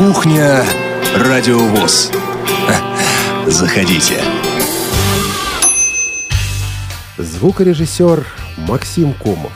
Кухня 0.00 0.64
Радиовоз. 1.14 2.10
Заходите. 3.46 4.14
Звукорежиссер 7.18 8.26
Максим 8.56 9.12
Комов. 9.12 9.52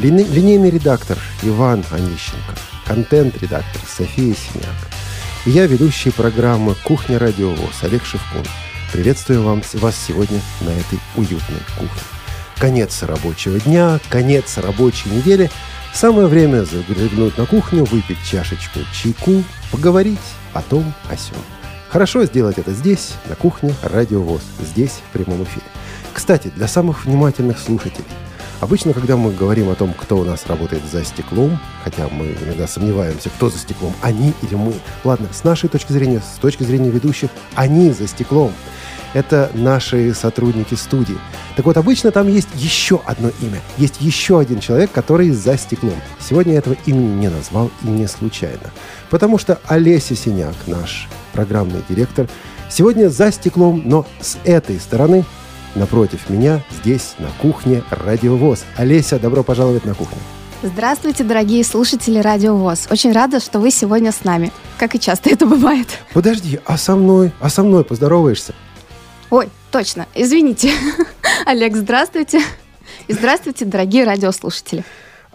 Лини- 0.00 0.26
линейный 0.26 0.70
редактор 0.70 1.16
Иван 1.44 1.84
Онищенко. 1.92 2.56
Контент-редактор 2.86 3.80
София 3.88 4.34
Синяк. 4.34 4.74
И 5.46 5.50
я, 5.50 5.68
ведущий 5.68 6.10
программы 6.10 6.74
«Кухня 6.82 7.20
Радиовоз» 7.20 7.80
Олег 7.82 8.04
Шевкун. 8.04 8.42
Приветствую 8.92 9.44
вам, 9.44 9.62
вас 9.74 9.94
сегодня 9.96 10.40
на 10.62 10.70
этой 10.70 10.98
уютной 11.14 11.60
кухне. 11.78 12.02
Конец 12.58 13.04
рабочего 13.04 13.60
дня, 13.60 14.00
конец 14.10 14.58
рабочей 14.58 15.08
недели. 15.10 15.48
Самое 15.98 16.28
время 16.28 16.62
заглянуть 16.62 17.36
на 17.38 17.44
кухню, 17.44 17.84
выпить 17.84 18.22
чашечку 18.24 18.78
чайку, 18.92 19.42
поговорить 19.72 20.20
о 20.52 20.62
том, 20.62 20.94
о 21.10 21.16
сём. 21.16 21.42
Хорошо 21.88 22.24
сделать 22.24 22.56
это 22.56 22.70
здесь, 22.70 23.14
на 23.28 23.34
кухне 23.34 23.74
Радиовоз, 23.82 24.42
здесь, 24.60 24.92
в 24.92 25.12
прямом 25.12 25.42
эфире. 25.42 25.66
Кстати, 26.14 26.52
для 26.54 26.68
самых 26.68 27.04
внимательных 27.04 27.58
слушателей. 27.58 28.06
Обычно, 28.60 28.92
когда 28.92 29.16
мы 29.16 29.32
говорим 29.32 29.70
о 29.70 29.74
том, 29.74 29.92
кто 29.92 30.18
у 30.18 30.24
нас 30.24 30.46
работает 30.46 30.84
за 30.84 31.04
стеклом, 31.04 31.58
хотя 31.82 32.06
мы 32.12 32.36
иногда 32.44 32.68
сомневаемся, 32.68 33.30
кто 33.30 33.50
за 33.50 33.58
стеклом, 33.58 33.92
они 34.00 34.34
или 34.42 34.54
мы. 34.54 34.74
Ладно, 35.02 35.26
с 35.32 35.42
нашей 35.42 35.68
точки 35.68 35.90
зрения, 35.90 36.20
с 36.20 36.38
точки 36.38 36.62
зрения 36.62 36.90
ведущих, 36.90 37.30
они 37.56 37.90
за 37.90 38.06
стеклом. 38.06 38.52
Это 39.14 39.50
наши 39.54 40.14
сотрудники 40.14 40.74
студии. 40.74 41.16
Так 41.56 41.66
вот, 41.66 41.76
обычно 41.76 42.10
там 42.10 42.28
есть 42.28 42.48
еще 42.54 43.00
одно 43.04 43.30
имя. 43.40 43.60
Есть 43.76 44.00
еще 44.00 44.38
один 44.38 44.60
человек, 44.60 44.92
который 44.92 45.30
за 45.30 45.56
стеклом. 45.56 46.00
Сегодня 46.20 46.52
я 46.52 46.58
этого 46.58 46.76
имени 46.86 47.20
не 47.20 47.28
назвал 47.28 47.70
и 47.82 47.86
не 47.86 48.06
случайно. 48.06 48.70
Потому 49.10 49.38
что 49.38 49.58
Олеся 49.66 50.14
Синяк, 50.14 50.54
наш 50.66 51.08
программный 51.32 51.82
директор, 51.88 52.28
сегодня 52.70 53.08
за 53.08 53.32
стеклом, 53.32 53.82
но 53.84 54.06
с 54.20 54.36
этой 54.44 54.78
стороны 54.78 55.24
Напротив 55.74 56.28
меня, 56.28 56.62
здесь, 56.82 57.14
на 57.18 57.28
кухне, 57.40 57.82
радиовоз. 57.90 58.64
Олеся, 58.76 59.18
добро 59.18 59.42
пожаловать 59.42 59.84
на 59.84 59.94
кухню. 59.94 60.18
Здравствуйте, 60.62 61.22
дорогие 61.22 61.62
слушатели 61.62 62.18
Радио 62.18 62.56
ВОЗ. 62.56 62.88
Очень 62.90 63.12
рада, 63.12 63.38
что 63.38 63.60
вы 63.60 63.70
сегодня 63.70 64.10
с 64.10 64.24
нами. 64.24 64.50
Как 64.76 64.96
и 64.96 65.00
часто 65.00 65.30
это 65.30 65.46
бывает. 65.46 65.86
Подожди, 66.12 66.58
а 66.64 66.76
со 66.76 66.96
мной? 66.96 67.32
А 67.38 67.48
со 67.48 67.62
мной 67.62 67.84
поздороваешься? 67.84 68.54
Ой, 69.30 69.50
точно, 69.70 70.06
извините. 70.14 70.72
Олег, 71.46 71.76
здравствуйте. 71.76 72.40
И 73.08 73.12
здравствуйте, 73.12 73.66
дорогие 73.66 74.04
радиослушатели. 74.04 74.84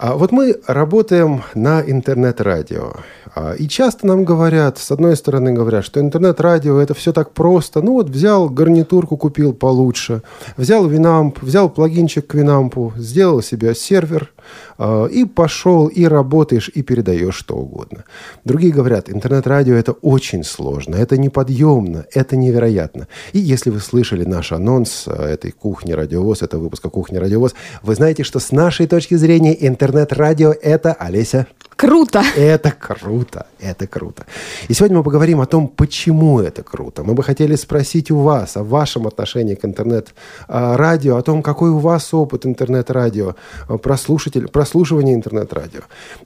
А 0.04 0.16
вот 0.16 0.34
мы 0.34 0.59
работаем 0.68 1.44
на 1.56 1.80
интернет-радио. 1.80 2.92
А, 3.36 3.54
и 3.54 3.70
часто 3.70 4.06
нам 4.06 4.26
говорят, 4.26 4.78
с 4.78 4.92
одной 4.92 5.16
стороны 5.16 5.54
говорят, 5.54 5.86
что 5.86 6.02
интернет-радио 6.02 6.78
это 6.78 6.94
все 6.94 7.14
так 7.14 7.32
просто. 7.32 7.82
Ну 7.82 7.94
вот 7.94 8.10
взял 8.10 8.50
гарнитурку, 8.50 9.16
купил 9.16 9.54
получше, 9.54 10.22
взял 10.58 10.86
Винамп, 10.88 11.42
взял 11.42 11.70
плагинчик 11.70 12.28
к 12.28 12.34
Винампу, 12.34 12.92
сделал 12.98 13.42
себе 13.42 13.73
сервер 13.73 14.34
э, 14.78 15.08
и 15.10 15.23
пошел, 15.23 15.88
и 15.88 16.04
работаешь, 16.04 16.70
и 16.73 16.84
передаешь 16.84 17.36
что 17.36 17.56
угодно. 17.56 18.04
Другие 18.44 18.73
говорят, 18.73 19.10
интернет-радио 19.10 19.76
это 19.76 19.94
очень 19.94 20.44
сложно, 20.44 20.95
это 20.95 21.17
неподъемно, 21.17 22.06
это 22.14 22.36
невероятно. 22.36 23.08
И 23.32 23.40
если 23.40 23.70
вы 23.70 23.80
слышали 23.80 24.26
наш 24.26 24.52
анонс 24.52 25.08
этой 25.08 25.52
кухни 25.52 25.94
радиовоз, 25.94 26.42
этого 26.42 26.64
выпуска 26.64 26.90
кухни 26.90 27.16
радиовоз, 27.16 27.56
вы 27.84 27.95
знаете, 27.95 28.23
что 28.23 28.40
с 28.40 28.52
нашей 28.52 28.86
точки 28.86 29.16
зрения 29.16 29.54
интернет-радио 29.94 30.53
это, 30.61 30.94
Олеся, 30.94 31.47
Круто! 31.75 32.23
Это 32.38 32.72
круто, 32.72 33.47
это 33.59 33.88
круто. 33.88 34.25
И 34.69 34.73
сегодня 34.73 34.97
мы 34.97 35.03
поговорим 35.03 35.41
о 35.41 35.47
том, 35.47 35.67
почему 35.67 36.39
это 36.39 36.61
круто. 36.61 37.03
Мы 37.03 37.16
бы 37.16 37.23
хотели 37.23 37.55
спросить 37.55 38.11
у 38.11 38.20
вас 38.20 38.55
о 38.58 38.64
вашем 38.64 39.08
отношении 39.08 39.55
к 39.55 39.65
интернет-радио, 39.65 41.17
о 41.17 41.21
том, 41.23 41.42
какой 41.42 41.71
у 41.71 41.80
вас 41.80 42.14
опыт 42.14 42.45
интернет-радио, 42.45 43.36
прослушатель, 43.82 44.48
прослушивания 44.48 45.15
интернет-радио. 45.15 45.82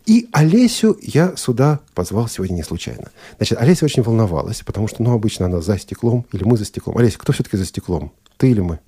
И 0.06 0.28
Олесю 0.34 0.98
я 1.02 1.34
сюда 1.38 1.80
позвал 1.96 2.28
сегодня 2.28 2.56
не 2.56 2.64
случайно. 2.64 3.10
Значит, 3.38 3.58
Олеся 3.58 3.86
очень 3.86 4.04
волновалась, 4.04 4.62
потому 4.66 4.90
что, 4.90 5.02
ну, 5.02 5.14
обычно 5.14 5.46
она 5.46 5.62
за 5.62 5.80
стеклом, 5.80 6.26
или 6.34 6.44
мы 6.44 6.58
за 6.58 6.66
стеклом. 6.66 6.98
Олеся, 6.98 7.18
кто 7.18 7.32
все-таки 7.32 7.56
за 7.58 7.66
стеклом? 7.66 8.12
Ты 8.38 8.52
или 8.52 8.60
мы? 8.60 8.80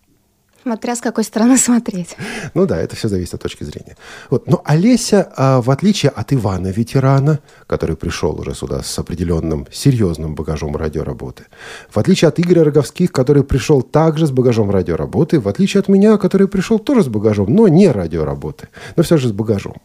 Смотря 0.64 0.96
с 0.96 1.02
какой 1.02 1.24
стороны 1.24 1.58
смотреть. 1.70 2.16
Ну 2.54 2.66
да, 2.66 2.78
это 2.78 2.96
все 2.96 3.08
зависит 3.08 3.34
от 3.34 3.42
точки 3.42 3.64
зрения. 3.64 3.96
Вот. 4.30 4.48
Но 4.48 4.62
Олеся, 4.66 5.32
а, 5.36 5.62
в 5.62 5.72
отличие 5.72 6.10
от 6.10 6.34
Ивана, 6.34 6.68
ветерана, 6.68 7.40
который 7.68 7.96
пришел 7.96 8.40
уже 8.40 8.54
сюда 8.54 8.84
с 8.84 9.00
определенным 9.00 9.68
серьезным 9.72 10.36
багажом 10.36 10.76
радиоработы, 10.76 11.46
в 11.90 11.98
отличие 11.98 12.28
от 12.28 12.40
Игоря 12.40 12.64
Роговских, 12.64 13.12
который 13.12 13.44
пришел 13.44 13.82
также 13.82 14.28
с 14.28 14.32
багажом 14.32 14.70
радиоработы, 14.70 15.40
в 15.40 15.48
отличие 15.48 15.80
от 15.80 15.88
меня, 15.88 16.18
который 16.18 16.48
пришел 16.48 16.80
тоже 16.80 17.04
с 17.04 17.08
багажом, 17.08 17.54
но 17.54 17.68
не 17.68 17.90
радиоработы, 17.90 18.68
но 18.96 19.04
все 19.04 19.18
же 19.18 19.30
с 19.30 19.32
багажом. 19.32 19.78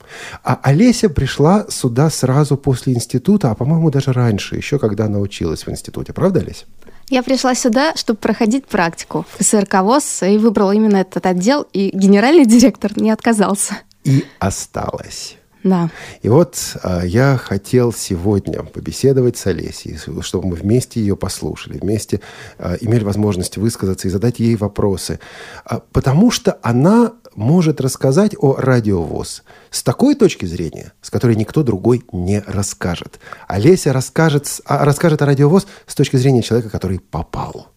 А 0.42 0.58
Олеся 0.62 1.08
пришла 1.08 1.66
сюда 1.68 2.10
сразу 2.10 2.56
после 2.56 2.94
института, 2.94 3.50
а, 3.50 3.54
по-моему, 3.54 3.90
даже 3.90 4.12
раньше, 4.12 4.56
еще 4.56 4.78
когда 4.78 5.04
она 5.04 5.20
училась 5.20 5.66
в 5.66 5.70
институте. 5.70 6.12
Правда, 6.12 6.40
Олеся? 6.40 6.64
Я 7.10 7.22
пришла 7.22 7.54
сюда, 7.54 7.94
чтобы 7.96 8.18
проходить 8.18 8.66
практику 8.66 9.26
в 9.38 9.44
СРК 9.44 9.82
ВОЗ, 9.82 10.22
и 10.22 10.38
выбрала 10.38 10.72
именно 10.72 10.96
этот 10.96 11.26
отдел, 11.26 11.66
и 11.72 11.90
генеральный 11.92 12.46
директор 12.46 12.98
не 12.98 13.10
отказался. 13.10 13.78
И 14.04 14.24
осталась. 14.38 15.36
Да. 15.64 15.90
И 16.20 16.28
вот 16.28 16.76
э, 16.82 17.00
я 17.06 17.38
хотел 17.38 17.90
сегодня 17.90 18.62
побеседовать 18.62 19.38
с 19.38 19.46
Олесей, 19.46 19.98
чтобы 20.20 20.48
мы 20.48 20.56
вместе 20.56 21.00
ее 21.00 21.16
послушали, 21.16 21.78
вместе 21.78 22.20
э, 22.58 22.76
имели 22.82 23.02
возможность 23.02 23.56
высказаться 23.56 24.06
и 24.06 24.10
задать 24.10 24.40
ей 24.40 24.56
вопросы. 24.56 25.20
Э, 25.64 25.80
потому 25.92 26.30
что 26.30 26.58
она 26.62 27.12
может 27.34 27.80
рассказать 27.80 28.34
о 28.38 28.56
радиовоз 28.56 29.42
с 29.70 29.82
такой 29.82 30.14
точки 30.14 30.44
зрения, 30.46 30.92
с 31.02 31.10
которой 31.10 31.36
никто 31.36 31.62
другой 31.62 32.04
не 32.12 32.42
расскажет. 32.46 33.18
Олеся 33.48 33.92
расскажет, 33.92 34.60
а, 34.64 34.84
расскажет 34.84 35.22
о 35.22 35.26
радиовоз 35.26 35.66
с 35.86 35.94
точки 35.94 36.16
зрения 36.16 36.42
человека, 36.42 36.70
который 36.70 36.98
попал. 36.98 37.68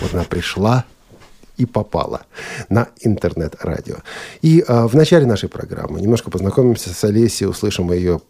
Вот 0.00 0.14
она 0.14 0.24
пришла 0.24 0.84
и 1.56 1.66
попала 1.66 2.22
на 2.68 2.88
интернет-радио. 3.00 3.96
И 4.42 4.64
э, 4.66 4.86
в 4.86 4.94
начале 4.96 5.26
нашей 5.26 5.48
программы 5.48 6.00
немножко 6.00 6.30
познакомимся 6.30 6.90
с 6.90 7.04
Олесей, 7.04 7.46
услышим 7.46 7.92
ее 7.92 8.20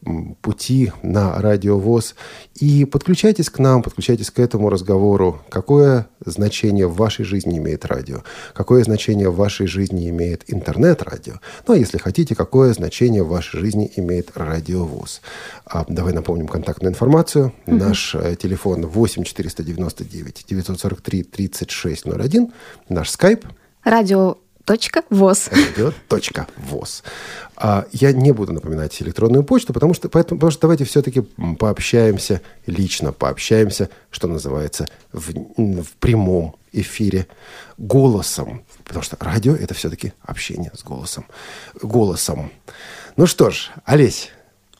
пути 0.43 0.93
на 1.03 1.41
радиовоз. 1.41 2.15
И 2.55 2.85
подключайтесь 2.85 3.49
к 3.49 3.59
нам, 3.59 3.83
подключайтесь 3.83 4.31
к 4.31 4.39
этому 4.39 4.69
разговору. 4.69 5.41
Какое 5.49 6.09
значение 6.31 6.87
в 6.87 6.95
вашей 6.95 7.25
жизни 7.25 7.59
имеет 7.59 7.85
радио? 7.85 8.23
Какое 8.53 8.85
значение 8.85 9.31
в 9.31 9.37
вашей 9.37 9.67
жизни 9.67 10.09
имеет 10.11 10.45
интернет-радио? 10.47 11.35
Ну, 11.67 11.75
а 11.75 11.77
если 11.77 11.99
хотите, 11.99 12.35
какое 12.35 12.73
значение 12.73 13.23
в 13.23 13.29
вашей 13.29 13.61
жизни 13.61 13.91
имеет 13.97 14.37
радиовоз? 14.37 15.21
А, 15.67 15.85
давай 15.89 16.12
напомним 16.12 16.49
контактную 16.49 16.93
информацию. 16.93 17.53
Mm-hmm. 17.67 17.79
Наш 17.79 18.15
э, 18.15 18.37
телефон 18.37 18.87
8 18.87 19.25
499 19.25 20.45
943 20.49 21.23
3601. 21.23 22.53
Наш 22.89 23.11
скайп. 23.11 23.45
Радио 23.85 24.39
.воз. 24.67 25.51
Радио.воз. 25.51 27.03
А, 27.57 27.87
я 27.93 28.13
не 28.13 28.33
буду 28.33 28.53
напоминать 28.53 29.01
электронную 29.03 29.45
почту, 29.45 29.73
потому 29.73 29.95
что, 29.95 30.09
поэтому, 30.09 30.39
потому 30.39 30.51
что 30.51 30.63
давайте 30.63 30.85
все-таки 30.85 31.23
пообщаемся 31.59 32.41
лично, 32.67 33.13
пообщаемся, 33.13 33.91
что 34.11 34.27
называется, 34.27 34.87
в, 35.13 35.33
в 35.57 35.93
прямом 36.01 36.57
эфире 36.73 37.27
голосом. 37.79 38.65
Потому 38.85 39.03
что 39.03 39.17
радио– 39.21 39.55
это 39.57 39.75
все-таки 39.75 40.13
общение 40.23 40.73
с 40.75 40.83
голосом. 40.83 41.27
Голосом. 41.81 42.51
Ну 43.17 43.27
что 43.27 43.51
ж, 43.51 43.71
Олесь, 43.85 44.31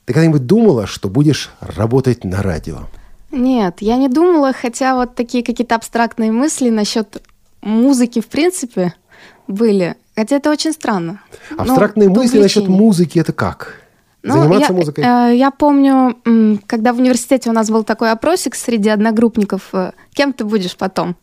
ты 0.05 0.13
когда-нибудь 0.13 0.47
думала, 0.47 0.87
что 0.87 1.09
будешь 1.09 1.51
работать 1.61 2.25
на 2.25 2.43
радио? 2.43 2.89
Нет, 3.31 3.77
я 3.81 3.97
не 3.97 4.09
думала, 4.09 4.53
хотя 4.53 4.95
вот 4.95 5.15
такие 5.15 5.45
какие-то 5.45 5.75
абстрактные 5.75 6.33
мысли 6.33 6.71
насчет 6.71 7.23
музыки 7.63 8.21
в 8.21 8.27
принципе 8.27 8.95
были. 9.47 9.97
Хотя 10.17 10.37
это 10.37 10.51
очень 10.51 10.73
странно. 10.73 11.21
Абстрактные 11.57 12.09
ну, 12.09 12.15
мысли 12.15 12.41
насчет 12.41 12.69
музыки 12.69 13.19
это 13.19 13.33
как? 13.33 13.75
Ну, 14.23 14.35
Заниматься 14.35 14.73
я, 14.73 14.79
музыкой? 14.79 15.05
Э, 15.05 15.37
я 15.37 15.51
помню, 15.51 16.17
когда 16.67 16.93
в 16.93 16.99
университете 16.99 17.51
у 17.51 17.53
нас 17.53 17.69
был 17.69 17.85
такой 17.85 18.11
опросик 18.11 18.55
среди 18.55 18.89
одногруппников, 18.89 19.75
э, 19.75 19.93
кем 20.15 20.33
ты 20.33 20.45
будешь 20.45 20.77
потом? 20.77 21.17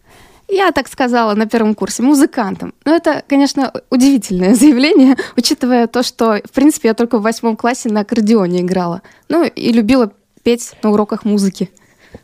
Я 0.47 0.71
так 0.71 0.87
сказала 0.87 1.33
на 1.33 1.47
первом 1.47 1.73
курсе, 1.73 2.03
музыкантом. 2.03 2.73
Но 2.85 2.93
это, 2.93 3.23
конечно, 3.27 3.71
удивительное 3.89 4.53
заявление, 4.55 5.15
учитывая 5.35 5.87
то, 5.87 6.03
что, 6.03 6.41
в 6.43 6.51
принципе, 6.51 6.89
я 6.89 6.93
только 6.93 7.17
в 7.17 7.21
восьмом 7.21 7.55
классе 7.55 7.89
на 7.89 8.01
аккордеоне 8.01 8.61
играла. 8.61 9.01
Ну, 9.29 9.45
и 9.45 9.71
любила 9.71 10.11
петь 10.43 10.73
на 10.83 10.91
уроках 10.91 11.25
музыки. 11.25 11.71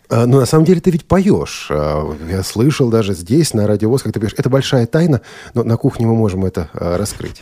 А, 0.09 0.25
ну, 0.25 0.39
на 0.39 0.45
самом 0.45 0.65
деле, 0.65 0.81
ты 0.81 0.91
ведь 0.91 1.05
поешь. 1.05 1.67
А, 1.69 2.15
я 2.29 2.43
слышал 2.43 2.89
даже 2.89 3.13
здесь, 3.13 3.53
на 3.53 3.67
радиовоз, 3.67 4.03
как 4.03 4.13
ты 4.13 4.19
поешь. 4.19 4.33
Это 4.37 4.49
большая 4.49 4.85
тайна, 4.87 5.21
но 5.53 5.63
на 5.63 5.77
кухне 5.77 6.05
мы 6.05 6.15
можем 6.15 6.45
это 6.45 6.69
а, 6.73 6.97
раскрыть. 6.97 7.41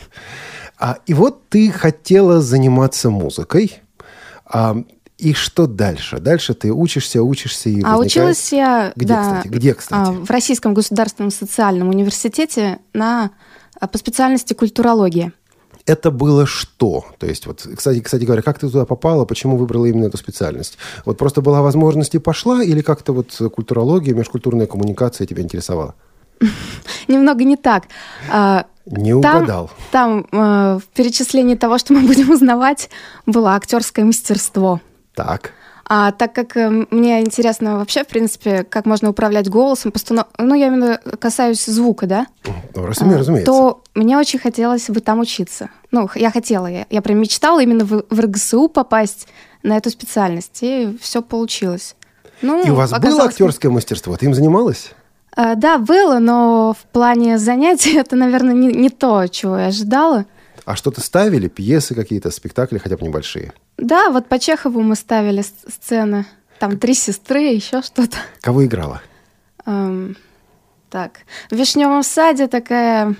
И 1.06 1.14
вот 1.14 1.48
ты 1.48 1.70
хотела 1.70 2.42
заниматься 2.42 3.08
музыкой. 3.08 3.80
И 5.18 5.32
что 5.32 5.66
дальше? 5.66 6.18
Дальше 6.18 6.52
ты 6.52 6.70
учишься, 6.70 7.22
учишься 7.22 7.70
и 7.70 7.82
А 7.82 7.96
училась 7.96 8.52
я... 8.52 8.92
Где, 8.94 9.08
да, 9.08 9.22
кстати? 9.22 9.48
Где, 9.48 9.74
кстати? 9.74 10.08
А, 10.08 10.12
в 10.12 10.30
Российском 10.30 10.74
государственном 10.74 11.30
социальном 11.30 11.88
университете 11.88 12.80
на, 12.92 13.30
а, 13.80 13.86
по 13.86 13.96
специальности 13.96 14.52
культурология. 14.52 15.32
Это 15.86 16.10
было 16.10 16.46
что? 16.46 17.04
То 17.18 17.26
есть, 17.26 17.46
вот, 17.46 17.66
кстати, 17.76 18.00
кстати 18.00 18.24
говоря, 18.24 18.42
как 18.42 18.58
ты 18.58 18.68
туда 18.68 18.84
попала, 18.84 19.24
почему 19.24 19.56
выбрала 19.56 19.86
именно 19.86 20.06
эту 20.06 20.16
специальность? 20.16 20.78
Вот 21.04 21.16
просто 21.16 21.40
была 21.40 21.62
возможность 21.62 22.14
и 22.14 22.18
пошла, 22.18 22.62
или 22.62 22.82
как-то 22.82 23.12
вот 23.12 23.40
культурология, 23.54 24.14
межкультурная 24.14 24.66
коммуникация 24.66 25.26
тебя 25.26 25.42
интересовала? 25.42 25.94
Немного 27.08 27.44
не 27.44 27.56
так. 27.56 27.84
А, 28.30 28.66
не 28.86 29.14
угадал. 29.14 29.70
Там, 29.90 30.26
там 30.30 30.76
э, 30.76 30.78
в 30.78 30.84
перечислении 30.94 31.54
того, 31.54 31.78
что 31.78 31.92
мы 31.92 32.00
будем 32.06 32.30
узнавать, 32.30 32.90
было 33.26 33.54
актерское 33.54 34.04
мастерство. 34.04 34.80
Так. 35.14 35.52
А 35.88 36.10
так 36.10 36.32
как 36.32 36.56
э, 36.56 36.68
мне 36.90 37.20
интересно 37.20 37.78
вообще, 37.78 38.02
в 38.02 38.08
принципе, 38.08 38.64
как 38.64 38.86
можно 38.86 39.10
управлять 39.10 39.48
голосом, 39.48 39.92
постанов... 39.92 40.26
ну, 40.36 40.54
я 40.54 40.66
именно 40.66 40.98
касаюсь 41.20 41.64
звука, 41.64 42.06
да? 42.06 42.26
Ну, 42.74 42.86
разумеется, 42.86 43.18
разумеется. 43.18 43.52
То 43.52 43.82
мне 43.94 44.18
очень 44.18 44.40
хотелось 44.40 44.90
бы 44.90 45.00
там 45.00 45.20
учиться. 45.20 45.70
Ну, 45.92 46.10
я 46.16 46.32
хотела, 46.32 46.66
я, 46.66 46.86
я 46.90 47.02
прям 47.02 47.20
мечтала 47.20 47.62
именно 47.62 47.84
в, 47.84 48.04
в 48.10 48.20
РГСУ 48.20 48.68
попасть 48.68 49.28
на 49.62 49.76
эту 49.76 49.90
специальность, 49.90 50.58
и 50.62 50.98
все 51.00 51.22
получилось. 51.22 51.94
Ну, 52.42 52.66
и 52.66 52.70
у 52.70 52.74
вас 52.74 52.90
было 52.90 53.24
актерское 53.24 53.70
мастерство? 53.70 54.16
Ты 54.16 54.26
им 54.26 54.34
занималась? 54.34 54.90
А, 55.36 55.54
да, 55.54 55.78
было, 55.78 56.18
но 56.18 56.74
в 56.78 56.84
плане 56.92 57.38
занятий 57.38 57.94
это, 57.96 58.16
наверное, 58.16 58.54
не, 58.54 58.72
не 58.72 58.90
то, 58.90 59.28
чего 59.28 59.56
я 59.56 59.66
ожидала. 59.66 60.26
А 60.64 60.74
что-то 60.74 61.00
ставили? 61.00 61.46
Пьесы 61.46 61.94
какие-то, 61.94 62.32
спектакли 62.32 62.78
хотя 62.78 62.96
бы 62.96 63.06
небольшие? 63.06 63.52
Да, 63.76 64.10
вот 64.10 64.26
по 64.26 64.38
Чехову 64.38 64.82
мы 64.82 64.96
ставили 64.96 65.42
сцены. 65.42 66.26
Там 66.58 66.78
три 66.78 66.94
сестры, 66.94 67.40
еще 67.40 67.82
что-то. 67.82 68.16
Кого 68.40 68.64
играла? 68.64 69.02
Эм, 69.66 70.16
так, 70.88 71.20
в 71.50 71.54
Вишневом 71.54 72.02
саде 72.02 72.46
такая 72.46 73.14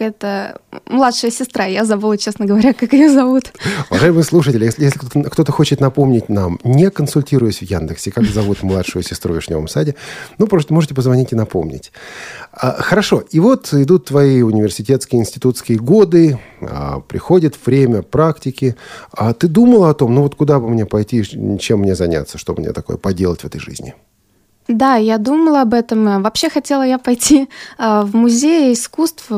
это 0.00 0.60
младшая 0.86 1.30
сестра. 1.30 1.66
Я 1.66 1.84
забыла, 1.84 2.16
честно 2.18 2.46
говоря, 2.46 2.72
как 2.72 2.92
ее 2.92 3.10
зовут. 3.10 3.52
Уважаемые 3.90 4.24
слушатели, 4.24 4.64
если, 4.64 4.84
если 4.84 4.98
кто-то, 4.98 5.30
кто 5.30 5.52
хочет 5.52 5.80
напомнить 5.80 6.28
нам, 6.28 6.58
не 6.64 6.90
консультируясь 6.90 7.58
в 7.58 7.62
Яндексе, 7.62 8.10
как 8.10 8.24
зовут 8.24 8.62
младшую 8.62 9.02
сестру 9.02 9.32
в 9.32 9.36
Вишневом 9.36 9.68
саде, 9.68 9.94
ну, 10.38 10.46
просто 10.46 10.74
можете 10.74 10.94
позвонить 10.94 11.32
и 11.32 11.34
напомнить. 11.36 11.92
А, 12.52 12.82
хорошо. 12.82 13.22
И 13.30 13.40
вот 13.40 13.72
идут 13.72 14.06
твои 14.06 14.42
университетские, 14.42 15.20
институтские 15.20 15.78
годы, 15.78 16.38
а, 16.60 17.00
приходит 17.00 17.54
время 17.64 18.02
практики. 18.02 18.76
А 19.12 19.32
ты 19.32 19.48
думала 19.48 19.90
о 19.90 19.94
том, 19.94 20.14
ну 20.14 20.22
вот 20.22 20.34
куда 20.34 20.60
бы 20.60 20.68
мне 20.68 20.86
пойти, 20.86 21.24
чем 21.58 21.80
мне 21.80 21.94
заняться, 21.94 22.38
что 22.38 22.54
мне 22.54 22.72
такое 22.72 22.96
поделать 22.96 23.42
в 23.42 23.44
этой 23.44 23.60
жизни? 23.60 23.94
Да, 24.70 24.94
я 24.94 25.18
думала 25.18 25.62
об 25.62 25.74
этом. 25.74 26.22
Вообще 26.22 26.48
хотела 26.48 26.84
я 26.84 26.98
пойти 26.98 27.48
а, 27.76 28.02
в 28.02 28.14
музей 28.14 28.72
искусств 28.72 29.28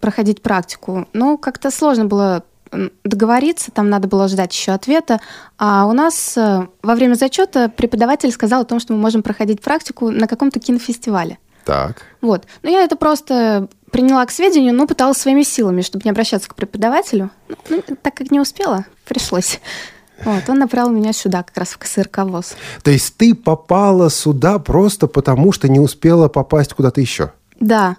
проходить 0.00 0.42
практику. 0.42 1.08
Но 1.12 1.36
как-то 1.36 1.72
сложно 1.72 2.04
было 2.04 2.44
договориться, 3.04 3.70
там 3.70 3.90
надо 3.90 4.06
было 4.06 4.28
ждать 4.28 4.54
еще 4.54 4.72
ответа. 4.72 5.20
А 5.58 5.86
у 5.86 5.92
нас 5.92 6.36
э, 6.36 6.66
во 6.82 6.94
время 6.94 7.14
зачета 7.14 7.68
преподаватель 7.68 8.30
сказал 8.32 8.62
о 8.62 8.64
том, 8.64 8.80
что 8.80 8.92
мы 8.92 8.98
можем 8.98 9.22
проходить 9.22 9.60
практику 9.60 10.10
на 10.10 10.26
каком-то 10.26 10.60
кинофестивале. 10.60 11.38
Так. 11.64 12.02
Вот. 12.20 12.44
Но 12.62 12.70
я 12.70 12.82
это 12.82 12.96
просто 12.96 13.68
приняла 13.90 14.24
к 14.26 14.30
сведению, 14.30 14.74
но 14.74 14.86
пыталась 14.86 15.18
своими 15.18 15.42
силами, 15.42 15.80
чтобы 15.82 16.02
не 16.04 16.10
обращаться 16.10 16.48
к 16.48 16.54
преподавателю. 16.54 17.30
Ну, 17.68 17.82
так 18.02 18.14
как 18.14 18.30
не 18.30 18.40
успела, 18.40 18.84
пришлось. 19.04 19.60
Вот, 20.24 20.48
он 20.48 20.58
направил 20.58 20.90
меня 20.90 21.12
сюда, 21.12 21.42
как 21.42 21.56
раз 21.56 21.70
в 21.70 21.78
КСРК 21.78 22.18
ВОЗ. 22.24 22.54
То 22.82 22.90
есть 22.90 23.16
ты 23.16 23.34
попала 23.34 24.10
сюда 24.10 24.58
просто 24.58 25.06
потому, 25.06 25.52
что 25.52 25.68
не 25.68 25.78
успела 25.78 26.28
попасть 26.28 26.72
куда-то 26.74 27.00
еще? 27.00 27.32
Да. 27.60 27.96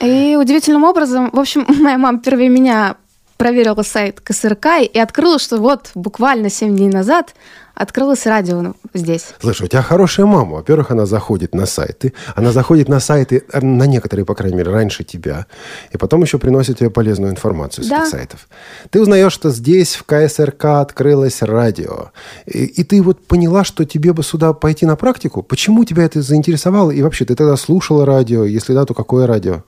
И 0.00 0.36
удивительным 0.36 0.84
образом, 0.84 1.30
в 1.32 1.38
общем, 1.38 1.66
моя 1.82 1.98
мама 1.98 2.18
впервые 2.18 2.48
меня 2.48 2.96
проверила 3.36 3.82
сайт 3.82 4.20
КСРК 4.20 4.66
и 4.82 4.98
открыла, 4.98 5.38
что 5.38 5.58
вот 5.58 5.90
буквально 5.94 6.50
7 6.50 6.76
дней 6.76 6.88
назад 6.88 7.34
открылось 7.80 8.26
радио 8.26 8.74
здесь. 8.92 9.28
Слушай, 9.40 9.62
у 9.62 9.66
тебя 9.68 9.80
хорошая 9.80 10.26
мама. 10.26 10.56
Во-первых, 10.56 10.90
она 10.90 11.06
заходит 11.06 11.54
на 11.54 11.64
сайты. 11.64 12.12
Она 12.36 12.52
заходит 12.52 12.88
на 12.88 13.00
сайты, 13.00 13.42
э, 13.50 13.60
на 13.60 13.84
некоторые, 13.84 14.26
по 14.26 14.34
крайней 14.34 14.58
мере, 14.58 14.70
раньше 14.70 15.02
тебя. 15.02 15.46
И 15.90 15.96
потом 15.96 16.20
еще 16.22 16.38
приносит 16.38 16.78
тебе 16.78 16.90
полезную 16.90 17.32
информацию 17.32 17.84
с 17.84 17.88
да. 17.88 18.02
этих 18.02 18.10
сайтов. 18.10 18.48
Ты 18.90 19.00
узнаешь, 19.00 19.32
что 19.32 19.50
здесь, 19.50 19.94
в 19.94 20.04
КСРК, 20.04 20.64
открылось 20.66 21.40
радио. 21.40 22.10
И, 22.44 22.64
и 22.64 22.84
ты 22.84 23.02
вот 23.02 23.26
поняла, 23.26 23.64
что 23.64 23.86
тебе 23.86 24.12
бы 24.12 24.22
сюда 24.22 24.52
пойти 24.52 24.84
на 24.84 24.96
практику. 24.96 25.42
Почему 25.42 25.84
тебя 25.84 26.04
это 26.04 26.20
заинтересовало? 26.20 26.90
И 26.90 27.00
вообще, 27.00 27.24
ты 27.24 27.34
тогда 27.34 27.56
слушала 27.56 28.04
радио? 28.04 28.44
Если 28.44 28.74
да, 28.74 28.84
то 28.84 28.92
какое 28.92 29.26
радио? 29.26 29.64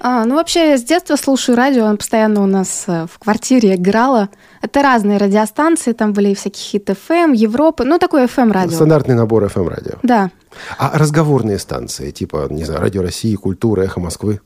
А, 0.00 0.24
ну, 0.24 0.36
вообще, 0.36 0.70
я 0.70 0.78
с 0.78 0.84
детства 0.84 1.16
слушаю 1.16 1.56
радио, 1.56 1.84
он 1.84 1.96
постоянно 1.96 2.42
у 2.42 2.46
нас 2.46 2.84
э, 2.86 3.06
в 3.10 3.18
квартире 3.18 3.74
играла. 3.74 4.28
Это 4.62 4.82
разные 4.82 5.18
радиостанции, 5.18 5.92
там 5.92 6.12
были 6.12 6.34
всякие 6.34 6.62
хит 6.62 6.88
FM, 6.90 7.34
Европы, 7.34 7.84
ну, 7.84 7.98
такой 7.98 8.24
FM-радио. 8.26 8.74
Стандартный 8.74 9.14
набор 9.14 9.44
FM-радио. 9.44 9.98
Да. 10.02 10.30
А 10.78 10.96
разговорные 10.96 11.58
станции, 11.58 12.10
типа, 12.10 12.46
не 12.50 12.64
знаю, 12.64 12.80
Радио 12.80 13.02
России, 13.02 13.34
Культура, 13.34 13.82
Эхо 13.82 14.00
Москвы? 14.00 14.40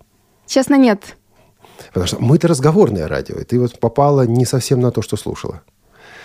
Честно, 0.46 0.76
нет. 0.76 1.16
Потому 1.88 2.06
что 2.06 2.18
мы-то 2.20 2.48
разговорное 2.48 3.08
радио, 3.08 3.36
и 3.36 3.44
ты 3.44 3.58
вот 3.58 3.78
попала 3.78 4.26
не 4.26 4.46
совсем 4.46 4.80
на 4.80 4.90
то, 4.90 5.02
что 5.02 5.16
слушала. 5.16 5.62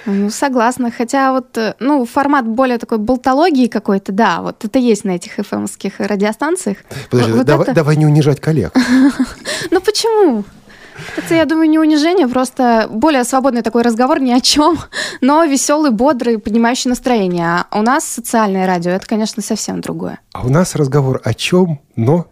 Ну, 0.07 0.30
согласна. 0.30 0.89
Хотя 0.89 1.33
вот, 1.33 1.57
э, 1.57 1.75
ну, 1.80 2.06
формат 2.06 2.48
более 2.48 2.77
такой 2.77 2.98
болтологии 2.98 3.68
какой-то, 3.68 4.13
да, 4.13 4.42
вот 4.42 4.63
это 4.63 4.80
есть 4.80 5.04
на 5.04 5.12
этих 5.12 5.38
fm 5.38 5.68
радиостанциях. 6.00 6.77
Подожди, 7.12 7.33
вот 7.33 7.45
давай, 7.45 7.63
это... 7.63 7.74
давай 7.74 7.98
не 7.98 8.06
унижать 8.06 8.39
коллег. 8.39 8.74
Ну, 9.71 9.81
почему? 9.81 10.44
Это, 11.18 11.36
я 11.36 11.45
думаю, 11.45 11.69
не 11.69 11.77
унижение, 11.77 12.27
просто 12.27 12.88
более 12.89 13.24
свободный 13.24 13.62
такой 13.62 13.81
разговор 13.81 14.19
ни 14.19 14.31
о 14.31 14.39
чем, 14.39 14.80
но 15.21 15.44
веселый, 15.44 15.92
бодрый, 15.92 16.39
поднимающий 16.39 16.89
настроение. 16.89 17.65
А 17.69 17.80
у 17.80 17.81
нас 17.81 18.06
социальное 18.06 18.65
радио, 18.65 18.92
это, 18.92 19.06
конечно, 19.06 19.44
совсем 19.44 19.81
другое. 19.81 20.19
А 20.31 20.45
у 20.45 20.50
нас 20.50 20.75
разговор 20.75 21.21
о 21.24 21.33
чем, 21.33 21.81
но 21.95 22.27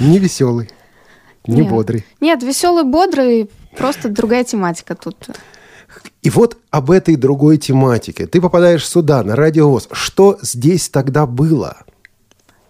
не 0.00 0.18
веселый, 0.18 0.70
не 1.46 1.60
нет. 1.60 1.70
бодрый. 1.70 2.06
Нет, 2.20 2.42
веселый, 2.42 2.84
бодрый, 2.84 3.50
просто 3.76 4.08
другая 4.08 4.44
тематика 4.44 4.94
тут. 4.94 5.16
И 6.22 6.30
вот 6.30 6.58
об 6.70 6.90
этой 6.90 7.16
другой 7.16 7.58
тематике. 7.58 8.26
Ты 8.26 8.40
попадаешь 8.40 8.86
сюда, 8.86 9.22
на 9.22 9.36
радиовоз. 9.36 9.88
Что 9.92 10.38
здесь 10.42 10.88
тогда 10.88 11.26
было? 11.26 11.78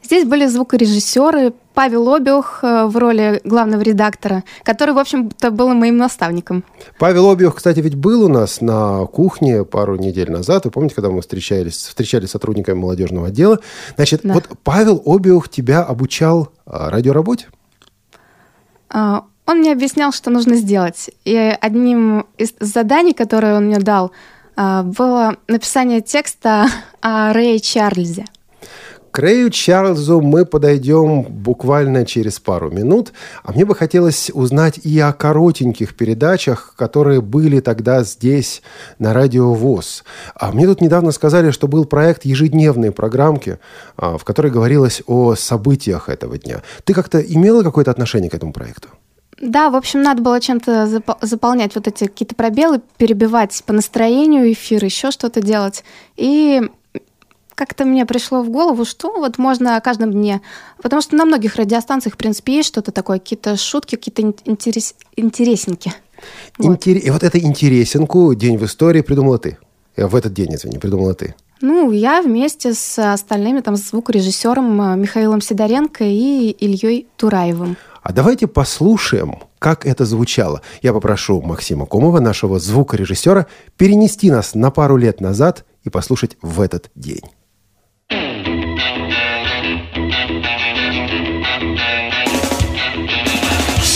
Здесь 0.03 0.27
были 0.27 0.47
звукорежиссеры, 0.47 1.53
Павел 1.75 2.13
Обиух 2.13 2.65
э, 2.65 2.87
в 2.87 2.97
роли 2.97 3.41
главного 3.45 3.81
редактора, 3.83 4.43
который, 4.65 4.93
в 4.93 4.99
общем-то, 4.99 5.51
был 5.51 5.73
моим 5.73 5.99
наставником. 5.99 6.65
Павел 6.99 7.31
Обиух, 7.31 7.55
кстати, 7.55 7.79
ведь 7.79 7.95
был 7.95 8.25
у 8.25 8.29
нас 8.29 8.61
на 8.61 9.07
кухне 9.07 9.65
пару 9.65 9.97
недель 9.97 10.31
назад. 10.31 10.65
Вы 10.65 10.73
помните, 10.73 10.97
когда 10.97 11.11
мы 11.11 11.21
встречались, 11.21 11.77
встречались 11.77 12.31
с 12.31 12.33
сотрудниками 12.33 12.79
молодежного 12.79 13.29
отдела? 13.29 13.61
Значит, 13.95 14.23
да. 14.25 14.35
вот 14.35 14.49
Павел 14.65 15.01
Обиух 15.07 15.49
тебя 15.49 15.83
обучал 15.83 16.51
а, 16.67 16.91
радиоработе? 16.91 17.47
А, 18.89 19.25
он 19.47 19.59
мне 19.59 19.73
объяснял, 19.73 20.13
что 20.13 20.31
нужно 20.31 20.57
сделать. 20.57 21.11
И 21.25 21.37
одним 21.37 22.27
из 22.39 22.55
заданий, 22.61 23.15
которые 23.15 23.57
он 23.57 23.67
мне 23.67 23.79
дал, 23.79 24.13
а, 24.57 24.83
было 24.83 25.37
написание 25.49 26.01
текста 26.01 26.67
о 27.01 27.33
Рэе 27.33 27.59
Чарльзе. 27.59 28.27
К 29.11 29.19
Рэю 29.19 29.51
Чарльзу 29.51 30.21
мы 30.21 30.47
подойдем 30.47 31.23
буквально 31.23 32.07
через 32.07 32.39
пару 32.39 32.71
минут. 32.71 33.13
А 33.43 33.53
мне 33.53 33.65
бы 33.65 33.75
хотелось 33.75 34.31
узнать 34.33 34.79
и 34.79 35.01
о 35.01 35.13
коротеньких 35.13 35.97
передачах, 35.97 36.75
которые 36.77 37.21
были 37.21 37.59
тогда 37.59 38.05
здесь, 38.05 38.63
на 39.01 39.13
радио 39.13 39.53
ВОЗ. 39.53 40.05
А 40.37 40.53
мне 40.53 40.67
тут 40.67 40.81
недавно 40.81 41.11
сказали, 41.11 41.51
что 41.51 41.67
был 41.67 41.87
проект 41.87 42.25
ежедневной 42.25 42.93
программки, 42.93 43.59
а, 43.97 44.17
в 44.17 44.23
которой 44.23 44.53
говорилось 44.53 45.03
о 45.07 45.35
событиях 45.35 46.09
этого 46.09 46.39
дня. 46.39 46.63
Ты 46.85 46.95
как-то 46.95 47.19
имела 47.19 47.65
какое-то 47.65 47.91
отношение 47.91 48.31
к 48.31 48.35
этому 48.35 48.53
проекту? 48.53 48.91
Да, 49.41 49.71
в 49.71 49.77
общем, 49.77 50.03
надо 50.03 50.23
было 50.23 50.39
чем-то 50.41 51.03
заполнять 51.23 51.75
вот 51.75 51.89
эти 51.89 52.05
какие-то 52.05 52.35
пробелы, 52.35 52.83
перебивать 52.99 53.63
по 53.65 53.73
настроению 53.73 54.53
эфир, 54.53 54.85
еще 54.85 55.11
что-то 55.11 55.41
делать. 55.41 55.83
И 56.17 56.63
как-то 57.55 57.85
мне 57.85 58.07
пришло 58.07 58.43
в 58.43 58.51
голову, 58.51 58.85
что 58.85 59.13
вот 59.19 59.39
можно 59.39 59.77
о 59.77 59.81
каждом 59.81 60.13
дне. 60.13 60.41
Потому 60.83 61.01
что 61.03 61.17
на 61.17 61.25
многих 61.25 61.57
радиостанциях, 61.57 62.15
в 62.15 62.17
принципе, 62.19 62.57
есть 62.57 62.69
что-то 62.69 62.93
такое, 62.93 63.19
какие-то 63.19 63.57
шутки, 63.57 63.97
какие-то 63.97 64.23
интерес, 64.45 64.95
интересненькие. 65.17 65.95
Интер... 66.59 66.95
Вот. 66.95 67.05
И 67.05 67.11
вот 67.11 67.23
эту 67.23 67.39
интересенку 67.39 68.35
«День 68.35 68.59
в 68.59 68.65
истории» 68.65 69.01
придумала 69.01 69.39
ты. 69.39 69.59
Э, 69.97 70.07
в 70.07 70.15
этот 70.15 70.33
день, 70.33 70.55
извини, 70.55 70.79
придумала 70.79 71.15
ты. 71.15 71.35
Ну, 71.61 71.91
я 71.93 72.23
вместе 72.23 72.73
с 72.73 73.13
остальными, 73.13 73.61
там, 73.61 73.77
звукорежиссером 73.77 74.81
э, 74.81 74.97
Михаилом 74.97 75.41
Сидоренко 75.41 76.05
и 76.05 76.51
Ильей 76.51 77.07
Тураевым. 77.17 77.77
А 78.03 78.13
давайте 78.13 78.47
послушаем 78.47 79.37
как 79.61 79.87
это 79.87 80.07
звучало. 80.07 80.63
Я 80.83 80.93
попрошу 80.93 81.41
Максима 81.43 81.87
Комова, 81.87 82.19
нашего 82.19 82.59
звукорежиссера, 82.59 83.47
перенести 83.77 84.31
нас 84.31 84.55
на 84.55 84.71
пару 84.71 84.97
лет 84.97 85.21
назад 85.21 85.67
и 85.85 85.91
послушать 85.91 86.39
в 86.41 86.61
этот 86.63 86.91
день. 86.97 87.23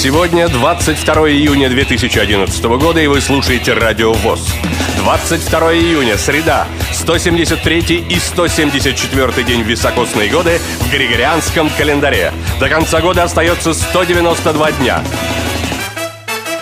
Сегодня 0.05 0.51
22 0.51 1.31
июня 1.31 1.71
2011 1.71 2.65
года, 2.65 3.01
и 3.01 3.07
вы 3.07 3.23
слушаете 3.23 3.73
Радио 3.73 4.13
ВОЗ. 4.13 4.55
22 4.99 5.77
июня, 5.77 6.19
среда, 6.19 6.67
173 6.93 8.05
и 8.11 8.19
174 8.19 9.43
день 9.45 9.63
високосные 9.63 10.29
годы 10.29 10.61
в 10.81 10.93
Григорианском 10.93 11.71
календаре. 11.71 12.35
До 12.61 12.69
конца 12.69 13.01
года 13.01 13.23
остается 13.23 13.73
192 13.73 14.73
дня. 14.73 15.03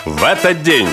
В 0.05 0.23
этот 0.23 0.63
день 0.63 0.87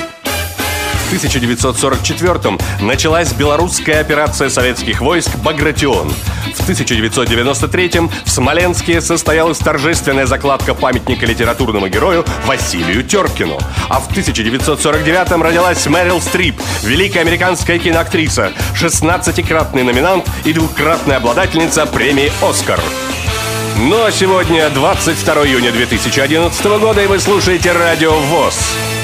1944-м 1.10 2.58
началась 2.80 3.32
белорусская 3.32 4.00
операция 4.00 4.48
советских 4.48 5.00
войск 5.00 5.36
«Багратион». 5.38 6.10
В 6.54 6.68
1993-м 6.68 8.10
в 8.24 8.30
Смоленске 8.30 9.00
состоялась 9.00 9.58
торжественная 9.58 10.26
закладка 10.26 10.74
памятника 10.74 11.26
литературному 11.26 11.88
герою 11.88 12.24
Василию 12.46 13.02
Теркину. 13.02 13.58
А 13.88 13.98
в 13.98 14.08
1949-м 14.10 15.42
родилась 15.42 15.84
Мэрил 15.86 16.20
Стрип, 16.20 16.60
великая 16.82 17.20
американская 17.20 17.78
киноактриса, 17.78 18.52
16-кратный 18.80 19.82
номинант 19.82 20.26
и 20.44 20.52
двукратная 20.52 21.16
обладательница 21.16 21.86
премии 21.86 22.30
«Оскар». 22.40 22.80
Ну 23.76 24.04
а 24.04 24.12
сегодня 24.12 24.68
22 24.70 25.34
июня 25.46 25.72
2011 25.72 26.64
года, 26.80 27.02
и 27.02 27.06
вы 27.06 27.18
слушаете 27.18 27.72
Радио 27.72 28.12
ВОЗ. 28.12 28.99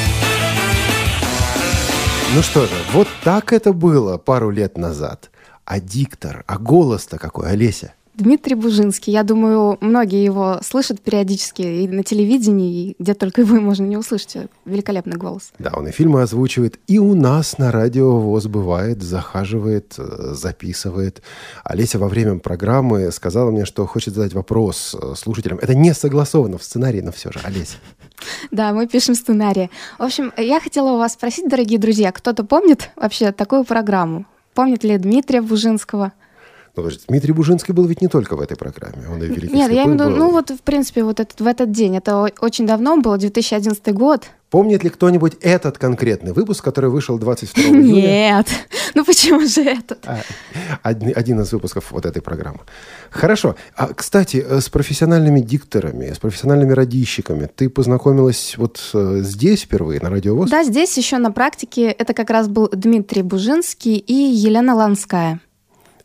Ну 2.35 2.43
что 2.43 2.67
же, 2.67 2.75
вот 2.93 3.09
так 3.23 3.53
это 3.53 3.73
было 3.73 4.19
пару 4.19 4.51
лет 4.51 4.77
назад. 4.77 5.31
А 5.65 5.81
диктор, 5.81 6.45
а 6.47 6.59
голос-то 6.59 7.19
какой, 7.19 7.51
Олеся? 7.51 7.95
Дмитрий 8.17 8.55
Бужинский. 8.55 9.13
Я 9.13 9.23
думаю, 9.23 9.77
многие 9.81 10.25
его 10.25 10.59
слышат 10.63 11.03
периодически 11.03 11.63
и 11.63 11.89
на 11.89 12.03
телевидении, 12.03 12.91
и 12.91 12.97
где 12.99 13.13
только 13.13 13.43
его 13.43 13.57
можно 13.57 13.85
не 13.85 13.99
услышать. 13.99 14.49
Великолепный 14.65 15.17
голос. 15.17 15.53
Да, 15.59 15.73
он 15.75 15.87
и 15.87 15.93
фильмы 15.93 16.23
озвучивает, 16.23 16.81
и 16.87 16.99
у 16.99 17.15
нас 17.15 17.59
на 17.59 17.71
радио 17.71 18.19
ВОЗ 18.19 18.47
бывает, 18.47 19.03
захаживает, 19.03 19.95
э, 19.99 20.33
записывает. 20.33 21.23
Олеся 21.63 21.99
во 21.99 22.09
время 22.09 22.39
программы 22.39 23.13
сказала 23.13 23.51
мне, 23.51 23.67
что 23.67 23.87
хочет 23.87 24.15
задать 24.15 24.33
вопрос 24.33 24.97
э, 25.01 25.15
слушателям. 25.15 25.59
Это 25.59 25.75
не 25.75 25.93
согласовано 25.93 26.57
в 26.57 26.65
сценарии, 26.65 27.03
но 27.03 27.13
все 27.13 27.31
же, 27.31 27.41
Олеся. 27.45 27.77
Да, 28.51 28.73
мы 28.73 28.87
пишем 28.87 29.15
сценарии. 29.15 29.71
В 29.99 30.03
общем, 30.03 30.33
я 30.39 30.59
хотела 30.61 30.93
у 30.93 30.99
вас 30.99 31.13
спросить, 31.13 31.49
дорогие 31.49 31.79
друзья, 31.79 32.13
кто-то 32.13 32.45
помнит 32.45 32.91
вообще 32.97 33.33
такую 33.33 33.65
программу? 33.65 34.25
Помнит 34.55 34.85
ли 34.85 34.97
Дмитрия 34.97 35.43
Бужинского? 35.43 36.13
Ну, 36.77 36.83
подожди, 36.83 37.05
Дмитрий 37.09 37.33
Бужинский 37.33 37.73
был 37.73 37.87
ведь 37.87 38.03
не 38.03 38.09
только 38.09 38.37
в 38.37 38.41
этой 38.41 38.57
программе, 38.57 39.09
он 39.09 39.23
и 39.23 39.27
великий 39.27 39.55
Нет, 39.55 39.73
я 39.73 39.85
имею 39.85 39.99
в 39.99 40.01
виду, 40.03 40.11
ну 40.11 40.31
вот, 40.31 40.51
в 40.51 40.61
принципе, 40.61 41.05
вот 41.05 41.21
этот, 41.21 41.41
в 41.41 41.47
этот 41.47 41.73
день, 41.73 41.97
это 41.97 42.31
очень 42.41 42.67
давно 42.67 42.99
было, 42.99 43.17
2011 43.17 43.95
год. 43.95 44.27
Помнит 44.51 44.85
ли 44.85 44.91
кто-нибудь 44.91 45.39
этот 45.41 45.79
конкретный 45.79 46.33
выпуск, 46.33 46.63
который 46.63 46.91
вышел 46.91 47.19
22 47.19 47.63
июня? 47.63 47.83
Нет, 47.83 48.47
ну 48.95 49.05
почему 49.07 49.41
же 49.47 49.63
этот? 49.63 50.07
А, 50.07 50.21
один, 50.83 51.13
один 51.17 51.41
из 51.41 51.51
выпусков 51.51 51.91
вот 51.93 52.05
этой 52.05 52.21
программы. 52.21 52.61
Хорошо. 53.11 53.57
А, 53.75 53.89
кстати, 53.95 54.45
э, 54.47 54.61
с 54.61 54.69
профессиональными 54.69 55.41
дикторами, 55.41 56.13
с 56.13 56.19
профессиональными 56.19 56.73
радищиками 56.73 57.49
ты 57.53 57.71
познакомилась 57.71 58.55
вот 58.59 58.79
э, 58.93 59.21
здесь 59.23 59.63
впервые, 59.63 60.01
на 60.01 60.11
Радио 60.11 60.37
ВОЗ? 60.37 60.51
Да, 60.51 60.63
здесь 60.63 60.97
еще 60.97 61.17
на 61.17 61.33
практике. 61.33 61.87
Это 61.87 62.13
как 62.13 62.29
раз 62.31 62.49
был 62.49 62.69
Дмитрий 62.71 63.23
Бужинский 63.23 63.97
и 63.97 64.13
Елена 64.13 64.75
Ланская. 64.75 65.41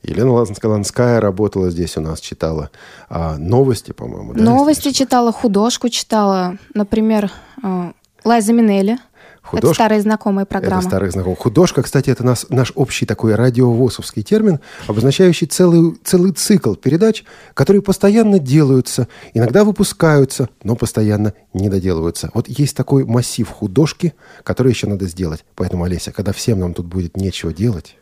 Елена 0.03 0.31
Ланская 0.63 1.19
работала 1.19 1.69
здесь 1.69 1.97
у 1.97 2.01
нас, 2.01 2.19
читала 2.19 2.71
а, 3.09 3.37
новости, 3.37 3.91
по-моему. 3.91 4.33
Да, 4.33 4.43
новости 4.43 4.91
читала, 4.91 5.31
художку 5.31 5.89
читала. 5.89 6.57
Например, 6.73 7.31
а, 7.61 7.93
Лайза 8.23 8.53
Минелли. 8.53 8.97
Художка. 9.41 9.67
Это 9.67 9.73
старые 9.73 10.01
знакомые 10.01 10.45
программы. 10.45 10.81
Это 10.81 10.89
старые 10.89 11.11
знакомые. 11.11 11.35
Художка, 11.35 11.81
кстати, 11.81 12.09
это 12.11 12.23
наш, 12.23 12.47
наш 12.49 12.71
общий 12.75 13.05
такой 13.05 13.33
радиовосовский 13.35 14.21
термин, 14.21 14.59
обозначающий 14.87 15.47
целый, 15.47 15.97
целый 16.03 16.31
цикл 16.31 16.75
передач, 16.75 17.23
которые 17.55 17.81
постоянно 17.81 18.37
делаются, 18.37 19.07
иногда 19.33 19.63
выпускаются, 19.63 20.49
но 20.63 20.75
постоянно 20.75 21.33
не 21.53 21.69
доделываются. 21.69 22.29
Вот 22.35 22.47
есть 22.47 22.77
такой 22.77 23.03
массив 23.03 23.49
художки, 23.49 24.13
который 24.43 24.71
еще 24.71 24.87
надо 24.87 25.05
сделать. 25.07 25.43
Поэтому, 25.55 25.83
Олеся, 25.85 26.11
когда 26.11 26.33
всем 26.33 26.59
нам 26.59 26.73
тут 26.75 26.85
будет 26.85 27.17
нечего 27.17 27.51
делать, 27.51 27.97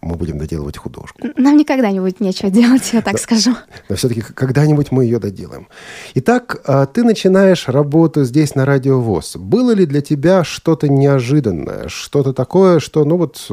мы 0.00 0.14
будем 0.14 0.38
доделывать 0.38 0.76
художку. 0.76 1.28
Нам 1.36 1.56
никогда 1.56 1.90
не 1.90 2.00
будет 2.00 2.20
нечего 2.20 2.50
делать, 2.50 2.90
я 2.92 3.02
так 3.02 3.14
но, 3.14 3.18
скажу. 3.18 3.56
Но 3.88 3.96
все-таки 3.96 4.22
когда-нибудь 4.22 4.92
мы 4.92 5.04
ее 5.04 5.18
доделаем. 5.18 5.68
Итак, 6.14 6.60
а, 6.66 6.86
ты 6.86 7.02
начинаешь 7.02 7.68
работу 7.68 8.24
здесь 8.24 8.54
на 8.54 8.64
Радио 8.64 9.00
ВОЗ. 9.00 9.36
Было 9.36 9.72
ли 9.72 9.86
для 9.86 10.00
тебя 10.00 10.44
что-то 10.44 10.88
неожиданное, 10.88 11.88
что-то 11.88 12.32
такое, 12.32 12.78
что, 12.80 13.04
ну 13.04 13.16
вот, 13.16 13.46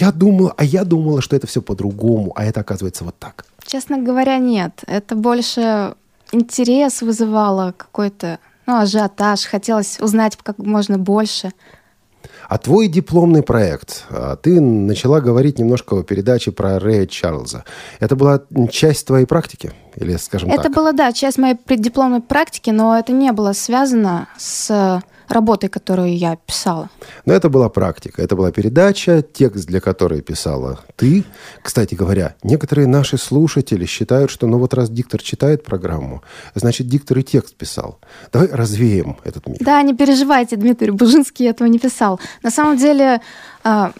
я 0.00 0.12
думала, 0.12 0.54
а 0.56 0.64
я 0.64 0.84
думала, 0.84 1.20
что 1.20 1.36
это 1.36 1.46
все 1.46 1.60
по-другому, 1.60 2.32
а 2.34 2.44
это 2.44 2.60
оказывается 2.60 3.04
вот 3.04 3.18
так? 3.18 3.44
Честно 3.64 3.98
говоря, 3.98 4.38
нет. 4.38 4.82
Это 4.86 5.14
больше 5.14 5.94
интерес 6.32 7.02
вызывало 7.02 7.74
какой-то, 7.76 8.38
ну, 8.66 8.78
ажиотаж. 8.78 9.44
Хотелось 9.44 10.00
узнать 10.00 10.38
как 10.42 10.58
можно 10.58 10.98
больше. 10.98 11.52
А 12.48 12.58
твой 12.58 12.88
дипломный 12.88 13.42
проект, 13.42 14.04
а, 14.10 14.36
ты 14.36 14.60
начала 14.60 15.20
говорить 15.20 15.58
немножко 15.58 15.98
о 15.98 16.02
передаче 16.02 16.50
про 16.50 16.78
Рэя 16.78 17.06
Чарльза. 17.06 17.64
Это 18.00 18.16
была 18.16 18.42
часть 18.70 19.06
твоей 19.06 19.26
практики? 19.26 19.72
Или, 19.96 20.16
скажем 20.16 20.50
это 20.50 20.64
так? 20.64 20.74
была, 20.74 20.92
да, 20.92 21.12
часть 21.12 21.38
моей 21.38 21.56
преддипломной 21.56 22.20
практики, 22.20 22.70
но 22.70 22.98
это 22.98 23.12
не 23.12 23.32
было 23.32 23.52
связано 23.52 24.28
с 24.38 25.02
работой, 25.28 25.68
которую 25.68 26.16
я 26.16 26.36
писала. 26.36 26.90
Но 27.26 27.34
это 27.34 27.48
была 27.48 27.68
практика, 27.68 28.22
это 28.22 28.36
была 28.36 28.50
передача, 28.52 29.22
текст 29.22 29.66
для 29.66 29.80
которой 29.80 30.22
писала 30.22 30.80
ты. 30.96 31.24
Кстати 31.62 31.94
говоря, 31.94 32.34
некоторые 32.42 32.86
наши 32.86 33.18
слушатели 33.18 33.84
считают, 33.86 34.30
что 34.30 34.46
ну 34.46 34.58
вот 34.58 34.74
раз 34.74 34.90
диктор 34.90 35.22
читает 35.22 35.64
программу, 35.64 36.22
значит 36.54 36.88
диктор 36.88 37.18
и 37.18 37.22
текст 37.22 37.54
писал. 37.56 37.98
Давай 38.32 38.48
развеем 38.48 39.16
этот 39.24 39.46
миф. 39.46 39.58
Да, 39.60 39.82
не 39.82 39.94
переживайте, 39.94 40.56
Дмитрий 40.56 40.90
Бужинский 40.90 41.48
этого 41.48 41.68
не 41.68 41.78
писал. 41.78 42.20
На 42.42 42.50
самом 42.50 42.76
деле, 42.76 43.20
а, 43.64 43.92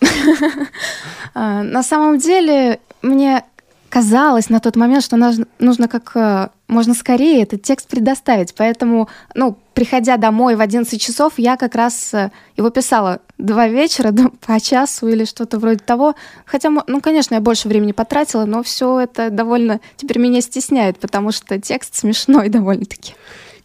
а, 1.35 1.63
на 1.63 1.83
самом 1.83 2.19
деле 2.19 2.81
мне 3.03 3.45
казалось 3.89 4.51
на 4.51 4.61
тот 4.61 4.77
момент, 4.77 5.05
что 5.05 5.17
нужно 5.59 5.89
как 5.89 6.13
э, 6.15 6.49
можно 6.69 6.95
скорее 6.95 7.43
этот 7.43 7.63
текст 7.63 7.89
предоставить. 7.89 8.55
Поэтому, 8.55 9.09
ну, 9.35 9.57
приходя 9.75 10.17
домой 10.19 10.55
в 10.55 10.61
11 10.61 11.01
часов, 11.01 11.35
я 11.39 11.57
как 11.57 11.75
раз 11.75 12.13
э, 12.13 12.31
его 12.57 12.71
писала 12.71 13.21
два 13.39 13.69
вечера 13.69 14.13
по 14.47 14.61
часу 14.61 15.09
или 15.09 15.25
что-то 15.25 15.59
вроде 15.59 15.79
того. 15.79 16.15
Хотя, 16.45 16.71
ну, 16.71 17.01
конечно, 17.01 17.35
я 17.35 17.41
больше 17.41 17.69
времени 17.69 17.93
потратила, 17.93 18.45
но 18.45 18.63
все 18.63 19.01
это 19.01 19.31
довольно 19.31 19.81
теперь 19.97 20.19
меня 20.19 20.41
стесняет, 20.41 20.99
потому 20.99 21.33
что 21.33 21.59
текст 21.61 21.95
смешной 21.95 22.49
довольно-таки. 22.51 23.15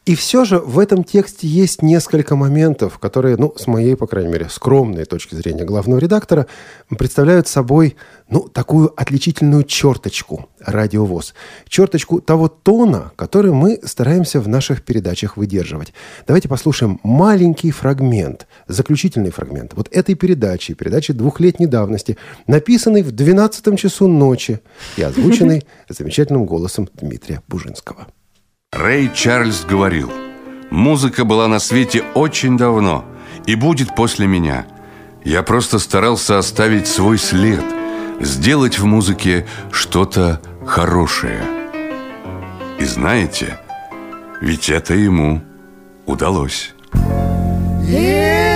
И 0.05 0.15
все 0.15 0.43
же 0.43 0.59
в 0.59 0.79
этом 0.79 1.05
тексте 1.05 1.47
есть 1.47 1.81
несколько 1.81 2.35
моментов, 2.35 2.99
которые, 2.99 3.37
ну, 3.37 3.53
с 3.55 3.67
моей, 3.67 3.95
по 3.95 4.05
крайней 4.05 4.33
мере, 4.33 4.49
скромной 4.49 5.05
точки 5.05 5.35
зрения 5.35 5.63
главного 5.63 5.97
редактора, 5.97 6.47
представляют 6.89 7.47
собой, 7.47 7.95
ну, 8.29 8.49
такую 8.49 8.93
отличительную 8.99 9.63
черточку 9.63 10.49
радиовоз. 10.59 11.33
Черточку 11.69 12.19
того 12.19 12.49
тона, 12.49 13.13
который 13.15 13.53
мы 13.53 13.79
стараемся 13.85 14.41
в 14.41 14.49
наших 14.49 14.83
передачах 14.83 15.37
выдерживать. 15.37 15.93
Давайте 16.27 16.49
послушаем 16.49 16.99
маленький 17.03 17.71
фрагмент, 17.71 18.45
заключительный 18.67 19.31
фрагмент 19.31 19.71
вот 19.73 19.87
этой 19.89 20.15
передачи, 20.15 20.73
передачи 20.73 21.13
двухлетней 21.13 21.67
давности, 21.67 22.17
написанный 22.45 23.03
в 23.03 23.13
12 23.13 23.79
часу 23.79 24.09
ночи 24.09 24.59
и 24.97 25.01
озвученный 25.01 25.63
замечательным 25.87 26.45
голосом 26.45 26.89
Дмитрия 26.93 27.41
Бужинского. 27.47 28.07
Рэй 28.73 29.11
Чарльз 29.13 29.65
говорил, 29.65 30.11
музыка 30.71 31.25
была 31.25 31.47
на 31.47 31.59
свете 31.59 32.03
очень 32.15 32.57
давно 32.57 33.05
и 33.45 33.53
будет 33.53 33.95
после 33.95 34.25
меня. 34.25 34.65
Я 35.23 35.43
просто 35.43 35.77
старался 35.77 36.39
оставить 36.39 36.87
свой 36.87 37.19
след, 37.19 37.63
сделать 38.19 38.79
в 38.79 38.85
музыке 38.85 39.45
что-то 39.71 40.41
хорошее. 40.65 41.43
И 42.79 42.85
знаете, 42.85 43.59
ведь 44.41 44.69
это 44.69 44.95
ему 44.95 45.43
удалось. 46.07 46.73
Here 47.85 48.52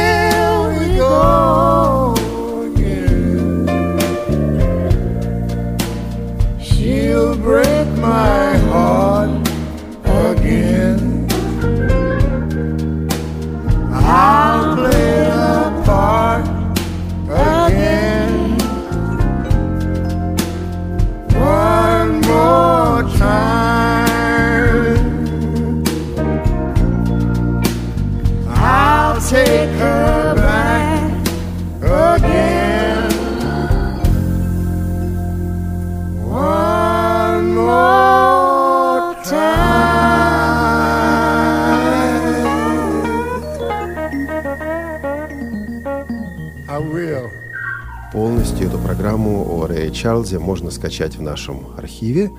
Чарльзе 50.28 50.40
можно 50.40 50.72
скачать 50.72 51.16
в 51.16 51.22
нашем 51.22 51.68
архиве 51.78 52.32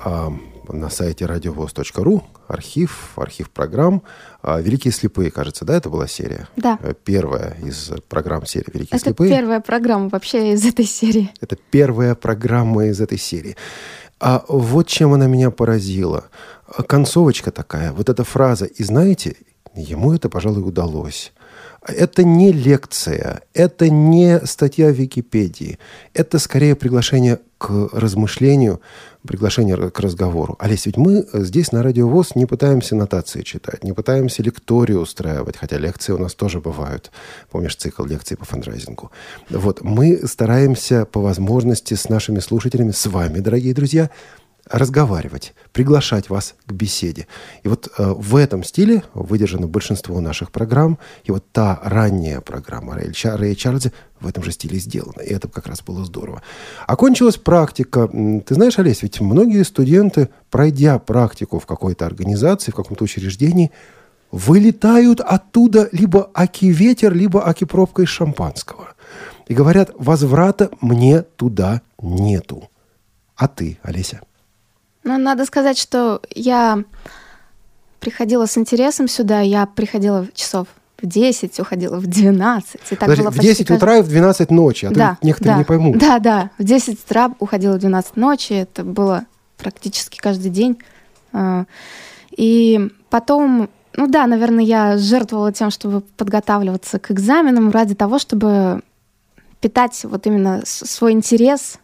а, 0.00 0.32
на 0.68 0.88
сайте 0.88 1.26
радиовоз.ру. 1.26 2.22
Архив, 2.48 3.12
архив 3.16 3.50
программ. 3.50 4.02
А, 4.42 4.58
«Великие 4.58 4.90
слепые», 4.90 5.30
кажется, 5.30 5.66
да, 5.66 5.76
это 5.76 5.90
была 5.90 6.06
серия? 6.06 6.48
Да. 6.56 6.78
Э, 6.80 6.94
первая 7.04 7.58
из 7.62 7.90
программ 8.08 8.46
серии 8.46 8.70
«Великие 8.72 8.96
это 8.96 9.04
слепые». 9.04 9.30
Это 9.30 9.38
первая 9.38 9.60
программа 9.60 10.08
вообще 10.08 10.54
из 10.54 10.64
этой 10.64 10.86
серии. 10.86 11.30
Это 11.42 11.58
первая 11.70 12.14
программа 12.14 12.86
из 12.86 13.02
этой 13.02 13.18
серии. 13.18 13.56
А 14.18 14.42
вот 14.48 14.86
чем 14.86 15.12
она 15.12 15.26
меня 15.26 15.50
поразила. 15.50 16.24
Концовочка 16.88 17.50
такая, 17.50 17.92
вот 17.92 18.08
эта 18.08 18.24
фраза. 18.24 18.64
И 18.64 18.82
знаете, 18.82 19.36
ему 19.74 20.14
это, 20.14 20.30
пожалуй, 20.30 20.66
удалось. 20.66 21.34
Это 21.86 22.24
не 22.24 22.52
лекция, 22.52 23.42
это 23.54 23.88
не 23.88 24.40
статья 24.44 24.88
в 24.88 24.94
Википедии. 24.94 25.78
Это 26.14 26.38
скорее 26.38 26.74
приглашение 26.74 27.38
к 27.58 27.88
размышлению, 27.92 28.80
приглашение 29.26 29.90
к 29.90 30.00
разговору. 30.00 30.56
Олесь, 30.58 30.86
ведь 30.86 30.96
мы 30.96 31.26
здесь 31.32 31.72
на 31.72 31.82
Радио 31.82 32.08
ВОЗ 32.08 32.34
не 32.34 32.46
пытаемся 32.46 32.96
нотации 32.96 33.42
читать, 33.42 33.84
не 33.84 33.92
пытаемся 33.92 34.42
лекторию 34.42 35.00
устраивать, 35.00 35.56
хотя 35.56 35.78
лекции 35.78 36.12
у 36.12 36.18
нас 36.18 36.34
тоже 36.34 36.60
бывают. 36.60 37.10
Помнишь 37.50 37.76
цикл 37.76 38.04
лекций 38.04 38.36
по 38.36 38.44
фандрайзингу? 38.44 39.10
Вот, 39.48 39.82
мы 39.82 40.26
стараемся 40.26 41.06
по 41.06 41.20
возможности 41.20 41.94
с 41.94 42.08
нашими 42.08 42.40
слушателями, 42.40 42.90
с 42.90 43.06
вами, 43.06 43.38
дорогие 43.38 43.74
друзья, 43.74 44.10
разговаривать, 44.70 45.54
приглашать 45.72 46.28
вас 46.28 46.54
к 46.66 46.72
беседе. 46.72 47.26
И 47.62 47.68
вот 47.68 47.88
э, 47.96 48.04
в 48.04 48.36
этом 48.36 48.64
стиле 48.64 49.04
выдержано 49.14 49.66
большинство 49.68 50.20
наших 50.20 50.50
программ. 50.50 50.98
И 51.24 51.30
вот 51.30 51.44
та 51.52 51.80
ранняя 51.82 52.40
программа 52.40 52.94
Рэя 52.94 53.54
Чарльза 53.54 53.92
в 54.20 54.26
этом 54.26 54.42
же 54.42 54.50
стиле 54.50 54.78
сделана. 54.78 55.20
И 55.20 55.32
это 55.32 55.48
как 55.48 55.66
раз 55.66 55.82
было 55.82 56.04
здорово. 56.04 56.42
Окончилась 56.86 57.36
практика. 57.36 58.08
Ты 58.08 58.54
знаешь, 58.54 58.78
Олесь, 58.78 59.02
ведь 59.02 59.20
многие 59.20 59.62
студенты, 59.62 60.30
пройдя 60.50 60.98
практику 60.98 61.58
в 61.58 61.66
какой-то 61.66 62.06
организации, 62.06 62.72
в 62.72 62.76
каком-то 62.76 63.04
учреждении, 63.04 63.70
вылетают 64.32 65.20
оттуда 65.20 65.88
либо 65.92 66.30
аки-ветер, 66.34 67.14
либо 67.14 67.48
аки-пробка 67.48 68.02
из 68.02 68.08
шампанского. 68.08 68.94
И 69.46 69.54
говорят, 69.54 69.92
возврата 69.96 70.70
мне 70.80 71.22
туда 71.22 71.82
нету. 72.02 72.68
А 73.36 73.46
ты, 73.46 73.78
Олеся? 73.82 74.22
Ну, 75.06 75.18
надо 75.18 75.44
сказать, 75.44 75.78
что 75.78 76.20
я 76.34 76.82
приходила 78.00 78.46
с 78.46 78.58
интересом 78.58 79.06
сюда. 79.06 79.40
Я 79.40 79.66
приходила 79.66 80.26
часов 80.34 80.66
в 81.00 81.06
10, 81.06 81.60
уходила 81.60 81.98
в 81.98 82.08
12. 82.08 82.74
И 82.74 82.78
так 82.90 82.98
Подожди, 82.98 83.22
было 83.22 83.30
в 83.30 83.38
10 83.38 83.58
каждый... 83.58 83.76
утра 83.76 83.96
и 83.98 84.02
в 84.02 84.08
12 84.08 84.50
ночи, 84.50 84.86
а 84.86 84.90
да, 84.90 85.16
то 85.20 85.26
некоторые 85.26 85.54
да, 85.54 85.58
не 85.58 85.64
поймут. 85.64 85.98
Да, 85.98 86.18
да, 86.18 86.50
в 86.58 86.64
10 86.64 87.04
утра 87.04 87.30
уходила 87.38 87.76
в 87.76 87.78
12 87.78 88.16
ночи. 88.16 88.52
Это 88.54 88.82
было 88.82 89.26
практически 89.58 90.18
каждый 90.18 90.50
день. 90.50 90.76
А, 91.32 91.66
и 92.36 92.90
потом, 93.08 93.70
ну 93.94 94.08
да, 94.08 94.26
наверное, 94.26 94.64
я 94.64 94.98
жертвовала 94.98 95.52
тем, 95.52 95.70
чтобы 95.70 96.00
подготавливаться 96.00 96.98
к 96.98 97.12
экзаменам 97.12 97.70
ради 97.70 97.94
того, 97.94 98.18
чтобы 98.18 98.82
питать 99.60 100.04
вот 100.04 100.26
именно 100.26 100.62
свой 100.64 101.12
интерес, 101.12 101.78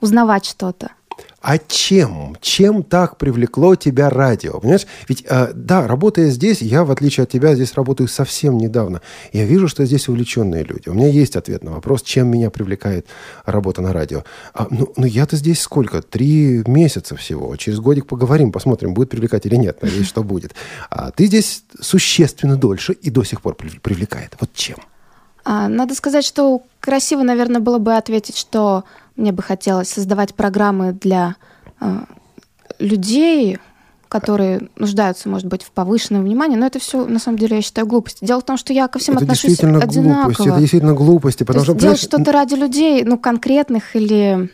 узнавать 0.00 0.44
что-то. 0.44 0.92
А 1.40 1.58
чем? 1.58 2.36
Чем 2.40 2.82
так 2.82 3.16
привлекло 3.16 3.76
тебя 3.76 4.10
радио? 4.10 4.58
Понимаешь? 4.58 4.86
Ведь, 5.08 5.24
э, 5.28 5.52
да, 5.54 5.86
работая 5.86 6.30
здесь, 6.30 6.60
я, 6.60 6.84
в 6.84 6.90
отличие 6.90 7.24
от 7.24 7.30
тебя, 7.30 7.54
здесь 7.54 7.74
работаю 7.74 8.08
совсем 8.08 8.58
недавно. 8.58 9.02
Я 9.32 9.44
вижу, 9.44 9.68
что 9.68 9.84
здесь 9.86 10.08
увлеченные 10.08 10.64
люди. 10.64 10.88
У 10.88 10.94
меня 10.94 11.08
есть 11.08 11.36
ответ 11.36 11.62
на 11.62 11.70
вопрос, 11.70 12.02
чем 12.02 12.28
меня 12.28 12.50
привлекает 12.50 13.06
работа 13.46 13.82
на 13.82 13.92
радио. 13.92 14.24
А, 14.52 14.66
ну, 14.70 14.92
ну 14.96 15.06
я-то 15.06 15.36
здесь 15.36 15.60
сколько? 15.60 16.02
Три 16.02 16.62
месяца 16.66 17.14
всего. 17.16 17.54
Через 17.56 17.78
годик 17.78 18.06
поговорим, 18.06 18.50
посмотрим, 18.50 18.92
будет 18.92 19.10
привлекать 19.10 19.46
или 19.46 19.56
нет. 19.56 19.80
Надеюсь, 19.80 20.08
что 20.08 20.22
будет. 20.22 20.54
А 20.90 21.12
ты 21.12 21.26
здесь 21.26 21.62
существенно 21.80 22.56
дольше 22.56 22.92
и 22.92 23.10
до 23.10 23.22
сих 23.22 23.42
пор 23.42 23.54
привлекает. 23.54 24.36
Вот 24.40 24.52
чем? 24.54 24.78
А, 25.44 25.68
надо 25.68 25.94
сказать, 25.94 26.24
что 26.24 26.62
красиво, 26.80 27.22
наверное, 27.22 27.60
было 27.60 27.78
бы 27.78 27.96
ответить, 27.96 28.36
что 28.36 28.84
мне 29.18 29.32
бы 29.32 29.42
хотелось 29.42 29.88
создавать 29.88 30.34
программы 30.34 30.92
для 30.92 31.36
э, 31.80 31.86
людей, 32.78 33.58
которые 34.08 34.68
нуждаются, 34.76 35.28
может 35.28 35.46
быть, 35.46 35.62
в 35.62 35.70
повышенном 35.70 36.22
внимании, 36.22 36.56
но 36.56 36.66
это 36.66 36.78
все, 36.78 37.04
на 37.04 37.18
самом 37.18 37.38
деле, 37.38 37.56
я 37.56 37.62
считаю, 37.62 37.86
глупость. 37.86 38.18
Дело 38.22 38.40
в 38.40 38.44
том, 38.44 38.56
что 38.56 38.72
я 38.72 38.88
ко 38.88 38.98
всем 38.98 39.16
это 39.16 39.24
отношусь 39.24 39.50
действительно 39.50 39.80
одинаково. 39.80 40.22
Глупость, 40.22 40.48
это 40.48 40.58
действительно 40.58 40.94
глупости. 40.94 41.44
Потому 41.44 41.66
То 41.66 41.72
что, 41.72 41.80
делать 41.80 42.00
что-то 42.00 42.32
ради 42.32 42.54
людей, 42.54 43.04
ну, 43.04 43.18
конкретных 43.18 43.94
или 43.94 44.50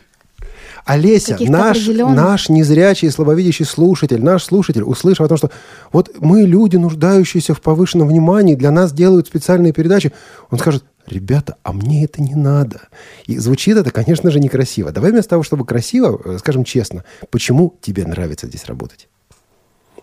Олеся, 0.85 1.37
наш, 1.39 1.87
наш 1.87 2.49
незрячий, 2.49 3.09
слабовидящий 3.09 3.65
слушатель, 3.65 4.23
наш 4.23 4.43
слушатель, 4.43 4.83
услышав 4.83 5.25
о 5.25 5.27
том, 5.27 5.37
что 5.37 5.51
вот 5.91 6.11
мы 6.19 6.41
люди, 6.41 6.75
нуждающиеся 6.75 7.53
в 7.53 7.61
повышенном 7.61 8.07
внимании, 8.07 8.55
для 8.55 8.71
нас 8.71 8.93
делают 8.93 9.27
специальные 9.27 9.73
передачи, 9.73 10.11
он 10.51 10.59
скажет, 10.59 10.83
ребята, 11.07 11.57
а 11.63 11.73
мне 11.73 12.05
это 12.05 12.21
не 12.21 12.35
надо. 12.35 12.89
И 13.25 13.37
звучит 13.37 13.77
это, 13.77 13.91
конечно 13.91 14.31
же, 14.31 14.39
некрасиво. 14.39 14.91
Давай 14.91 15.11
вместо 15.11 15.31
того, 15.31 15.43
чтобы 15.43 15.65
красиво, 15.65 16.21
э, 16.23 16.37
скажем 16.39 16.63
честно, 16.63 17.03
почему 17.29 17.77
тебе 17.81 18.05
нравится 18.05 18.47
здесь 18.47 18.65
работать? 18.65 19.07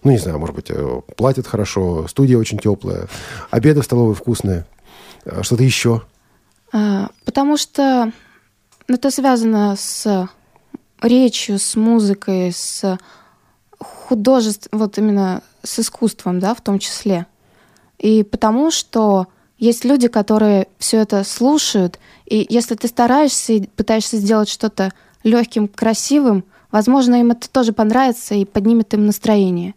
Ну, 0.05 0.11
не 0.11 0.19
знаю, 0.19 0.39
может 0.39 0.55
быть, 0.55 0.71
э, 0.71 1.01
платят 1.17 1.47
хорошо, 1.47 2.09
студия 2.09 2.37
очень 2.37 2.59
теплая, 2.59 3.09
обеды 3.51 3.83
в 3.83 3.85
столовой 3.85 4.15
вкусные, 4.15 4.67
э, 5.25 5.43
что-то 5.43 5.63
еще? 5.63 6.03
А, 6.73 7.11
потому 7.25 7.57
что 7.57 8.13
это 8.89 9.11
связано 9.11 9.77
с 9.77 10.29
речью, 11.01 11.59
с 11.59 11.77
музыкой, 11.77 12.53
с 12.53 12.99
художеством, 13.79 14.79
вот 14.79 14.99
именно 14.99 15.43
с 15.63 15.79
искусством, 15.79 16.41
да, 16.41 16.55
в 16.55 16.61
том 16.61 16.79
числе. 16.79 17.27
И 17.99 18.25
потому 18.25 18.71
что 18.71 19.29
есть 19.63 19.85
люди, 19.85 20.09
которые 20.09 20.67
все 20.79 20.99
это 20.99 21.23
слушают, 21.23 22.01
и 22.27 22.45
если 22.49 22.75
ты 22.75 22.89
стараешься 22.89 23.53
и 23.53 23.67
пытаешься 23.69 24.17
сделать 24.17 24.49
что-то 24.49 24.91
легким, 25.23 25.69
красивым, 25.69 26.45
возможно, 26.73 27.21
им 27.21 27.31
это 27.31 27.49
тоже 27.49 27.73
понравится 27.73 28.35
и 28.35 28.45
поднимет 28.45 28.93
им 28.93 29.07
настроение. 29.07 29.75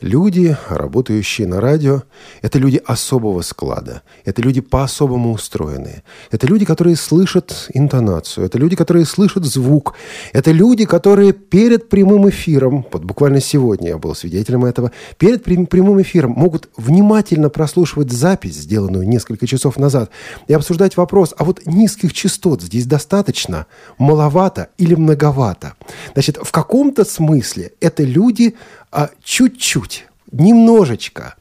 Люди, 0.00 0.56
работающие 0.68 1.48
на 1.48 1.60
радио, 1.60 2.04
это 2.40 2.60
люди 2.60 2.80
особого 2.86 3.42
склада. 3.42 4.02
Это 4.24 4.40
люди 4.42 4.60
по-особому 4.60 5.32
устроенные. 5.32 6.04
Это 6.30 6.46
люди, 6.46 6.64
которые 6.64 6.94
слышат 6.94 7.68
интонацию. 7.74 8.46
Это 8.46 8.58
люди, 8.58 8.76
которые 8.76 9.04
слышат 9.06 9.44
звук. 9.44 9.94
Это 10.32 10.52
люди, 10.52 10.84
которые 10.84 11.32
перед 11.32 11.88
прямым 11.88 12.28
эфиром, 12.28 12.86
вот 12.92 13.02
буквально 13.02 13.40
сегодня 13.40 13.88
я 13.88 13.98
был 13.98 14.14
свидетелем 14.14 14.64
этого, 14.64 14.92
перед 15.16 15.42
прямым 15.42 16.00
эфиром 16.00 16.30
могут 16.30 16.68
внимательно 16.76 17.48
прослушивать 17.48 18.12
запись, 18.12 18.54
сделанную 18.54 19.08
несколько 19.08 19.48
часов 19.48 19.78
назад, 19.78 20.10
и 20.46 20.52
обсуждать 20.52 20.96
вопрос, 20.96 21.34
а 21.36 21.42
вот 21.42 21.66
низких 21.66 22.12
частот 22.12 22.62
здесь 22.62 22.86
достаточно, 22.86 23.66
маловато 23.98 24.68
или 24.78 24.94
многовато. 24.94 25.74
Значит, 26.12 26.38
в 26.40 26.52
каком-то 26.52 27.04
смысле 27.04 27.72
это 27.80 28.04
люди, 28.04 28.54
а 28.90 29.10
чуть-чуть, 29.22 30.06
немножечко 30.32 31.34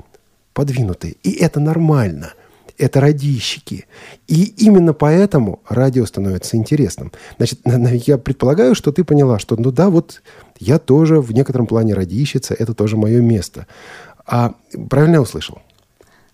подвинутые. 0.53 1.15
И 1.23 1.31
это 1.31 1.59
нормально. 1.59 2.33
Это 2.77 3.01
радищики. 3.01 3.85
И 4.27 4.43
именно 4.57 4.93
поэтому 4.93 5.61
радио 5.67 6.05
становится 6.05 6.57
интересным. 6.57 7.11
Значит, 7.37 7.59
я 8.07 8.17
предполагаю, 8.17 8.75
что 8.75 8.91
ты 8.91 9.03
поняла, 9.03 9.39
что 9.39 9.55
ну 9.55 9.71
да, 9.71 9.89
вот 9.89 10.21
я 10.59 10.77
тоже 10.77 11.19
в 11.19 11.31
некотором 11.31 11.65
плане 11.65 11.95
радищица, 11.95 12.53
это 12.53 12.73
тоже 12.73 12.97
мое 12.97 13.19
место. 13.19 13.65
А 14.27 14.53
правильно 14.89 15.15
я 15.15 15.21
услышал? 15.21 15.59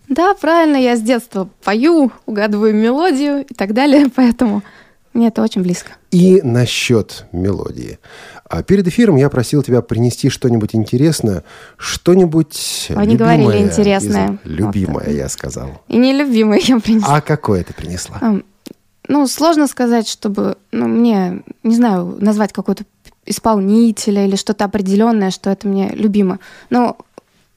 Да, 0.09 0.33
правильно, 0.33 0.75
я 0.75 0.97
с 0.97 1.01
детства 1.01 1.49
пою, 1.63 2.11
угадываю 2.25 2.75
мелодию 2.75 3.45
и 3.45 3.53
так 3.53 3.73
далее, 3.73 4.09
поэтому 4.15 4.63
мне 5.13 5.27
это 5.27 5.41
очень 5.41 5.61
близко. 5.61 5.93
И 6.11 6.41
насчет 6.41 7.25
мелодии. 7.31 7.99
А 8.49 8.61
перед 8.61 8.87
эфиром 8.87 9.15
я 9.15 9.29
просил 9.29 9.63
тебя 9.63 9.81
принести 9.81 10.29
что-нибудь 10.29 10.75
интересное, 10.75 11.43
что-нибудь 11.77 12.87
не 12.89 13.15
говорили 13.15 13.63
интересное. 13.63 14.39
Из... 14.43 14.49
Любимое, 14.49 15.05
вот. 15.05 15.15
я 15.15 15.29
сказал. 15.29 15.81
И 15.87 15.97
нелюбимое 15.97 16.59
я 16.63 16.79
принесла. 16.79 17.15
А 17.15 17.21
какое 17.21 17.63
ты 17.63 17.73
принесла? 17.73 18.41
Ну, 19.07 19.27
сложно 19.27 19.67
сказать, 19.67 20.07
чтобы... 20.07 20.57
Ну, 20.71 20.87
мне, 20.87 21.43
не 21.63 21.75
знаю, 21.75 22.17
назвать 22.19 22.53
какого-то 22.53 22.85
исполнителя 23.25 24.25
или 24.25 24.35
что-то 24.35 24.65
определенное, 24.65 25.31
что 25.31 25.49
это 25.49 25.67
мне 25.67 25.89
любимо. 25.89 26.39
Но, 26.69 26.97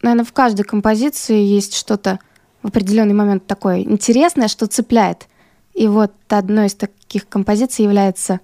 наверное, 0.03 0.25
в 0.25 0.33
каждой 0.33 0.64
композиции 0.64 1.40
есть 1.40 1.75
что-то 1.75 2.18
в 2.62 2.68
определенный 2.68 3.14
момент 3.14 3.46
такое 3.46 3.81
интересное, 3.81 4.49
что 4.49 4.66
цепляет– 4.66 5.29
и 5.77 5.88
вот 5.88 6.12
одной 6.29 6.66
из 6.66 6.75
таких 6.75 7.29
композиций 7.29 7.85
является 7.85 8.40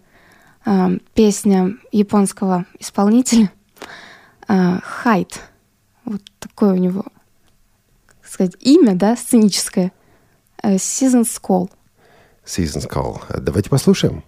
песня 1.14 1.76
японского 1.90 2.66
исполнителя 2.78 3.52
э, 4.48 4.78
Хайт. 4.82 5.40
Вот 6.04 6.22
такое 6.38 6.74
у 6.74 6.76
него, 6.76 7.04
как 8.06 8.26
сказать, 8.28 8.56
имя, 8.60 8.94
да, 8.94 9.16
сценическое. 9.16 9.92
Э, 10.62 10.76
Season's 10.76 11.40
Call. 11.40 11.70
Seasons 12.44 12.88
Call. 12.88 13.20
Давайте 13.40 13.70
послушаем. 13.70 14.24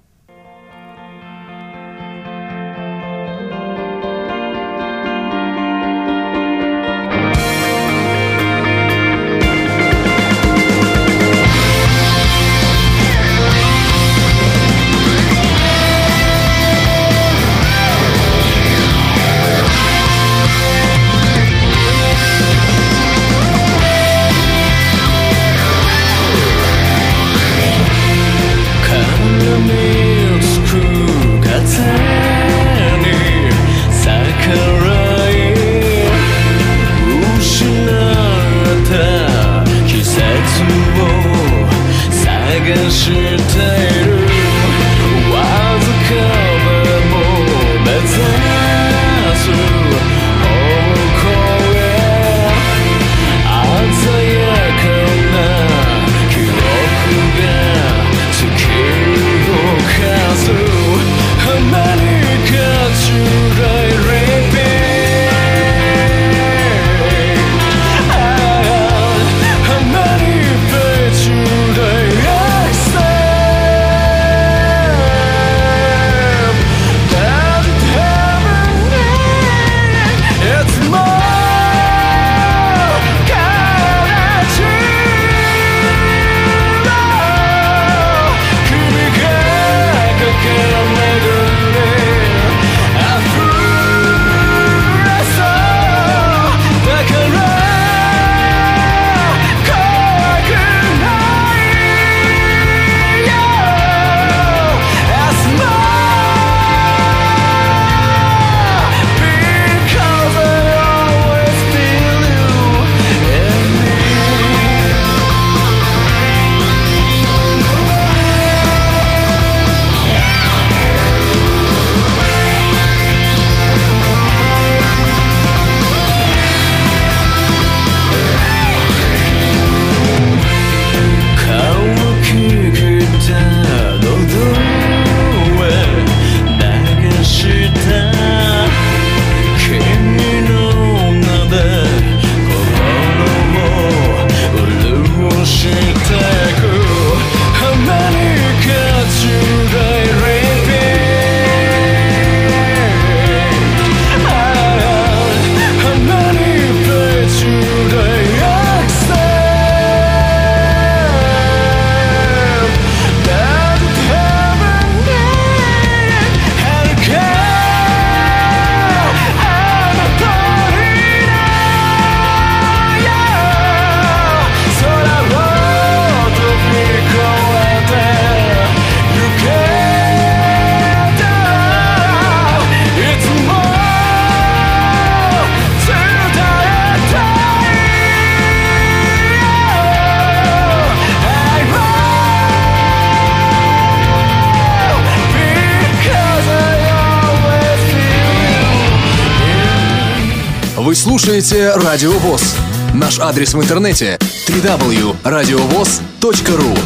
Слушаете 201.41 201.73
Радио 201.75 202.13
ВОЗ. 202.13 202.55
Наш 202.95 203.19
адрес 203.19 203.55
в 203.55 203.61
интернете 203.61 204.17
www.radiovoz.ru 204.47 206.79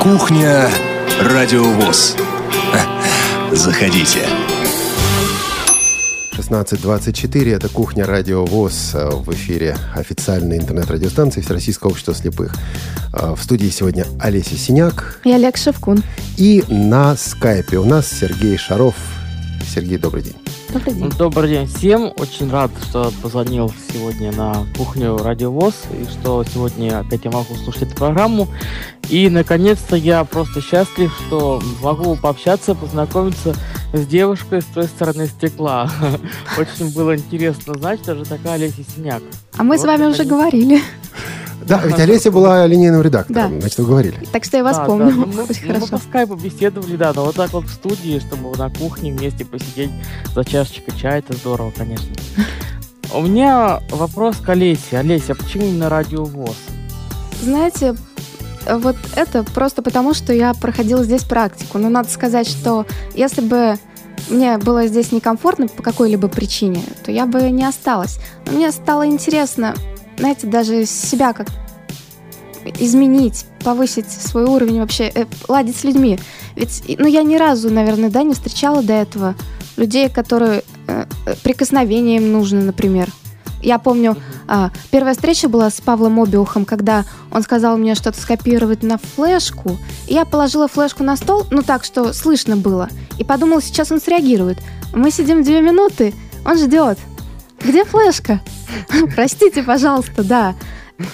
Кухня 0.00 0.70
Радио 1.22 1.64
ВОЗ. 1.64 2.14
Заходите. 3.52 4.20
16.24. 6.34 7.56
Это 7.56 7.68
«Кухня 7.68 8.06
Радио 8.06 8.44
ВОЗ» 8.44 8.94
в 8.94 9.32
эфире 9.32 9.76
официальной 9.96 10.58
интернет-радиостанции 10.58 11.40
Всероссийского 11.40 11.90
общества 11.90 12.14
слепых. 12.14 12.54
В 13.12 13.42
студии 13.42 13.70
сегодня 13.70 14.06
Олеся 14.20 14.56
Синяк. 14.56 15.20
И 15.24 15.32
Олег 15.32 15.56
Шевкун. 15.56 16.04
И 16.36 16.62
на 16.68 17.16
скайпе 17.16 17.78
у 17.78 17.84
нас 17.84 18.06
Сергей 18.06 18.56
Шаров. 18.56 18.94
Сергей, 19.74 19.96
добрый 19.96 20.22
день. 20.22 20.36
Добрый 20.70 20.94
день. 20.94 21.10
Добрый 21.16 21.48
день 21.50 21.66
всем. 21.66 22.12
Очень 22.16 22.50
рад, 22.50 22.70
что 22.90 23.10
позвонил 23.22 23.72
сегодня 23.90 24.30
на 24.30 24.66
кухню 24.76 25.16
Радиовоз 25.16 25.74
и 25.98 26.04
что 26.04 26.44
сегодня 26.44 26.98
опять 26.98 27.24
я 27.24 27.30
могу 27.30 27.54
слушать 27.54 27.84
эту 27.84 27.94
программу. 27.94 28.48
И, 29.08 29.30
наконец-то, 29.30 29.96
я 29.96 30.24
просто 30.24 30.60
счастлив, 30.60 31.10
что 31.26 31.62
могу 31.80 32.16
пообщаться, 32.16 32.74
познакомиться 32.74 33.54
с 33.94 34.06
девушкой 34.06 34.60
с 34.60 34.66
той 34.66 34.84
стороны 34.84 35.26
стекла. 35.26 35.90
Очень 36.58 36.92
было 36.92 37.16
интересно 37.16 37.72
знать, 37.72 38.00
что 38.00 38.14
же 38.14 38.26
такая 38.26 38.54
Олеся 38.54 38.84
Синяк. 38.94 39.22
А 39.56 39.62
мы 39.62 39.78
с 39.78 39.84
вами 39.84 40.04
уже 40.04 40.24
говорили. 40.24 40.82
Да, 41.66 41.80
ведь 41.84 41.98
Олеся 41.98 42.30
была 42.30 42.66
линейным 42.66 43.02
редактором, 43.02 43.54
да. 43.54 43.60
значит, 43.60 43.78
вы 43.78 43.86
говорили. 43.86 44.16
Так 44.32 44.44
что 44.44 44.56
я 44.56 44.64
вас 44.64 44.76
да, 44.76 44.84
помню. 44.84 45.10
Да. 45.10 45.32
Ну, 45.36 45.42
Очень 45.44 45.66
ну, 45.66 45.74
хорошо. 45.74 45.78
Мы 45.80 45.86
по 45.86 45.98
скайпу 45.98 46.34
беседовали, 46.34 46.96
да, 46.96 47.12
но 47.14 47.24
вот 47.24 47.36
так 47.36 47.52
вот 47.52 47.64
в 47.64 47.72
студии, 47.72 48.18
чтобы 48.20 48.56
на 48.56 48.70
кухне 48.70 49.12
вместе 49.12 49.44
посидеть 49.44 49.90
за 50.34 50.44
чашечкой 50.44 50.94
чая, 50.98 51.18
это 51.18 51.34
здорово, 51.34 51.72
конечно. 51.76 52.08
У 53.14 53.20
меня 53.22 53.80
вопрос 53.90 54.36
к 54.38 54.48
Олесе. 54.48 54.98
Олеся, 54.98 55.32
а 55.32 55.34
почему 55.34 55.66
именно 55.66 55.88
радио 55.88 56.24
ВОЗ? 56.24 56.56
Знаете, 57.42 57.94
вот 58.66 58.96
это 59.16 59.42
просто 59.42 59.82
потому, 59.82 60.14
что 60.14 60.32
я 60.32 60.54
проходила 60.54 61.04
здесь 61.04 61.24
практику. 61.24 61.78
Но 61.78 61.88
надо 61.88 62.08
сказать, 62.08 62.48
что 62.48 62.86
если 63.14 63.42
бы 63.42 63.76
мне 64.30 64.58
было 64.58 64.86
здесь 64.86 65.12
некомфортно 65.12 65.68
по 65.68 65.82
какой-либо 65.82 66.28
причине, 66.28 66.82
то 67.04 67.10
я 67.10 67.26
бы 67.26 67.50
не 67.50 67.64
осталась. 67.64 68.18
Но 68.46 68.52
мне 68.52 68.70
стало 68.72 69.06
интересно, 69.06 69.74
знаете, 70.18 70.46
даже 70.46 70.84
себя 70.86 71.32
как 71.32 71.48
изменить, 72.78 73.46
повысить 73.64 74.10
свой 74.10 74.44
уровень 74.44 74.80
вообще, 74.80 75.10
э, 75.14 75.26
ладить 75.48 75.76
с 75.76 75.84
людьми. 75.84 76.18
Ведь, 76.54 76.84
ну, 76.98 77.06
я 77.06 77.22
ни 77.22 77.36
разу, 77.36 77.70
наверное, 77.70 78.10
да, 78.10 78.22
не 78.22 78.34
встречала 78.34 78.82
до 78.82 78.92
этого 78.92 79.34
людей, 79.76 80.08
которые 80.08 80.62
э, 80.86 81.06
э 81.26 81.34
прикосновением 81.42 82.30
нужны, 82.32 82.62
например. 82.62 83.10
Я 83.62 83.78
помню, 83.78 84.16
а, 84.48 84.70
первая 84.90 85.14
встреча 85.14 85.48
была 85.48 85.70
с 85.70 85.80
Павлом 85.80 86.20
Обиухом, 86.20 86.64
когда 86.64 87.04
он 87.30 87.42
сказал 87.42 87.78
мне 87.78 87.94
что-то 87.94 88.20
скопировать 88.20 88.82
на 88.82 88.98
флешку. 88.98 89.78
И 90.08 90.14
я 90.14 90.24
положила 90.24 90.66
флешку 90.66 91.04
на 91.04 91.16
стол, 91.16 91.46
ну 91.50 91.62
так, 91.62 91.84
что 91.84 92.12
слышно 92.12 92.56
было. 92.56 92.88
И 93.18 93.24
подумала, 93.24 93.62
сейчас 93.62 93.92
он 93.92 94.00
среагирует. 94.00 94.58
Мы 94.92 95.12
сидим 95.12 95.44
две 95.44 95.60
минуты, 95.60 96.12
он 96.44 96.58
ждет. 96.58 96.98
Где 97.64 97.84
флешка? 97.84 98.40
Простите, 99.14 99.62
пожалуйста, 99.62 100.24
да. 100.24 100.54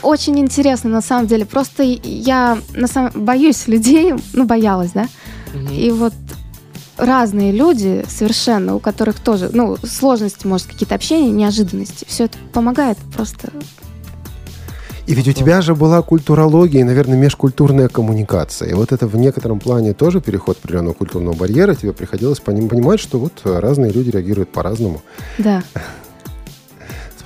Очень 0.03 0.39
интересно, 0.39 0.91
на 0.91 1.01
самом 1.01 1.27
деле. 1.27 1.45
Просто 1.45 1.83
я 1.83 2.59
на 2.75 2.87
самом... 2.87 3.13
боюсь 3.15 3.67
людей, 3.69 4.15
ну, 4.33 4.45
боялась, 4.45 4.93
да. 4.93 5.07
И 5.73 5.91
вот 5.91 6.13
разные 6.97 7.53
люди 7.53 8.05
совершенно, 8.09 8.75
у 8.75 8.81
которых 8.81 9.21
тоже, 9.21 9.51
ну, 9.53 9.77
сложности, 9.77 10.47
может, 10.47 10.67
какие-то 10.67 10.95
общения, 10.95 11.31
неожиданности. 11.31 12.05
Все 12.09 12.25
это 12.25 12.39
помогает 12.53 12.99
просто. 13.15 13.51
И 15.07 15.15
ведь 15.15 15.27
у 15.27 15.33
тебя 15.33 15.63
же 15.63 15.75
была 15.75 16.03
культурология 16.03 16.83
и, 16.83 16.85
наверное, 16.85 17.17
межкультурная 17.17 17.89
коммуникация. 17.89 18.69
И 18.69 18.75
вот 18.75 18.93
это 18.93 19.07
в 19.07 19.17
некотором 19.17 19.59
плане 19.59 19.95
тоже 19.95 20.21
переход 20.21 20.59
определенного 20.59 20.93
культурного 20.93 21.35
барьера. 21.35 21.75
Тебе 21.75 21.95
приходилось 21.95 22.41
понимать, 22.41 23.01
что 23.01 23.19
вот 23.19 23.41
разные 23.45 23.91
люди 23.91 24.11
реагируют 24.11 24.53
по-разному. 24.53 25.01
Да. 25.39 25.63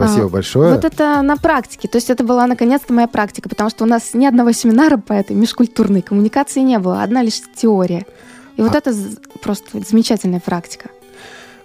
Спасибо 0.06 0.26
а, 0.26 0.28
большое. 0.28 0.74
Вот 0.74 0.84
это 0.84 1.22
на 1.22 1.36
практике. 1.36 1.88
То 1.88 1.96
есть 1.96 2.10
это 2.10 2.24
была 2.24 2.46
наконец-то 2.46 2.92
моя 2.92 3.08
практика, 3.08 3.48
потому 3.48 3.70
что 3.70 3.84
у 3.84 3.86
нас 3.86 4.14
ни 4.14 4.26
одного 4.26 4.52
семинара 4.52 4.96
по 4.96 5.12
этой 5.12 5.36
межкультурной 5.36 6.02
коммуникации 6.02 6.60
не 6.60 6.78
было. 6.78 7.02
Одна 7.02 7.22
лишь 7.22 7.40
теория. 7.54 8.06
И 8.56 8.60
а... 8.60 8.64
вот 8.64 8.74
это 8.74 8.94
просто 9.42 9.80
замечательная 9.88 10.40
практика. 10.40 10.90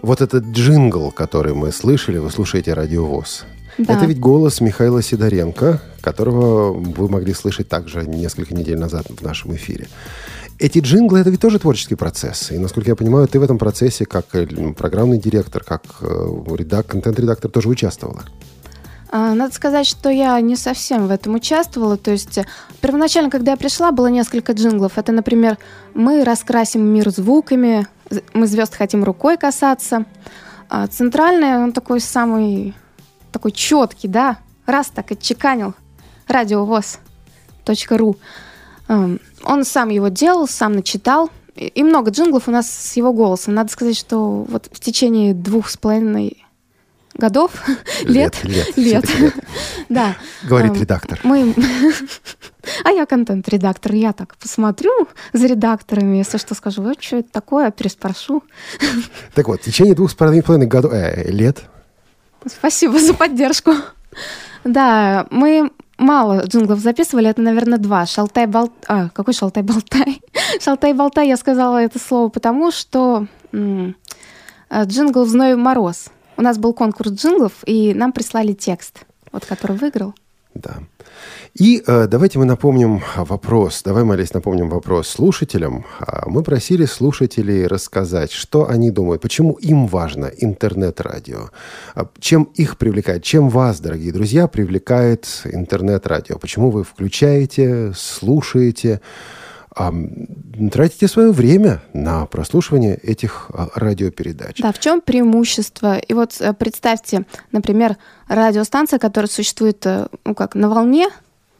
Вот 0.01 0.21
этот 0.21 0.45
джингл, 0.45 1.11
который 1.11 1.53
мы 1.53 1.71
слышали, 1.71 2.17
вы 2.17 2.29
слушаете 2.29 2.73
радиовоз. 2.73 3.45
Да. 3.77 3.93
Это 3.93 4.05
ведь 4.05 4.19
голос 4.19 4.59
Михаила 4.59 5.01
Сидоренко, 5.01 5.81
которого 6.01 6.73
вы 6.73 7.09
могли 7.09 7.33
слышать 7.33 7.69
также 7.69 8.05
несколько 8.07 8.53
недель 8.55 8.77
назад 8.77 9.07
в 9.09 9.21
нашем 9.21 9.55
эфире. 9.55 9.87
Эти 10.59 10.79
джинглы— 10.79 11.19
это 11.21 11.29
ведь 11.29 11.39
тоже 11.39 11.59
творческий 11.59 11.95
процесс. 11.95 12.51
И, 12.51 12.57
насколько 12.57 12.89
я 12.89 12.95
понимаю, 12.95 13.27
ты 13.27 13.39
в 13.39 13.43
этом 13.43 13.59
процессе 13.59 14.05
как 14.05 14.33
э, 14.33 14.47
программный 14.73 15.19
директор, 15.19 15.63
как 15.63 15.83
э, 16.01 16.05
редак, 16.55 16.87
контент-редактор 16.87 17.51
тоже 17.51 17.69
участвовала. 17.69 18.23
А, 19.09 19.35
надо 19.35 19.53
сказать, 19.53 19.85
что 19.85 20.09
я 20.09 20.39
не 20.41 20.55
совсем 20.55 21.07
в 21.07 21.11
этом 21.11 21.35
участвовала. 21.35 21.95
То 21.95 22.09
есть 22.11 22.39
э, 22.39 22.45
первоначально, 22.81 23.29
когда 23.29 23.51
я 23.51 23.57
пришла, 23.57 23.91
было 23.91 24.07
несколько 24.07 24.53
джинглов. 24.53 24.97
Это, 24.97 25.11
например, 25.11 25.59
«Мы 25.93 26.23
раскрасим 26.23 26.83
мир 26.83 27.11
звуками», 27.11 27.85
«Мы 28.33 28.47
звезд 28.47 28.73
хотим 28.73 29.03
рукой 29.03 29.37
касаться». 29.37 30.05
А 30.69 30.87
центральный, 30.87 31.63
он 31.63 31.71
такой 31.71 32.01
самый, 32.01 32.73
такой 33.31 33.51
четкий, 33.51 34.07
да, 34.07 34.37
раз 34.65 34.87
так 34.87 35.11
отчеканил, 35.11 35.75
радиовоз.ру. 36.27 38.17
Эм, 38.87 39.19
он 39.43 39.63
сам 39.65 39.89
его 39.89 40.07
делал, 40.07 40.47
сам 40.47 40.73
начитал. 40.73 41.29
И 41.55 41.83
много 41.83 42.11
джинглов 42.11 42.47
у 42.47 42.51
нас 42.51 42.69
с 42.69 42.95
его 42.97 43.13
голосом. 43.13 43.55
Надо 43.55 43.71
сказать, 43.71 43.97
что 43.97 44.43
вот 44.43 44.69
в 44.71 44.79
течение 44.79 45.33
двух 45.33 45.69
с 45.69 45.77
половиной 45.77 46.45
годов, 47.17 47.51
лет, 48.03 48.43
лет, 48.43 48.77
лет, 48.77 49.09
лет. 49.17 49.33
да. 49.89 50.15
Говорит 50.43 50.73
эм, 50.73 50.81
редактор. 50.81 51.19
Мы, 51.23 51.53
а 52.83 52.91
я 52.91 53.05
контент-редактор, 53.05 53.93
я 53.93 54.13
так 54.13 54.37
посмотрю 54.37 55.07
за 55.33 55.47
редакторами, 55.47 56.17
если 56.17 56.37
что 56.37 56.53
скажу, 56.53 56.83
вот 56.83 57.01
что 57.01 57.17
это 57.17 57.29
такое, 57.31 57.71
переспрошу. 57.71 58.43
Так 59.33 59.47
вот, 59.47 59.61
в 59.61 59.65
течение 59.65 59.95
двух 59.95 60.11
с 60.11 60.15
половиной 60.15 60.67
годов, 60.67 60.93
э, 60.93 61.31
лет. 61.31 61.63
Спасибо 62.45 62.99
за 62.99 63.13
поддержку. 63.13 63.73
Да, 64.63 65.25
мы 65.31 65.71
мало 65.97 66.45
джинглов 66.45 66.79
записывали, 66.79 67.29
это, 67.29 67.41
наверное, 67.41 67.77
два. 67.77 68.05
Шалтай-болтай... 68.05 68.83
А, 68.87 69.09
какой 69.09 69.33
шалтай-болтай? 69.33 70.21
Шалтай-болтай, 70.59 71.27
я 71.27 71.37
сказала 71.37 71.77
это 71.77 71.99
слово 71.99 72.29
потому, 72.29 72.71
что 72.71 73.27
м- 73.51 73.95
э, 74.69 74.83
джингл 74.85 75.23
в 75.23 75.29
«Зной 75.29 75.55
мороз». 75.55 76.09
У 76.37 76.41
нас 76.41 76.57
был 76.57 76.73
конкурс 76.73 77.11
джинглов, 77.11 77.53
и 77.65 77.93
нам 77.93 78.11
прислали 78.11 78.53
текст, 78.53 79.05
вот 79.31 79.45
который 79.45 79.75
выиграл. 79.77 80.13
Да. 80.61 80.77
И 81.53 81.83
э, 81.85 82.07
давайте 82.07 82.39
мы 82.39 82.45
напомним 82.45 83.01
вопрос, 83.15 83.81
давай, 83.83 84.03
Малесь, 84.03 84.33
напомним 84.33 84.69
вопрос 84.69 85.07
слушателям. 85.07 85.85
А, 85.99 86.23
мы 86.27 86.43
просили 86.43 86.85
слушателей 86.85 87.67
рассказать, 87.67 88.31
что 88.31 88.69
они 88.69 88.91
думают, 88.91 89.21
почему 89.21 89.53
им 89.53 89.87
важно 89.87 90.25
интернет-радио, 90.25 91.49
а, 91.95 92.07
чем 92.19 92.43
их 92.55 92.77
привлекает, 92.77 93.23
чем 93.23 93.49
вас, 93.49 93.79
дорогие 93.79 94.11
друзья, 94.11 94.47
привлекает 94.47 95.27
интернет-радио, 95.45 96.37
почему 96.37 96.69
вы 96.71 96.83
включаете, 96.83 97.93
слушаете, 97.95 99.01
тратите 100.71 101.07
свое 101.07 101.31
время 101.31 101.81
на 101.93 102.25
прослушивание 102.25 102.95
этих 102.95 103.49
а, 103.53 103.69
радиопередач. 103.75 104.59
Да, 104.59 104.71
в 104.71 104.79
чем 104.79 105.01
преимущество? 105.01 105.97
И 105.97 106.13
вот 106.13 106.37
э, 106.39 106.53
представьте, 106.53 107.25
например, 107.51 107.97
радиостанция, 108.27 108.99
которая 108.99 109.29
существует, 109.29 109.85
э, 109.85 110.07
ну 110.25 110.33
как, 110.33 110.55
на 110.55 110.69
волне, 110.69 111.09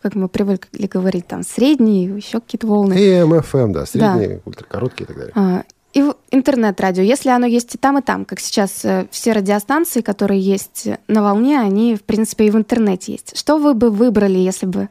как 0.02 0.16
мы 0.16 0.28
привыкли 0.28 0.88
говорить, 0.88 1.28
там, 1.28 1.44
средние, 1.44 2.06
еще 2.06 2.40
какие-то 2.40 2.68
волны. 2.68 2.94
AM, 2.94 3.40
FM, 3.40 3.74
да, 3.74 3.86
средние, 3.86 4.30
да. 4.30 4.42
ультракороткие 4.46 5.06
и 5.06 5.08
так 5.08 5.18
далее. 5.18 5.34
А, 5.36 5.64
и 5.94 6.12
интернет-радио, 6.32 7.04
если 7.04 7.30
оно 7.30 7.46
есть 7.46 7.76
и 7.76 7.78
там, 7.78 8.00
и 8.00 8.02
там, 8.02 8.26
как 8.26 8.40
сейчас 8.40 8.84
э, 8.84 9.08
все 9.12 9.32
радиостанции, 9.32 10.02
которые 10.02 10.42
есть 10.42 10.88
на 11.08 11.24
волне, 11.24 11.60
они, 11.60 11.96
в 11.96 12.04
принципе, 12.04 12.48
и 12.48 12.52
в 12.52 12.56
интернете 12.56 13.14
есть. 13.14 13.38
Что 13.38 13.58
вы 13.58 13.74
бы 13.74 13.90
выбрали, 13.90 14.38
если 14.38 14.66
бы 14.66 14.90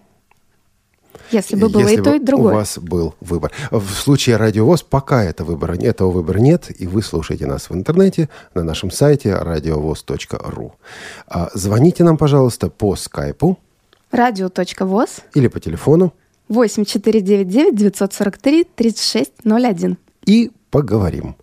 если 1.31 1.57
бы 1.57 1.69
было 1.69 1.83
Если 1.83 2.01
и 2.01 2.03
то, 2.03 2.15
и 2.15 2.19
другое. 2.19 2.53
у 2.53 2.57
вас 2.57 2.79
был 2.79 3.15
выбор. 3.21 3.53
В 3.71 3.91
случае 3.93 4.37
радиовоз 4.37 4.83
пока 4.83 5.25
это 5.25 5.45
выбора, 5.45 5.75
этого 5.75 6.11
выбора 6.11 6.39
нет, 6.39 6.71
и 6.79 6.87
вы 6.87 7.03
слушаете 7.03 7.47
нас 7.47 7.71
в 7.71 7.75
интернете 7.75 8.29
на 8.55 8.63
нашем 8.63 8.91
сайте 8.91 9.35
радиовоз.ру. 9.35 10.75
А, 11.27 11.51
звоните 11.55 12.05
нам, 12.05 12.17
пожалуйста, 12.17 12.69
по 12.69 12.97
скайпу. 12.97 13.59
Радио.воз. 14.11 15.09
Или 15.35 15.49
по 15.49 15.61
телефону. 15.61 16.13
8499 16.49 17.75
943 17.75 18.65
3601. 18.75 19.99
И 20.27 20.51
поговорим. 20.71 21.37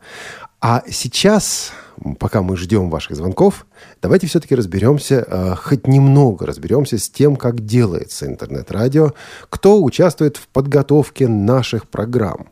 А 0.61 0.83
сейчас 0.89 1.73
пока 2.19 2.41
мы 2.41 2.57
ждем 2.57 2.89
ваших 2.89 3.15
звонков, 3.15 3.65
давайте 4.01 4.27
все-таки 4.27 4.55
разберемся, 4.55 5.25
э, 5.27 5.55
хоть 5.55 5.87
немного 5.87 6.45
разберемся 6.45 6.97
с 6.97 7.09
тем, 7.09 7.35
как 7.35 7.65
делается 7.65 8.25
интернет-радио, 8.25 9.13
кто 9.49 9.81
участвует 9.83 10.37
в 10.37 10.47
подготовке 10.47 11.27
наших 11.27 11.87
программ. 11.87 12.49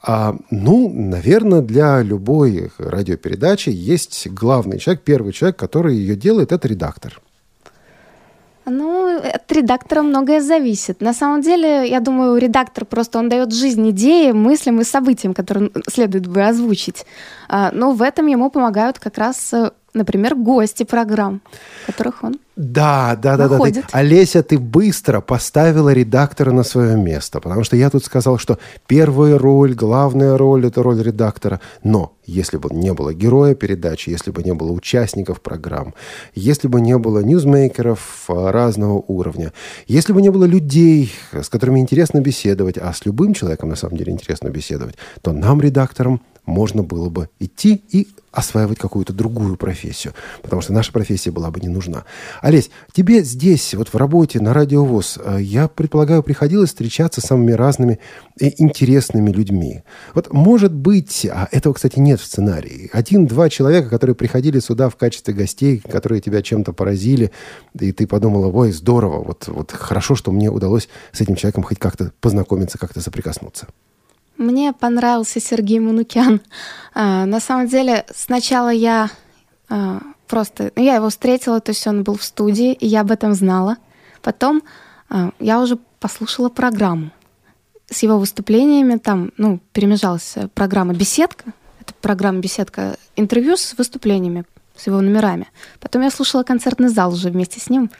А, 0.00 0.36
ну, 0.50 0.90
наверное, 0.92 1.60
для 1.60 2.02
любой 2.02 2.70
радиопередачи 2.78 3.70
есть 3.70 4.28
главный 4.28 4.78
человек, 4.78 5.02
первый 5.04 5.32
человек, 5.32 5.56
который 5.56 5.96
ее 5.96 6.16
делает, 6.16 6.52
это 6.52 6.68
редактор. 6.68 7.20
Ну, 8.70 9.18
от 9.18 9.52
редактора 9.52 10.02
многое 10.02 10.40
зависит. 10.40 11.00
На 11.00 11.12
самом 11.12 11.40
деле, 11.40 11.88
я 11.88 12.00
думаю, 12.00 12.38
редактор 12.38 12.84
просто 12.84 13.18
он 13.18 13.28
дает 13.28 13.52
жизнь 13.52 13.90
идеи, 13.90 14.32
мыслям 14.32 14.80
и 14.80 14.84
событиям, 14.84 15.34
которые 15.34 15.70
следует 15.88 16.26
бы 16.26 16.42
озвучить. 16.42 17.06
А, 17.48 17.70
но 17.72 17.92
в 17.92 18.02
этом 18.02 18.26
ему 18.26 18.50
помогают 18.50 18.98
как 18.98 19.18
раз 19.18 19.52
э, 19.52 19.70
например, 19.94 20.34
гости 20.34 20.84
программ, 20.84 21.40
которых 21.86 22.24
он 22.24 22.36
да, 22.58 23.14
да, 23.14 23.36
да, 23.36 23.48
да. 23.48 23.58
Ты, 23.60 23.84
Олеся, 23.92 24.42
ты 24.42 24.58
быстро 24.58 25.20
поставила 25.20 25.92
редактора 25.92 26.50
на 26.50 26.64
свое 26.64 26.96
место, 26.96 27.38
потому 27.38 27.62
что 27.62 27.76
я 27.76 27.88
тут 27.88 28.04
сказал, 28.04 28.36
что 28.36 28.58
первая 28.88 29.38
роль, 29.38 29.74
главная 29.74 30.36
роль– 30.36 30.66
это 30.66 30.82
роль 30.82 31.00
редактора. 31.00 31.60
Но 31.84 32.16
если 32.26 32.56
бы 32.56 32.68
не 32.74 32.92
было 32.92 33.14
героя 33.14 33.54
передачи, 33.54 34.10
если 34.10 34.32
бы 34.32 34.42
не 34.42 34.54
было 34.54 34.72
участников 34.72 35.40
программ, 35.40 35.94
если 36.34 36.66
бы 36.66 36.80
не 36.80 36.98
было 36.98 37.20
ньюзмейкеров 37.20 38.24
а, 38.28 38.50
разного 38.50 39.04
уровня, 39.06 39.52
если 39.86 40.12
бы 40.12 40.20
не 40.20 40.30
было 40.30 40.44
людей, 40.44 41.12
с 41.32 41.48
которыми 41.48 41.78
интересно 41.78 42.20
беседовать, 42.20 42.76
а 42.76 42.92
с 42.92 43.06
любым 43.06 43.34
человеком 43.34 43.68
на 43.68 43.76
самом 43.76 43.96
деле 43.96 44.12
интересно 44.12 44.48
беседовать, 44.48 44.96
то 45.22 45.30
нам, 45.30 45.60
редакторам, 45.60 46.22
можно 46.48 46.82
было 46.82 47.08
бы 47.10 47.28
идти 47.38 47.82
и 47.90 48.08
осваивать 48.32 48.78
какую-то 48.78 49.12
другую 49.12 49.56
профессию, 49.56 50.14
потому 50.42 50.62
что 50.62 50.72
наша 50.72 50.92
профессия 50.92 51.30
была 51.30 51.50
бы 51.50 51.60
не 51.60 51.68
нужна. 51.68 52.04
Олесь, 52.40 52.70
тебе 52.92 53.22
здесь, 53.22 53.74
вот 53.74 53.88
в 53.88 53.96
работе 53.96 54.40
на 54.40 54.52
радиовоз, 54.54 55.18
э, 55.22 55.38
я 55.40 55.68
предполагаю, 55.68 56.22
приходилось 56.22 56.70
встречаться 56.70 57.20
с 57.20 57.24
самыми 57.24 57.52
разными 57.52 57.98
интересными 58.38 59.30
людьми. 59.30 59.82
Вот 60.14 60.32
может 60.32 60.72
быть, 60.72 61.26
а 61.30 61.48
этого, 61.50 61.74
кстати, 61.74 61.98
нет 61.98 62.20
в 62.20 62.24
сценарии, 62.24 62.90
один-два 62.92 63.48
человека, 63.48 63.88
которые 63.88 64.14
приходили 64.14 64.60
сюда 64.60 64.88
в 64.88 64.96
качестве 64.96 65.34
гостей, 65.34 65.78
которые 65.80 66.20
тебя 66.20 66.42
чем-то 66.42 66.72
поразили, 66.72 67.32
и 67.78 67.92
ты 67.92 68.06
подумала, 68.06 68.46
ой, 68.46 68.72
здорово, 68.72 69.22
вот, 69.24 69.48
вот 69.48 69.72
хорошо, 69.72 70.14
что 70.14 70.32
мне 70.32 70.50
удалось 70.50 70.88
с 71.12 71.20
этим 71.20 71.34
человеком 71.34 71.64
хоть 71.64 71.78
как-то 71.78 72.12
познакомиться, 72.20 72.78
как-то 72.78 73.00
соприкоснуться. 73.00 73.66
Мне 74.38 74.72
понравился 74.72 75.40
Сергей 75.40 75.80
Манукян. 75.80 76.40
А, 76.94 77.26
на 77.26 77.40
самом 77.40 77.66
деле, 77.66 78.06
сначала 78.14 78.70
я 78.70 79.10
а, 79.68 80.00
просто... 80.28 80.72
Я 80.76 80.94
его 80.94 81.10
встретила, 81.10 81.60
то 81.60 81.70
есть 81.70 81.86
он 81.86 82.04
был 82.04 82.16
в 82.16 82.22
студии, 82.22 82.72
и 82.72 82.86
я 82.86 83.00
об 83.00 83.10
этом 83.10 83.34
знала. 83.34 83.76
Потом 84.22 84.62
э, 85.10 85.30
я 85.40 85.60
уже 85.60 85.78
послушала 86.00 86.48
программу 86.48 87.10
с 87.90 88.02
его 88.02 88.18
выступлениями. 88.18 88.98
Там, 88.98 89.32
ну, 89.36 89.60
перемежалась 89.72 90.34
программа 90.54 90.94
«Беседка». 90.94 91.52
Это 91.80 91.94
программа 92.00 92.40
«Беседка» 92.40 92.96
интервью 93.16 93.56
с 93.56 93.74
выступлениями, 93.76 94.44
с 94.76 94.86
его 94.86 95.00
номерами. 95.00 95.48
Потом 95.80 96.02
я 96.02 96.10
слушала 96.10 96.42
концертный 96.42 96.88
зал 96.88 97.12
уже 97.12 97.30
вместе 97.30 97.58
с 97.58 97.70
ним. 97.70 97.90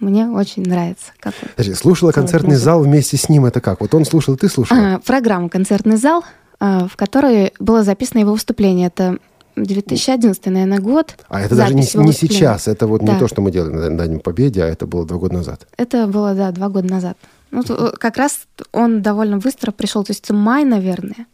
Мне 0.00 0.28
очень 0.28 0.62
нравится. 0.62 1.12
Как 1.20 1.34
Подожди, 1.34 1.74
слушала 1.74 2.10
концертный 2.10 2.50
музыку. 2.50 2.64
зал 2.64 2.82
вместе 2.82 3.16
с 3.16 3.28
ним, 3.28 3.44
это 3.44 3.60
как? 3.60 3.80
Вот 3.80 3.94
он 3.94 4.04
слушал, 4.04 4.36
ты 4.36 4.48
слушала? 4.48 4.94
А, 4.94 4.98
программа 5.00 5.48
«Концертный 5.50 5.96
зал», 5.96 6.24
а, 6.58 6.88
в 6.88 6.96
которой 6.96 7.52
было 7.58 7.82
записано 7.84 8.20
его 8.20 8.32
выступление. 8.32 8.86
Это 8.86 9.18
2011, 9.56 10.46
наверное, 10.46 10.78
год. 10.78 11.16
А 11.28 11.40
это 11.40 11.54
даже 11.54 11.74
не, 11.74 11.82
не 11.82 12.12
сейчас, 12.12 12.66
это 12.66 12.86
вот 12.86 13.04
да. 13.04 13.12
не 13.12 13.18
то, 13.18 13.28
что 13.28 13.42
мы 13.42 13.50
делали 13.50 13.88
на 13.88 14.06
Дне 14.06 14.18
Победе, 14.18 14.62
а 14.62 14.66
это 14.66 14.86
было 14.86 15.04
два 15.04 15.18
года 15.18 15.34
назад. 15.34 15.66
Это 15.76 16.06
было, 16.06 16.34
да, 16.34 16.50
два 16.50 16.68
года 16.68 16.88
назад. 16.88 17.18
Ну, 17.50 17.62
то, 17.62 17.92
как 17.98 18.16
раз 18.16 18.40
он 18.72 19.02
довольно 19.02 19.38
быстро 19.38 19.72
пришел, 19.72 20.04
то 20.04 20.12
есть 20.12 20.30
май, 20.30 20.64
наверное, 20.64 21.26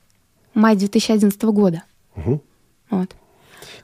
май 0.54 0.76
2011 0.76 1.40
года. 1.44 1.82
Угу. 2.16 2.42
Вот. 2.90 3.10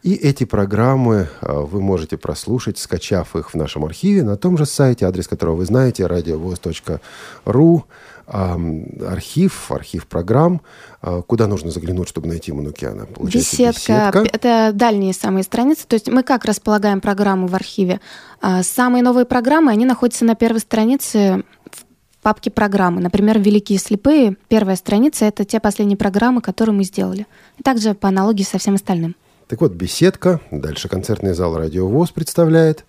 И 0.03 0.15
эти 0.15 0.45
программы 0.45 1.29
а, 1.41 1.61
вы 1.61 1.81
можете 1.81 2.17
прослушать, 2.17 2.79
скачав 2.79 3.37
их 3.37 3.51
в 3.51 3.55
нашем 3.55 3.85
архиве 3.85 4.25
на 4.25 4.37
том 4.37 4.59
же 4.59 4.67
сайте, 4.67 5.07
адрес 5.07 5.29
которого 5.29 5.57
вы 5.57 5.65
знаете, 5.65 6.07
радиовоз.ру, 6.07 7.85
архив, 8.27 9.71
архив 9.71 10.07
программ. 10.09 10.61
А, 11.03 11.23
куда 11.23 11.47
нужно 11.47 11.71
заглянуть, 11.71 12.09
чтобы 12.09 12.27
найти 12.27 12.51
Манукиана? 12.51 13.07
Беседка. 13.21 13.73
беседка. 13.73 14.25
Это 14.33 14.73
дальние 14.75 15.13
самые 15.13 15.45
страницы. 15.45 15.87
То 15.87 15.95
есть 15.95 16.09
мы 16.09 16.25
как 16.25 16.47
располагаем 16.47 17.01
программы 17.01 17.47
в 17.47 17.55
архиве? 17.55 18.01
А, 18.41 18.65
самые 18.65 19.05
новые 19.05 19.25
программы, 19.25 19.71
они 19.71 19.85
находятся 19.85 20.25
на 20.25 20.35
первой 20.35 20.61
странице 20.61 21.45
в 21.71 21.85
папке 22.23 22.51
программы. 22.51 23.01
Например, 23.01 23.39
«Великие 23.39 23.79
слепые». 23.79 24.37
Первая 24.49 24.75
страница— 24.75 25.25
это 25.27 25.45
те 25.45 25.61
последние 25.61 25.97
программы, 25.97 26.41
которые 26.41 26.75
мы 26.75 26.83
сделали. 26.83 27.27
И 27.59 27.63
также 27.63 27.95
по 27.95 28.09
аналогии 28.09 28.43
со 28.43 28.59
всем 28.59 28.75
остальным. 28.75 29.15
Так 29.49 29.61
вот, 29.61 29.73
беседка, 29.73 30.41
дальше 30.51 30.89
концертный 30.89 31.35
зал 31.35 31.57
«Радио 31.57 31.87
ВОЗ» 31.87 32.11
представляет. 32.11 32.85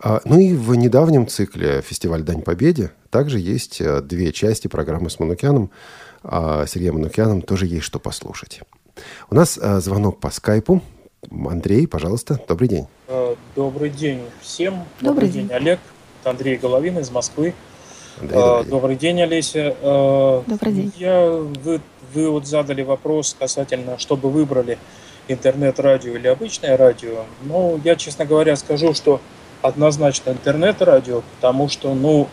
А, 0.00 0.20
ну 0.24 0.38
и 0.38 0.54
в 0.54 0.74
недавнем 0.74 1.26
цикле 1.26 1.82
«Фестиваль 1.82 2.22
Дань 2.22 2.42
Победе» 2.42 2.92
также 3.10 3.38
есть 3.38 3.80
э, 3.80 4.00
две 4.00 4.32
части 4.32 4.68
программы 4.68 5.10
с 5.10 5.18
Манукяном. 5.18 5.70
А 6.22 6.66
Сергеем 6.66 6.94
Манукяном 6.94 7.42
тоже 7.42 7.66
есть 7.66 7.84
что 7.84 7.98
послушать. 7.98 8.60
У 9.30 9.34
нас 9.34 9.58
а, 9.60 9.80
звонок 9.80 10.20
по 10.20 10.30
скайпу. 10.30 10.82
Андрей, 11.30 11.86
пожалуйста, 11.86 12.40
добрый 12.46 12.68
день. 12.68 12.86
Э, 13.08 13.34
добрый 13.56 13.90
день 13.90 14.22
всем. 14.40 14.84
Добрый, 15.00 15.28
добрый 15.28 15.28
день, 15.28 15.52
Олег. 15.52 15.80
Это 16.20 16.30
Андрей 16.30 16.56
Головин 16.56 16.98
из 16.98 17.10
Москвы. 17.10 17.54
Андрей, 18.20 18.38
добрый, 18.38 18.62
день. 18.62 18.70
добрый 18.70 18.96
день, 18.96 19.22
Олеся. 19.22 19.76
Добрый 20.46 20.72
день. 20.72 20.92
Я, 20.96 21.28
вы, 21.30 21.80
вы 22.14 22.30
вот 22.30 22.46
задали 22.46 22.82
вопрос 22.82 23.36
касательно, 23.38 23.98
чтобы 23.98 24.30
выбрали 24.30 24.78
интернет-радио 25.28 26.16
или 26.16 26.26
обычное 26.26 26.76
радио. 26.76 27.24
Ну, 27.42 27.80
я, 27.84 27.96
честно 27.96 28.24
говоря, 28.24 28.56
скажу, 28.56 28.94
что 28.94 29.20
однозначно 29.62 30.30
интернет-радио, 30.30 31.22
потому 31.36 31.68
что, 31.68 31.94
ну, 31.94 32.28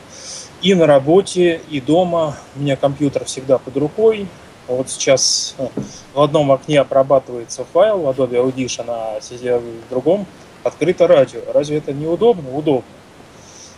и 0.62 0.74
на 0.74 0.88
работе, 0.88 1.62
и 1.70 1.82
дома 1.82 2.38
у 2.56 2.60
меня 2.60 2.76
компьютер 2.76 3.26
всегда 3.26 3.58
под 3.58 3.78
рукой. 3.78 4.28
Вот 4.68 4.90
сейчас 4.90 5.56
э, 5.58 5.68
в 6.14 6.22
одном 6.22 6.52
окне 6.52 6.80
обрабатывается 6.80 7.66
файл 7.72 8.00
в 8.00 8.10
Adobe 8.10 8.44
Audition, 8.44 8.86
а 8.88 9.20
в 9.20 9.90
другом 9.90 10.26
открыто 10.64 11.06
радио. 11.08 11.42
Разве 11.54 11.78
это 11.78 11.94
неудобно? 11.94 12.56
Удобно. 12.56 12.84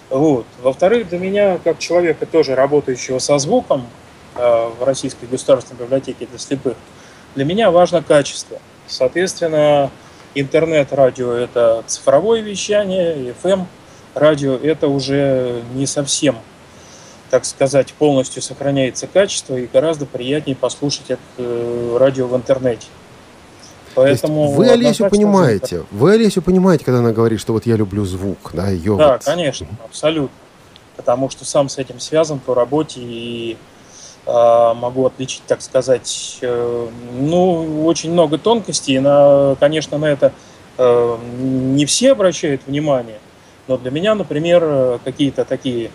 Вот. 0.09 0.45
Во-вторых, 0.61 1.09
для 1.09 1.19
меня, 1.19 1.59
как 1.61 1.79
человека, 1.79 2.25
тоже 2.25 2.55
работающего 2.55 3.19
со 3.19 3.37
звуком 3.37 3.87
э, 4.35 4.69
в 4.79 4.83
Российской 4.83 5.25
государственной 5.25 5.81
библиотеке 5.81 6.25
для 6.25 6.39
слепых, 6.39 6.77
для 7.35 7.43
меня 7.43 7.69
важно 7.71 8.01
качество. 8.01 8.59
Соответственно, 8.87 9.91
интернет-радио– 10.35 11.31
это 11.33 11.83
цифровое 11.87 12.41
вещание, 12.41 13.33
FM 13.43 13.65
радио– 14.15 14.55
это 14.63 14.87
уже 14.87 15.61
не 15.73 15.85
совсем, 15.85 16.37
так 17.29 17.45
сказать, 17.45 17.93
полностью 17.93 18.41
сохраняется 18.41 19.07
качество, 19.07 19.55
и 19.55 19.67
гораздо 19.67 20.05
приятнее 20.05 20.55
послушать 20.55 21.09
это 21.09 21.21
э, 21.37 21.97
радио 21.99 22.27
в 22.27 22.35
интернете. 22.35 22.87
Поэтому 23.95 24.51
вы 24.51 24.69
Олесю 24.69 25.09
понимаете, 25.09 25.83
вы 25.89 26.13
Олесю 26.13 26.43
понимаете, 26.43 26.85
когда 26.85 26.99
она 26.99 27.11
говорит, 27.11 27.39
что 27.39 27.53
вот 27.53 27.65
я 27.65 27.75
люблю 27.75 28.05
звук, 28.05 28.51
да, 28.53 28.69
ее. 28.69 28.95
Да, 28.95 29.13
вот... 29.13 29.23
конечно, 29.23 29.67
абсолютно. 29.83 30.35
Потому 30.95 31.29
что 31.29 31.45
сам 31.45 31.67
с 31.67 31.79
этим 31.79 31.99
связан 31.99 32.39
по 32.39 32.53
работе 32.53 32.99
и 33.01 33.57
могу 34.27 35.05
отличить, 35.05 35.43
так 35.47 35.61
сказать, 35.61 36.39
э, 36.41 36.89
ну, 37.13 37.85
очень 37.85 38.11
много 38.11 38.37
тонкостей. 38.37 38.99
На, 38.99 39.55
конечно, 39.59 39.97
на 39.97 40.05
это 40.05 40.33
э, 40.77 41.17
не 41.39 41.85
все 41.85 42.11
обращают 42.11 42.61
внимание, 42.67 43.19
но 43.67 43.77
для 43.77 43.89
меня, 43.91 44.15
например, 44.15 44.99
какие-то 45.03 45.45
такие 45.45 45.91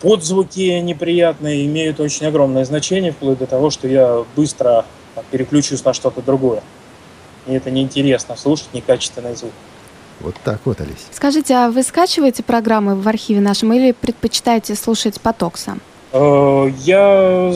подзвуки 0.00 0.80
неприятные 0.80 1.64
имеют 1.64 1.98
очень 1.98 2.26
огромное 2.26 2.64
значение, 2.66 3.12
вплоть 3.12 3.38
до 3.38 3.46
того, 3.46 3.70
что 3.70 3.88
я 3.88 4.24
быстро 4.36 4.84
переключусь 5.30 5.82
на 5.82 5.94
что-то 5.94 6.20
другое. 6.20 6.62
Мне 7.46 7.56
это 7.56 7.70
неинтересно 7.70 8.36
слушать 8.36 8.68
некачественный 8.74 9.34
звук. 9.34 9.52
Вот 10.20 10.36
так 10.44 10.60
вот, 10.64 10.80
Алис. 10.80 11.08
Скажите, 11.10 11.54
а 11.54 11.70
вы 11.70 11.82
скачиваете 11.82 12.42
программы 12.42 12.96
в 12.96 13.08
архиве 13.08 13.40
нашем 13.40 13.72
или 13.72 13.92
предпочитаете 13.92 14.74
слушать 14.74 15.20
поток 15.20 15.56
сам? 15.56 15.80
Э, 16.14 16.70
я 16.84 17.52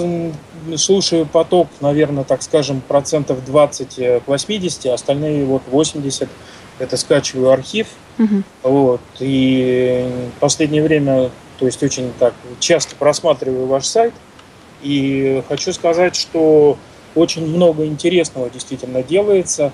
слушаю 0.76 1.24
поток, 1.24 1.68
наверное, 1.80 2.24
так 2.24 2.42
скажем, 2.42 2.80
процентов 2.80 3.44
20 3.44 3.94
к 3.96 4.22
80, 4.26 4.86
остальные 4.86 5.44
вот 5.44 5.62
80 5.68 6.28
это 6.78 6.96
скачиваю 6.96 7.52
архив. 7.52 7.86
Угу. 8.18 8.42
Вот, 8.64 9.00
и 9.20 10.10
в 10.36 10.40
последнее 10.40 10.82
время, 10.82 11.30
то 11.58 11.66
есть 11.66 11.82
очень 11.82 12.12
так 12.18 12.34
часто 12.58 12.96
просматриваю 12.96 13.66
ваш 13.66 13.86
сайт. 13.86 14.12
И 14.82 15.42
хочу 15.48 15.72
сказать, 15.72 16.14
что 16.14 16.76
очень 17.14 17.46
много 17.46 17.84
интересного 17.84 18.50
действительно 18.50 19.02
делается 19.02 19.72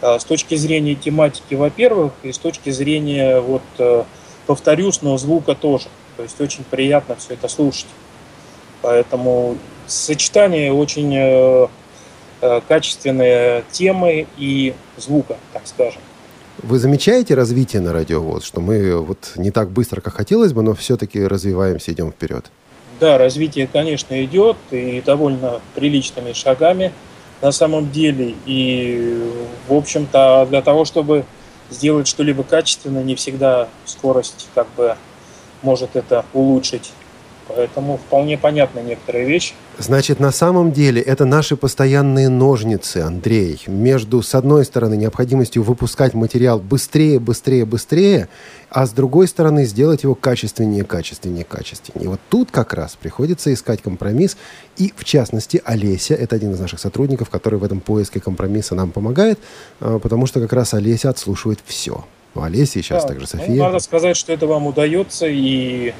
э, 0.00 0.18
с 0.18 0.24
точки 0.24 0.54
зрения 0.54 0.94
тематики, 0.94 1.54
во-первых, 1.54 2.12
и 2.22 2.32
с 2.32 2.38
точки 2.38 2.70
зрения, 2.70 3.40
вот, 3.40 3.62
э, 3.78 4.04
повторюсь, 4.46 5.02
но 5.02 5.16
звука 5.18 5.54
тоже. 5.54 5.88
То 6.16 6.22
есть 6.22 6.40
очень 6.40 6.64
приятно 6.64 7.16
все 7.16 7.34
это 7.34 7.48
слушать. 7.48 7.86
Поэтому 8.82 9.56
сочетание 9.86 10.72
очень 10.72 11.14
э, 11.14 11.68
э, 12.40 12.60
качественные 12.68 13.64
темы 13.70 14.26
и 14.36 14.74
звука, 14.96 15.36
так 15.52 15.62
скажем. 15.66 16.02
Вы 16.58 16.78
замечаете 16.78 17.34
развитие 17.34 17.80
на 17.80 17.92
радиовоз, 17.92 18.44
что 18.44 18.60
мы 18.60 19.00
вот 19.00 19.32
не 19.36 19.50
так 19.50 19.70
быстро, 19.70 20.00
как 20.00 20.14
хотелось 20.14 20.52
бы, 20.52 20.62
но 20.62 20.74
все-таки 20.74 21.24
развиваемся, 21.24 21.92
идем 21.92 22.12
вперед? 22.12 22.50
Да, 23.00 23.18
развитие, 23.18 23.66
конечно, 23.66 24.22
идет 24.24 24.56
и 24.70 25.02
довольно 25.04 25.60
приличными 25.74 26.34
шагами 26.34 26.92
на 27.40 27.50
самом 27.50 27.90
деле. 27.90 28.34
И, 28.46 29.28
в 29.68 29.74
общем-то, 29.74 30.46
для 30.48 30.62
того, 30.62 30.84
чтобы 30.84 31.24
сделать 31.70 32.06
что-либо 32.06 32.44
качественно, 32.44 33.02
не 33.02 33.16
всегда 33.16 33.68
скорость 33.86 34.48
как 34.54 34.68
бы 34.76 34.96
может 35.62 35.96
это 35.96 36.24
улучшить. 36.32 36.92
Поэтому 37.48 37.96
вполне 37.96 38.38
понятны 38.38 38.80
некоторые 38.80 39.26
вещи. 39.26 39.54
Значит, 39.78 40.20
на 40.20 40.30
самом 40.32 40.72
деле 40.72 41.00
это 41.00 41.24
наши 41.24 41.56
постоянные 41.56 42.28
ножницы, 42.28 42.98
Андрей, 42.98 43.60
между, 43.66 44.22
с 44.22 44.34
одной 44.34 44.64
стороны, 44.64 44.96
необходимостью 44.96 45.62
выпускать 45.62 46.14
материал 46.14 46.60
быстрее, 46.60 47.18
быстрее, 47.18 47.64
быстрее, 47.64 48.28
а 48.70 48.86
с 48.86 48.90
другой 48.90 49.28
стороны, 49.28 49.64
сделать 49.64 50.02
его 50.02 50.14
качественнее, 50.14 50.84
качественнее, 50.84 51.44
качественнее. 51.44 52.04
И 52.04 52.08
вот 52.08 52.20
тут 52.28 52.50
как 52.50 52.74
раз 52.74 52.96
приходится 52.96 53.52
искать 53.52 53.82
компромисс. 53.82 54.36
И, 54.76 54.92
в 54.96 55.04
частности, 55.04 55.60
Олеся, 55.64 56.14
это 56.14 56.36
один 56.36 56.52
из 56.52 56.60
наших 56.60 56.80
сотрудников, 56.80 57.30
который 57.30 57.58
в 57.58 57.64
этом 57.64 57.80
поиске 57.80 58.20
компромисса 58.20 58.74
нам 58.74 58.90
помогает, 58.90 59.38
а, 59.80 59.98
потому 59.98 60.26
что 60.26 60.40
как 60.40 60.52
раз 60.52 60.74
Олеся 60.74 61.10
отслушивает 61.10 61.60
все. 61.64 62.04
У 62.34 62.40
Олеси 62.40 62.80
сейчас 62.80 63.02
да, 63.02 63.08
также 63.08 63.26
ну, 63.32 63.38
София. 63.38 63.56
Ну, 63.56 63.64
надо 63.64 63.78
сказать, 63.80 64.16
что 64.16 64.32
это 64.32 64.46
вам 64.46 64.66
удается, 64.66 65.26
и 65.28 65.92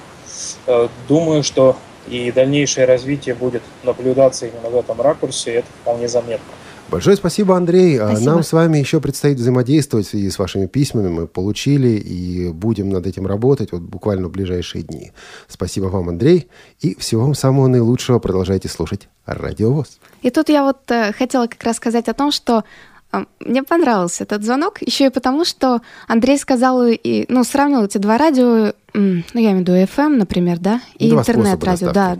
думаю, 1.08 1.42
что 1.42 1.76
и 2.08 2.32
дальнейшее 2.32 2.86
развитие 2.86 3.34
будет 3.34 3.62
наблюдаться 3.84 4.46
именно 4.46 4.70
в 4.70 4.76
этом 4.76 5.00
ракурсе, 5.00 5.52
это 5.52 5.68
вполне 5.82 6.08
заметно. 6.08 6.52
Большое 6.90 7.16
спасибо, 7.16 7.56
Андрей. 7.56 7.98
А 7.98 8.08
спасибо. 8.08 8.30
Нам 8.30 8.42
с 8.42 8.52
вами 8.52 8.76
еще 8.76 9.00
предстоит 9.00 9.38
взаимодействовать 9.38 10.06
в 10.06 10.10
связи 10.10 10.28
с 10.28 10.38
вашими 10.38 10.66
письмами. 10.66 11.08
Мы 11.08 11.26
получили 11.26 11.90
и 11.90 12.50
будем 12.50 12.90
над 12.90 13.06
этим 13.06 13.26
работать 13.26 13.72
вот 13.72 13.80
буквально 13.82 14.28
в 14.28 14.30
ближайшие 14.30 14.82
дни. 14.82 15.12
Спасибо 15.48 15.86
вам, 15.86 16.10
Андрей. 16.10 16.48
И 16.80 16.94
всего 16.98 17.22
вам 17.22 17.34
самого 17.34 17.68
наилучшего. 17.68 18.18
Продолжайте 18.18 18.68
слушать 18.68 19.08
Радиовоз. 19.24 20.00
И 20.20 20.30
тут 20.30 20.50
я 20.50 20.64
вот 20.64 20.90
э, 20.90 21.12
хотела 21.12 21.46
как 21.46 21.62
раз 21.62 21.76
сказать 21.76 22.08
о 22.08 22.14
том, 22.14 22.30
что 22.32 22.64
А, 23.12 23.26
мне 23.40 23.62
понравился 23.62 24.24
этот 24.24 24.42
звонок, 24.42 24.80
еще 24.80 25.06
и 25.06 25.10
потому, 25.10 25.44
что 25.44 25.82
Андрей 26.08 26.38
сказал, 26.38 26.82
и, 26.86 27.26
ну, 27.28 27.44
сравнил 27.44 27.84
эти 27.84 27.98
два 27.98 28.16
радио, 28.16 28.72
ну, 28.94 29.22
я 29.34 29.52
имею 29.52 29.58
в 29.58 29.60
виду 29.60 29.72
FM, 29.72 30.16
например, 30.16 30.58
да, 30.58 30.80
и 30.98 31.10
интернет-радио, 31.10 31.92
да, 31.92 32.18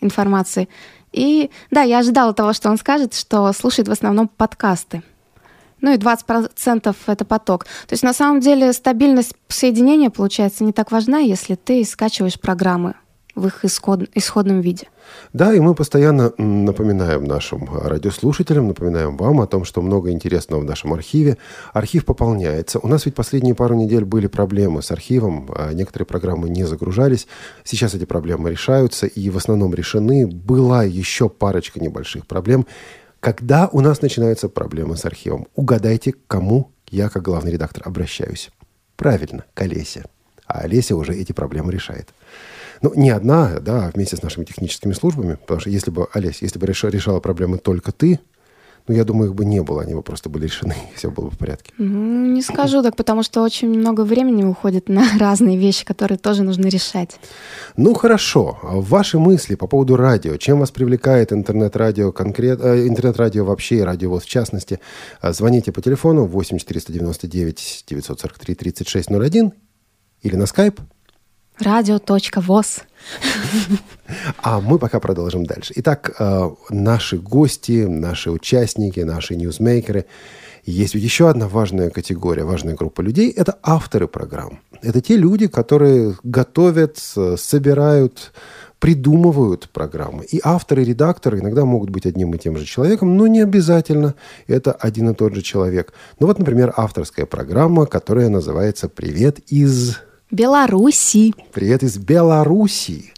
информации. 0.00 0.68
И 1.12 1.50
да, 1.70 1.82
я 1.82 1.98
ожидала 1.98 2.32
того, 2.32 2.52
что 2.52 2.70
он 2.70 2.78
скажет, 2.78 3.14
что 3.14 3.52
слушает 3.52 3.88
в 3.88 3.92
основном 3.92 4.28
подкасты. 4.28 5.02
Ну 5.80 5.92
и 5.92 5.96
20% 5.96 6.96
это 7.06 7.24
поток. 7.24 7.64
То 7.64 7.92
есть 7.92 8.02
на 8.02 8.12
самом 8.12 8.40
деле 8.40 8.72
стабильность 8.72 9.34
соединения, 9.48 10.10
получается, 10.10 10.64
не 10.64 10.72
так 10.72 10.92
важна, 10.92 11.18
если 11.18 11.56
ты 11.56 11.84
скачиваешь 11.84 12.38
программы 12.38 12.94
в 13.34 13.46
их 13.46 13.64
исход, 13.64 14.08
исходном 14.14 14.60
виде. 14.60 14.88
Да, 15.32 15.54
и 15.54 15.60
мы 15.60 15.74
постоянно 15.74 16.32
напоминаем 16.38 17.24
нашим 17.24 17.68
радиослушателям, 17.72 18.68
напоминаем 18.68 19.16
вам 19.16 19.40
о 19.40 19.46
том, 19.46 19.64
что 19.64 19.82
много 19.82 20.10
интересного 20.10 20.60
в 20.60 20.64
нашем 20.64 20.92
архиве. 20.92 21.38
Архив 21.72 22.04
пополняется. 22.04 22.78
У 22.78 22.88
нас 22.88 23.06
ведь 23.06 23.14
последние 23.14 23.54
пару 23.54 23.74
недель 23.74 24.04
были 24.04 24.26
проблемы 24.26 24.82
с 24.82 24.90
архивом, 24.90 25.50
а 25.54 25.72
некоторые 25.72 26.06
программы 26.06 26.50
не 26.50 26.64
загружались. 26.64 27.26
Сейчас 27.64 27.94
эти 27.94 28.04
проблемы 28.04 28.50
решаются 28.50 29.06
и 29.06 29.30
в 29.30 29.36
основном 29.36 29.74
решены. 29.74 30.26
Была 30.26 30.84
еще 30.84 31.28
парочка 31.28 31.80
небольших 31.80 32.26
проблем. 32.26 32.66
Когда 33.20 33.68
у 33.70 33.80
нас 33.80 34.02
начинаются 34.02 34.48
проблемы 34.48 34.96
с 34.96 35.04
архивом? 35.04 35.46
Угадайте, 35.54 36.12
к 36.12 36.26
кому 36.26 36.72
я, 36.90 37.08
как 37.08 37.22
главный 37.22 37.52
редактор, 37.52 37.84
обращаюсь. 37.86 38.50
Правильно, 38.96 39.44
к 39.54 39.60
Олесе. 39.62 40.04
А 40.46 40.60
Олеся 40.60 40.96
уже 40.96 41.14
эти 41.14 41.32
проблемы 41.32 41.72
решает. 41.72 42.08
Ну, 42.82 42.92
не 42.94 43.10
одна, 43.10 43.60
да, 43.60 43.86
а 43.86 43.90
вместе 43.94 44.16
с 44.16 44.22
нашими 44.22 44.44
техническими 44.44 44.92
службами. 44.92 45.34
Потому 45.34 45.60
что 45.60 45.70
если 45.70 45.90
бы, 45.90 46.08
Олесь, 46.12 46.42
если 46.42 46.58
бы 46.58 46.66
решала 46.66 47.20
проблемы 47.20 47.58
только 47.58 47.92
ты, 47.92 48.20
ну, 48.88 48.94
я 48.94 49.04
думаю, 49.04 49.30
их 49.30 49.36
бы 49.36 49.44
не 49.44 49.62
было, 49.62 49.82
они 49.82 49.94
бы 49.94 50.02
просто 50.02 50.28
были 50.28 50.46
решены, 50.46 50.74
и 50.92 50.96
все 50.96 51.10
было 51.10 51.26
бы 51.26 51.30
в 51.30 51.38
порядке. 51.38 51.72
Ну, 51.78 52.26
не 52.26 52.42
скажу 52.42 52.82
так, 52.82 52.96
потому 52.96 53.22
что 53.22 53.42
очень 53.42 53.68
много 53.68 54.02
времени 54.02 54.42
уходит 54.42 54.88
на 54.88 55.04
разные 55.18 55.56
вещи, 55.56 55.84
которые 55.84 56.18
тоже 56.18 56.42
нужно 56.42 56.66
решать. 56.66 57.20
Ну, 57.76 57.94
хорошо. 57.94 58.58
Ваши 58.62 59.18
мысли 59.18 59.54
по 59.54 59.68
поводу 59.68 59.96
радио. 59.96 60.36
Чем 60.36 60.58
вас 60.58 60.72
привлекает 60.72 61.32
интернет-радио 61.32 62.10
конкретно, 62.10 62.66
э, 62.66 62.88
интернет-радио 62.88 63.44
вообще 63.44 63.76
и 63.76 63.82
радиовоз 63.82 64.24
в 64.24 64.28
частности? 64.28 64.80
А, 65.20 65.32
звоните 65.32 65.70
по 65.70 65.80
телефону 65.80 66.24
8 66.24 66.58
499 66.58 67.84
943 67.86 68.54
3601 68.54 69.52
или 70.22 70.36
на 70.36 70.46
скайп 70.46 70.80
Радио.воз. 71.62 72.80
А 74.42 74.60
мы 74.60 74.78
пока 74.78 75.00
продолжим 75.00 75.46
дальше. 75.46 75.72
Итак, 75.76 76.14
э, 76.18 76.50
наши 76.70 77.18
гости, 77.18 77.86
наши 77.86 78.30
участники, 78.30 79.00
наши 79.00 79.36
ньюсмейкеры. 79.36 80.06
Есть 80.64 80.94
ведь 80.94 81.04
еще 81.04 81.28
одна 81.28 81.48
важная 81.48 81.90
категория, 81.90 82.44
важная 82.44 82.74
группа 82.74 83.00
людей. 83.00 83.30
Это 83.30 83.58
авторы 83.62 84.08
программ. 84.08 84.60
Это 84.82 85.00
те 85.00 85.16
люди, 85.16 85.46
которые 85.46 86.16
готовят, 86.22 86.98
собирают, 86.98 88.32
придумывают 88.78 89.68
программы. 89.72 90.24
И 90.24 90.40
авторы, 90.42 90.84
редакторы 90.84 91.38
иногда 91.38 91.64
могут 91.64 91.90
быть 91.90 92.06
одним 92.06 92.34
и 92.34 92.38
тем 92.38 92.56
же 92.56 92.64
человеком, 92.64 93.16
но 93.16 93.28
не 93.28 93.40
обязательно 93.40 94.14
это 94.48 94.72
один 94.72 95.10
и 95.10 95.14
тот 95.14 95.34
же 95.34 95.42
человек. 95.42 95.92
Ну 96.18 96.26
вот, 96.26 96.38
например, 96.38 96.72
авторская 96.76 97.26
программа, 97.26 97.86
которая 97.86 98.28
называется 98.28 98.88
«Привет 98.88 99.38
из 99.48 99.98
Беларуси. 100.32 101.34
Привет 101.52 101.82
из 101.82 101.98
Беларуси. 101.98 103.12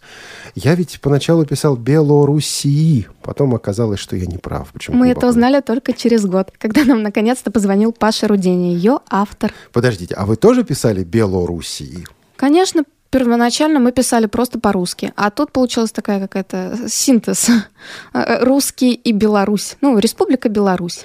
Я 0.56 0.74
ведь 0.74 1.00
поначалу 1.00 1.46
писал 1.46 1.76
Белоруссии, 1.76 3.06
потом 3.22 3.54
оказалось, 3.54 4.00
что 4.00 4.16
я 4.16 4.26
не 4.26 4.36
прав. 4.36 4.72
Почему 4.72 4.96
Мы 4.96 5.10
это 5.10 5.28
узнали 5.28 5.60
только 5.60 5.92
через 5.92 6.26
год, 6.26 6.50
когда 6.58 6.84
нам 6.84 7.04
наконец-то 7.04 7.52
позвонил 7.52 7.92
Паша 7.92 8.26
Рудени, 8.26 8.74
ее 8.74 8.98
автор. 9.08 9.52
Подождите, 9.72 10.16
а 10.16 10.26
вы 10.26 10.34
тоже 10.34 10.64
писали 10.64 11.04
Белоруссии? 11.04 12.04
Конечно, 12.34 12.82
первоначально 13.10 13.78
мы 13.78 13.92
писали 13.92 14.26
просто 14.26 14.58
по-русски, 14.58 15.12
а 15.14 15.30
тут 15.30 15.52
получилась 15.52 15.92
такая 15.92 16.18
какая-то 16.20 16.88
синтез. 16.88 17.48
Русский 18.12 18.92
и 18.92 19.12
Беларусь. 19.12 19.76
Ну, 19.80 19.98
Республика 19.98 20.48
Беларусь. 20.48 21.04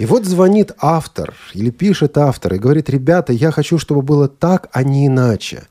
И 0.00 0.06
вот 0.06 0.24
звонит 0.24 0.72
автор 0.78 1.34
или 1.52 1.68
пишет 1.68 2.16
автор 2.16 2.54
и 2.54 2.58
говорит, 2.58 2.88
ребята, 2.88 3.34
я 3.34 3.50
хочу, 3.50 3.76
чтобы 3.78 4.00
было 4.00 4.28
так, 4.28 4.70
а 4.72 4.82
не 4.82 5.08
иначе. 5.08 5.64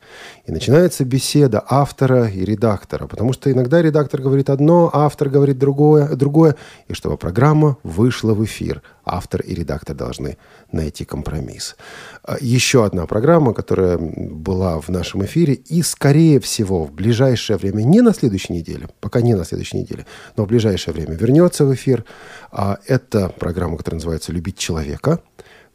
И 0.45 0.51
начинается 0.51 1.03
беседа 1.03 1.63
автора 1.67 2.27
и 2.27 2.45
редактора, 2.45 3.07
потому 3.07 3.34
что 3.34 3.51
иногда 3.51 3.82
редактор 3.82 4.21
говорит 4.21 4.51
одно, 4.51 4.91
автор 4.93 5.30
говорит 5.30 5.57
другое, 5.57 6.09
другое, 6.15 6.55
и 6.88 6.93
чтобы 6.93 7.17
программа 7.17 7.77
вышла 7.82 8.36
в 8.36 8.45
эфир, 8.45 8.84
автор 9.03 9.41
и 9.41 9.55
редактор 9.55 9.95
должны 9.95 10.38
найти 10.71 11.05
компромисс. 11.05 11.75
А, 12.23 12.38
еще 12.39 12.86
одна 12.86 13.05
программа, 13.05 13.53
которая 13.53 13.97
была 13.97 14.80
в 14.80 14.89
нашем 14.89 15.25
эфире, 15.25 15.53
и, 15.53 15.82
скорее 15.82 16.39
всего, 16.39 16.86
в 16.86 16.91
ближайшее 16.91 17.57
время, 17.57 17.82
не 17.82 18.01
на 18.01 18.13
следующей 18.13 18.53
неделе, 18.53 18.89
пока 18.99 19.21
не 19.21 19.34
на 19.34 19.45
следующей 19.45 19.77
неделе, 19.77 20.05
но 20.38 20.45
в 20.45 20.47
ближайшее 20.47 20.93
время 20.93 21.15
вернется 21.15 21.65
в 21.65 21.73
эфир. 21.73 22.05
А, 22.52 22.80
это 22.88 23.30
программа, 23.30 23.78
которая 23.78 23.97
называется 23.97 24.32
«Любить 24.32 24.58
человека». 24.58 25.22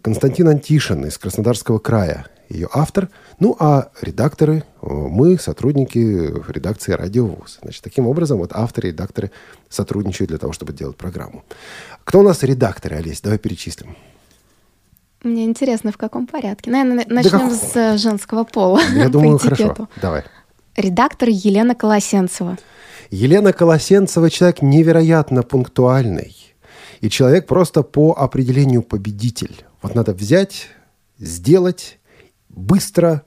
Константин 0.03 0.49
Антишин 0.49 1.07
из 1.07 1.17
Краснодарского 1.17 1.79
края, 1.79 2.27
ее 2.51 2.69
автор. 2.73 3.09
Ну, 3.41 3.57
а 3.59 3.91
редакторы, 4.03 4.65
мы, 4.83 5.39
сотрудники 5.39 5.99
редакции 6.51 6.93
«Радио 6.93 7.27
ВУЗ». 7.27 7.61
Значит, 7.63 7.83
таким 7.83 8.07
образом, 8.07 8.39
вот 8.39 8.51
авторы 8.53 8.89
и 8.89 8.91
редакторы 8.91 9.31
сотрудничают 9.71 10.29
для 10.29 10.39
того, 10.39 10.53
чтобы 10.53 10.73
делать 10.73 10.97
программу. 10.97 11.43
Кто 12.05 12.21
у 12.21 12.23
нас 12.23 12.43
редакторы, 12.43 12.97
Олесь? 12.97 13.23
Давай 13.23 13.39
перечислим. 13.39 13.97
Мне 15.23 15.45
интересно, 15.45 15.91
в 15.91 15.97
каком 15.97 16.27
порядке. 16.27 16.71
Наверное, 16.71 17.07
начнем 17.09 17.49
да 17.49 17.55
с 17.55 17.75
э, 17.75 17.97
женского 17.97 18.45
пола. 18.45 18.81
Я 18.95 19.09
думаю, 19.09 19.39
хорошо. 19.39 19.89
Давай. 20.03 20.25
Редактор 20.77 21.31
Елена 21.31 21.75
Колосенцева. 21.75 22.59
Елена 23.11 23.55
Колосенцева 23.55 24.29
человек 24.29 24.61
невероятно 24.61 25.43
пунктуальный. 25.43 26.54
И 27.01 27.09
человек 27.09 27.47
просто 27.47 27.83
по 27.83 28.13
определению 28.13 28.83
победитель. 28.83 29.65
Вот 29.83 29.95
надо 29.95 30.13
взять, 30.13 30.69
сделать 31.19 31.99
быстро, 32.49 33.23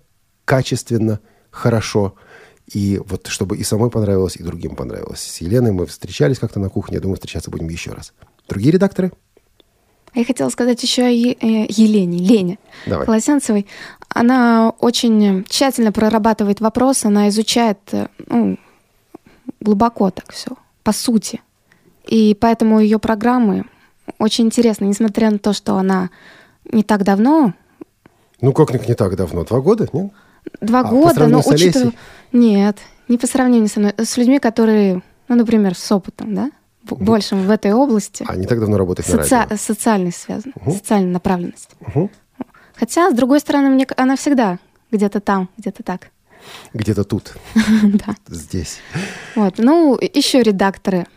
качественно, 0.46 1.20
хорошо. 1.50 2.16
И 2.74 3.02
вот 3.06 3.28
чтобы 3.28 3.58
и 3.58 3.64
самой 3.64 3.90
понравилось, 3.90 4.36
и 4.36 4.44
другим 4.44 4.76
понравилось. 4.76 5.22
С 5.22 5.42
Еленой 5.42 5.72
мы 5.72 5.86
встречались 5.86 6.40
как-то 6.40 6.60
на 6.60 6.70
кухне. 6.70 6.96
Я 6.96 7.02
думаю, 7.02 7.16
встречаться 7.16 7.52
будем 7.52 7.70
еще 7.70 7.92
раз. 7.92 8.14
Другие 8.48 8.72
редакторы– 8.72 9.12
я 10.18 10.26
хотела 10.26 10.50
сказать 10.50 10.82
еще 10.82 11.04
о 11.04 11.10
э, 11.10 11.68
Елене, 11.70 12.18
Лене 12.18 12.60
Давай. 12.88 13.06
Колосенцевой. 13.06 13.68
Она 14.10 14.72
очень 14.80 15.46
тщательно 15.48 15.92
прорабатывает 15.92 16.60
вопрос, 16.60 17.06
она 17.06 17.30
изучает 17.30 17.78
э, 17.92 18.08
ну, 18.26 18.58
глубоко 19.60 20.10
так 20.10 20.32
все, 20.32 20.52
по 20.82 20.92
сути. 20.92 21.42
И 22.08 22.36
поэтому 22.40 22.80
ее 22.80 23.00
программы 23.00 23.66
очень 24.20 24.46
интересны, 24.46 24.86
несмотря 24.86 25.30
на 25.30 25.40
то, 25.40 25.54
что 25.54 25.76
она 25.76 26.10
не 26.72 26.84
так 26.84 27.04
давно... 27.04 27.54
Ну, 28.42 28.54
как 28.54 28.72
не 28.88 28.94
так 28.94 29.16
давно? 29.16 29.44
Два 29.44 29.62
года, 29.62 29.88
нет? 29.94 30.12
Два 30.62 30.82
а, 30.82 30.84
года, 30.84 31.28
но 31.28 31.42
учитывая... 31.46 31.94
Нет, 32.32 32.78
не 33.08 33.18
по 33.18 33.28
сравнению 33.28 33.68
со 33.68 33.80
мной. 33.80 33.94
С 33.98 34.18
людьми, 34.18 34.40
которые, 34.40 35.02
ну, 35.28 35.36
например, 35.36 35.76
с 35.76 35.92
опытом, 35.92 36.36
да? 36.36 36.52
большим 36.90 37.46
в 37.46 37.50
этой 37.50 37.74
области. 37.74 38.26
А 38.28 38.36
не 38.36 38.46
так 38.48 38.60
давно 38.60 38.78
работает 38.78 39.10
Соци... 39.10 39.34
на 39.34 39.42
радио? 39.42 39.58
Социальной 39.58 40.14
связана, 40.14 40.54
угу. 40.56 40.72
социальная 40.72 41.12
направленность. 41.12 41.72
Угу. 41.82 42.10
Хотя, 42.76 43.12
с 43.12 43.14
другой 43.14 43.40
стороны, 43.40 43.70
мне 43.70 43.86
она 43.98 44.16
всегда 44.16 44.60
где-то 44.92 45.20
там, 45.20 45.50
где-то 45.58 45.84
так. 45.84 46.12
Где-то 46.74 47.04
тут. 47.04 47.36
Да. 47.84 48.16
Здесь. 48.28 48.80
Вот. 49.36 49.56
Ну, 49.58 49.98
еще 50.00 50.42
редакторы. 50.42 51.08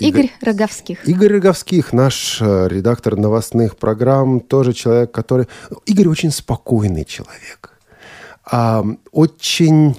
Игорь, 0.00 0.30
Роговских. 0.40 1.08
Игорь 1.08 1.32
Роговских, 1.32 1.92
наш 1.92 2.40
э, 2.40 2.68
редактор 2.68 3.16
новостных 3.16 3.76
программ, 3.76 4.40
тоже 4.40 4.72
человек, 4.72 5.12
который... 5.12 5.46
Игорь 5.86 6.08
очень 6.08 6.30
спокойный 6.30 7.04
человек. 7.04 7.78
А, 8.44 8.84
очень 9.12 9.96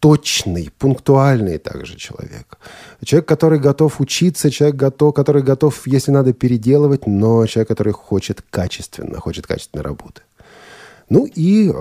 точный, 0.00 0.70
пунктуальный 0.78 1.58
также 1.58 1.96
человек. 1.96 2.58
Человек, 3.04 3.26
который 3.28 3.58
готов 3.58 4.00
учиться, 4.00 4.50
человек, 4.50 4.76
готов, 4.76 5.14
который 5.14 5.42
готов, 5.42 5.86
если 5.86 6.12
надо, 6.12 6.32
переделывать, 6.32 7.06
но 7.06 7.46
человек, 7.46 7.68
который 7.68 7.92
хочет 7.92 8.42
качественно, 8.50 9.18
хочет 9.18 9.46
качественной 9.46 9.84
работы. 9.84 10.22
Ну 11.10 11.26
и... 11.26 11.72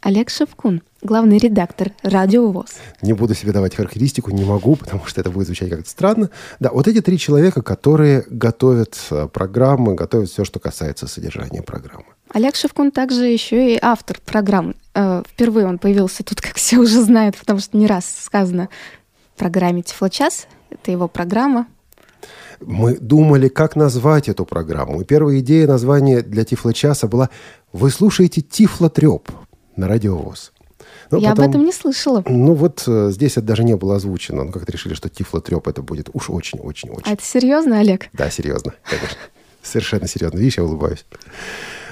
Олег 0.00 0.30
Шевкун, 0.30 0.82
главный 1.02 1.38
редактор 1.38 1.90
«Радио 2.04 2.52
ВОЗ». 2.52 2.76
Не 3.02 3.14
буду 3.14 3.34
себе 3.34 3.50
давать 3.50 3.74
характеристику, 3.74 4.30
не 4.30 4.44
могу, 4.44 4.76
потому 4.76 5.04
что 5.06 5.20
это 5.20 5.30
будет 5.30 5.46
звучать 5.46 5.70
как-то 5.70 5.90
странно. 5.90 6.30
Да, 6.60 6.70
вот 6.70 6.86
эти 6.86 7.00
три 7.00 7.18
человека, 7.18 7.62
которые 7.62 8.24
готовят 8.30 8.96
э, 9.10 9.26
программы, 9.26 9.96
готовят 9.96 10.30
все, 10.30 10.44
что 10.44 10.60
касается 10.60 11.08
содержания 11.08 11.62
программы. 11.62 12.04
Олег 12.32 12.54
Шевкун 12.54 12.92
также 12.92 13.26
еще 13.26 13.74
и 13.74 13.78
автор 13.82 14.18
программ. 14.24 14.76
Э, 14.94 15.24
впервые 15.28 15.66
он 15.66 15.78
появился 15.78 16.22
тут, 16.22 16.40
как 16.42 16.54
все 16.54 16.78
уже 16.78 17.02
знают, 17.02 17.36
потому 17.36 17.58
что 17.58 17.76
не 17.76 17.88
раз 17.88 18.04
сказано 18.22 18.68
в 19.34 19.38
программе 19.38 19.82
«Тифлочас». 19.82 20.46
Это 20.70 20.92
его 20.92 21.08
программа. 21.08 21.66
Мы 22.60 22.96
думали, 22.98 23.48
как 23.48 23.74
назвать 23.74 24.28
эту 24.28 24.44
программу. 24.44 25.00
И 25.00 25.04
первая 25.04 25.40
идея 25.40 25.66
названия 25.66 26.22
для 26.22 26.44
Тифло-часа 26.44 27.08
была 27.08 27.30
«Вы 27.72 27.90
слушаете 27.90 28.42
Тифло-треп» 28.42 29.28
на 29.78 29.88
радиовоз. 29.88 30.52
Но 31.10 31.18
Я 31.18 31.30
потом, 31.30 31.44
об 31.44 31.50
этом 31.50 31.64
не 31.64 31.72
слышала. 31.72 32.22
Ну 32.26 32.54
вот 32.54 32.84
э, 32.86 33.10
здесь 33.12 33.32
это 33.32 33.42
даже 33.42 33.64
не 33.64 33.76
было 33.76 33.96
озвучено. 33.96 34.44
Ну 34.44 34.52
как-то 34.52 34.70
решили, 34.72 34.94
что 34.94 35.08
Тифло-треп 35.08 35.66
это 35.68 35.82
будет 35.82 36.10
уж 36.12 36.28
очень-очень-очень. 36.28 37.10
А 37.10 37.12
это 37.12 37.24
серьезно, 37.24 37.78
Олег? 37.78 38.08
Да, 38.12 38.30
серьезно, 38.30 38.74
конечно. 38.84 39.18
Совершенно 39.62 40.06
серьезно. 40.06 40.38
Видишь, 40.38 40.58
я 40.58 40.64
улыбаюсь. 40.64 41.04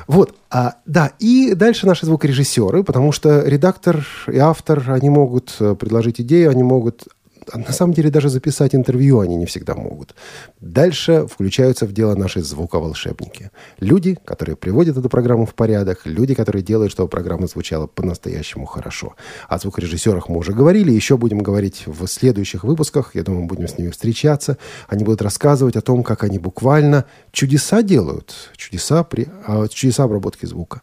Вот, 0.06 0.36
а, 0.50 0.76
да, 0.86 1.12
и 1.18 1.54
дальше 1.54 1.86
наши 1.86 2.06
звукорежиссеры, 2.06 2.84
потому 2.84 3.10
что 3.10 3.40
редактор 3.40 4.06
и 4.28 4.38
автор, 4.38 4.84
они 4.92 5.10
могут 5.10 5.56
э, 5.58 5.74
предложить 5.74 6.20
идею, 6.20 6.50
они 6.50 6.62
могут 6.62 7.08
на 7.54 7.72
самом 7.72 7.92
деле 7.92 8.10
даже 8.10 8.28
записать 8.28 8.74
интервью 8.74 9.20
они 9.20 9.36
не 9.36 9.46
всегда 9.46 9.74
могут. 9.74 10.14
Дальше 10.60 11.26
включаются 11.26 11.86
в 11.86 11.92
дело 11.92 12.14
наши 12.14 12.42
звуковолшебники. 12.42 13.50
Люди, 13.78 14.18
которые 14.24 14.56
приводят 14.56 14.96
эту 14.96 15.08
программу 15.08 15.46
в 15.46 15.54
порядок, 15.54 16.00
люди, 16.04 16.34
которые 16.34 16.62
делают, 16.62 16.92
чтобы 16.92 17.08
программа 17.08 17.46
звучала 17.46 17.86
по-настоящему 17.86 18.66
хорошо. 18.66 19.14
О 19.48 19.58
звукорежиссерах 19.58 20.28
мы 20.28 20.38
уже 20.38 20.52
говорили, 20.52 20.90
еще 20.90 21.16
будем 21.16 21.38
говорить 21.38 21.84
в 21.86 22.06
следующих 22.06 22.64
выпусках. 22.64 23.14
Я 23.14 23.22
думаю, 23.22 23.46
будем 23.46 23.68
с 23.68 23.78
ними 23.78 23.90
встречаться. 23.90 24.58
Они 24.88 25.04
будут 25.04 25.22
рассказывать 25.22 25.76
о 25.76 25.80
том, 25.80 26.02
как 26.02 26.24
они 26.24 26.38
буквально 26.38 27.04
чудеса 27.32 27.82
делают, 27.82 28.34
чудеса, 28.56 29.04
при, 29.04 29.28
а, 29.46 29.68
чудеса 29.68 30.04
обработки 30.04 30.46
звука. 30.46 30.82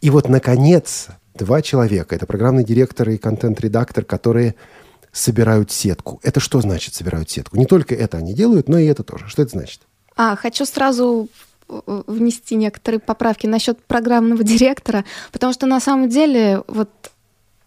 И 0.00 0.10
вот, 0.10 0.28
наконец, 0.28 1.08
два 1.34 1.62
человека, 1.62 2.14
это 2.14 2.26
программный 2.26 2.64
директор 2.64 3.08
и 3.10 3.16
контент-редактор, 3.16 4.04
которые 4.04 4.54
собирают 5.12 5.70
сетку. 5.70 6.20
Это 6.22 6.40
что 6.40 6.60
значит 6.60 6.94
собирают 6.94 7.30
сетку? 7.30 7.56
Не 7.56 7.66
только 7.66 7.94
это 7.94 8.18
они 8.18 8.34
делают, 8.34 8.68
но 8.68 8.78
и 8.78 8.86
это 8.86 9.02
тоже. 9.02 9.28
Что 9.28 9.42
это 9.42 9.52
значит? 9.52 9.80
А, 10.16 10.36
хочу 10.36 10.64
сразу 10.64 11.28
э, 11.68 12.02
внести 12.06 12.56
некоторые 12.56 13.00
поправки 13.00 13.46
насчет 13.46 13.82
программного 13.82 14.42
директора, 14.44 15.04
потому 15.32 15.52
что 15.52 15.66
на 15.66 15.80
самом 15.80 16.08
деле 16.08 16.62
вот 16.66 16.90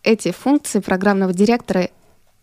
эти 0.04 0.32
функции 0.32 0.80
программного 0.80 1.34
директора 1.34 1.90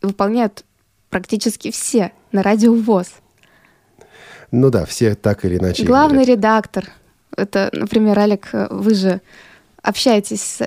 выполняют 0.03 0.65
практически 1.11 1.71
все 1.71 2.13
на 2.33 2.43
радио 2.43 2.73
ВОЗ. 2.75 3.09
Ну 4.51 4.71
да, 4.71 4.85
все 4.87 5.15
так 5.15 5.45
или 5.45 5.59
иначе. 5.59 5.85
Главный 5.85 6.25
говорят. 6.25 6.37
редактор. 6.37 6.91
Это, 7.37 7.69
например, 7.73 8.19
Алик, 8.19 8.49
вы 8.71 8.95
же 8.95 9.21
общаетесь 9.83 10.59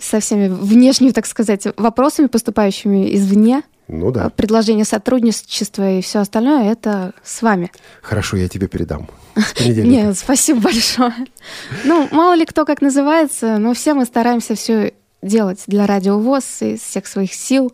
со 0.00 0.20
всеми 0.20 0.48
внешними, 0.48 1.10
так 1.10 1.26
сказать, 1.26 1.66
вопросами, 1.76 2.26
поступающими 2.26 3.14
извне. 3.16 3.62
Ну 3.92 4.12
да. 4.12 4.30
Предложение 4.30 4.84
сотрудничества 4.84 5.98
и 5.98 6.00
все 6.00 6.20
остальное 6.20 6.70
это 6.70 7.12
с 7.24 7.42
вами. 7.42 7.72
Хорошо, 8.02 8.36
я 8.36 8.48
тебе 8.48 8.68
передам. 8.68 9.08
Нет, 9.60 10.16
спасибо 10.16 10.60
большое. 10.60 11.14
Ну, 11.84 12.08
мало 12.12 12.34
ли 12.34 12.44
кто 12.44 12.64
как 12.64 12.82
называется, 12.82 13.58
но 13.58 13.74
все 13.74 13.94
мы 13.94 14.04
стараемся 14.04 14.54
все 14.54 14.94
делать 15.22 15.64
для 15.66 15.86
Радио 15.86 16.18
ВОЗ 16.18 16.62
из 16.62 16.80
всех 16.80 17.06
своих 17.06 17.34
сил. 17.34 17.72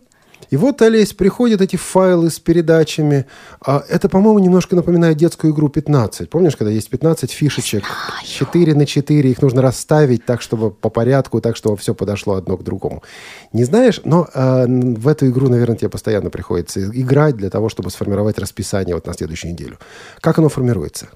И 0.49 0.57
вот, 0.57 0.81
Олесь, 0.81 1.13
приходят 1.13 1.61
эти 1.61 1.75
файлы 1.75 2.29
с 2.29 2.39
передачами. 2.39 3.25
А 3.59 3.83
это, 3.89 4.07
по-моему, 4.07 4.39
немножко 4.39 4.75
напоминает 4.75 5.17
детскую 5.17 5.53
игру 5.53 5.69
15. 5.69 6.29
Помнишь, 6.29 6.55
когда 6.55 6.71
есть 6.71 6.89
15 6.89 7.31
фишечек? 7.31 7.83
4 8.23 8.73
на 8.73 8.85
4. 8.85 9.29
Их 9.29 9.41
нужно 9.41 9.61
расставить 9.61 10.25
так, 10.25 10.41
чтобы 10.41 10.71
по 10.71 10.89
порядку, 10.89 11.41
так, 11.41 11.55
чтобы 11.57 11.77
все 11.77 11.93
подошло 11.93 12.35
одно 12.35 12.57
к 12.57 12.63
другому. 12.63 13.03
Не 13.51 13.65
знаешь, 13.65 14.01
но 14.03 14.27
э, 14.33 14.65
в 14.67 15.07
эту 15.07 15.27
игру, 15.27 15.49
наверное, 15.49 15.77
тебе 15.77 15.89
постоянно 15.89 16.29
приходится 16.29 16.81
играть 16.85 17.35
для 17.35 17.49
того, 17.49 17.69
чтобы 17.69 17.89
сформировать 17.89 18.39
расписание 18.39 18.95
вот 18.95 19.05
на 19.05 19.13
следующую 19.13 19.51
неделю. 19.51 19.77
Как 20.21 20.39
оно 20.39 20.49
формируется? 20.49 21.09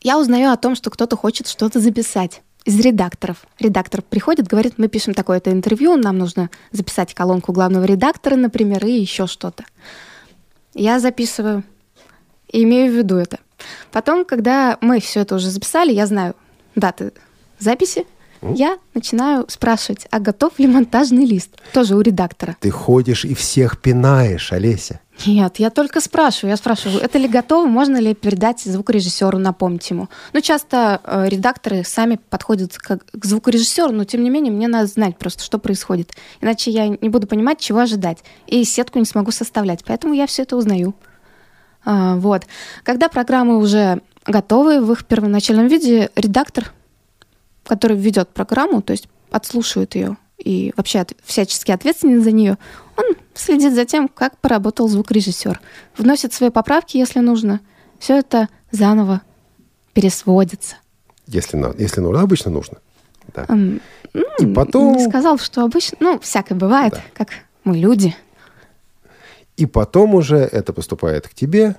Я 0.00 0.18
узнаю 0.18 0.50
о 0.50 0.56
том, 0.56 0.74
что 0.74 0.90
кто-то 0.90 1.16
хочет 1.16 1.46
что-то 1.46 1.78
записать 1.78 2.42
из 2.64 2.78
редакторов. 2.80 3.38
Редактор 3.58 4.02
приходит, 4.02 4.46
говорит, 4.46 4.74
мы 4.76 4.88
пишем 4.88 5.14
такое-то 5.14 5.50
интервью, 5.50 5.96
нам 5.96 6.18
нужно 6.18 6.50
записать 6.70 7.14
колонку 7.14 7.52
главного 7.52 7.84
редактора, 7.84 8.36
например, 8.36 8.84
и 8.84 8.92
еще 8.92 9.26
что-то. 9.26 9.64
Я 10.74 11.00
записываю 11.00 11.64
и 12.48 12.62
имею 12.62 12.92
в 12.92 12.96
виду 12.96 13.16
это. 13.16 13.38
Потом, 13.90 14.24
когда 14.24 14.78
мы 14.80 15.00
все 15.00 15.20
это 15.20 15.34
уже 15.34 15.50
записали, 15.50 15.92
я 15.92 16.06
знаю 16.06 16.34
даты 16.74 17.12
записи, 17.58 18.06
я 18.42 18.78
начинаю 18.94 19.44
спрашивать, 19.48 20.08
а 20.10 20.18
готов 20.18 20.58
ли 20.58 20.66
монтажный 20.66 21.24
лист? 21.24 21.50
Тоже 21.72 21.94
у 21.94 22.00
редактора. 22.00 22.56
Ты 22.60 22.70
ходишь 22.70 23.24
и 23.24 23.34
всех 23.34 23.80
пинаешь, 23.80 24.52
Олеся. 24.52 25.00
Нет, 25.26 25.58
я 25.58 25.70
только 25.70 26.00
спрашиваю. 26.00 26.50
Я 26.50 26.56
спрашиваю, 26.56 27.00
это 27.00 27.18
ли 27.18 27.28
готово, 27.28 27.66
можно 27.66 27.98
ли 27.98 28.14
передать 28.14 28.60
звукорежиссеру, 28.60 29.38
напомнить 29.38 29.88
ему. 29.90 30.08
Ну, 30.32 30.40
часто 30.40 31.00
э, 31.04 31.28
редакторы 31.28 31.84
сами 31.84 32.18
подходят 32.30 32.76
к, 32.76 32.98
к 32.98 33.24
звукорежиссеру, 33.24 33.92
но 33.92 34.04
тем 34.04 34.22
не 34.24 34.30
менее 34.30 34.52
мне 34.52 34.68
надо 34.68 34.86
знать 34.86 35.16
просто, 35.18 35.44
что 35.44 35.58
происходит. 35.58 36.12
Иначе 36.40 36.70
я 36.70 36.88
не 36.88 37.08
буду 37.08 37.26
понимать, 37.26 37.60
чего 37.60 37.80
ожидать. 37.80 38.18
И 38.46 38.64
сетку 38.64 38.98
не 38.98 39.04
смогу 39.04 39.30
составлять. 39.30 39.84
Поэтому 39.84 40.14
я 40.14 40.26
все 40.26 40.42
это 40.42 40.56
узнаю. 40.56 40.94
А, 41.84 42.16
вот. 42.16 42.46
Когда 42.82 43.08
программы 43.08 43.58
уже 43.58 44.00
готовы 44.26 44.80
в 44.80 44.92
их 44.92 45.04
первоначальном 45.04 45.66
виде, 45.66 46.10
редактор, 46.16 46.72
который 47.64 47.96
ведет 47.96 48.28
программу, 48.30 48.82
то 48.82 48.92
есть 48.92 49.08
отслушивает 49.30 49.94
ее 49.94 50.16
и 50.42 50.72
вообще 50.76 51.00
от, 51.00 51.12
всячески 51.24 51.70
ответственен 51.70 52.22
за 52.22 52.32
нее, 52.32 52.58
он 52.96 53.04
следит 53.34 53.74
за 53.74 53.84
тем, 53.84 54.08
как 54.08 54.36
поработал 54.38 54.88
звукорежиссер, 54.88 55.60
вносит 55.96 56.32
свои 56.32 56.50
поправки, 56.50 56.96
если 56.96 57.20
нужно. 57.20 57.60
Все 57.98 58.18
это 58.18 58.48
заново 58.70 59.22
пересводится. 59.92 60.76
Если, 61.26 61.58
если 61.80 62.00
нужно, 62.00 62.22
обычно 62.22 62.50
нужно. 62.50 62.78
Да. 63.34 63.44
Um, 63.44 63.80
ну, 64.12 64.24
и 64.38 64.52
потом... 64.52 64.96
Не 64.96 65.08
сказал, 65.08 65.38
что 65.38 65.62
обычно, 65.62 65.96
ну, 66.00 66.20
всякое 66.20 66.54
бывает, 66.54 66.94
да. 66.94 67.02
как 67.14 67.28
мы 67.64 67.78
люди. 67.78 68.14
И 69.56 69.66
потом 69.66 70.14
уже 70.14 70.38
это 70.38 70.72
поступает 70.72 71.28
к 71.28 71.34
тебе. 71.34 71.76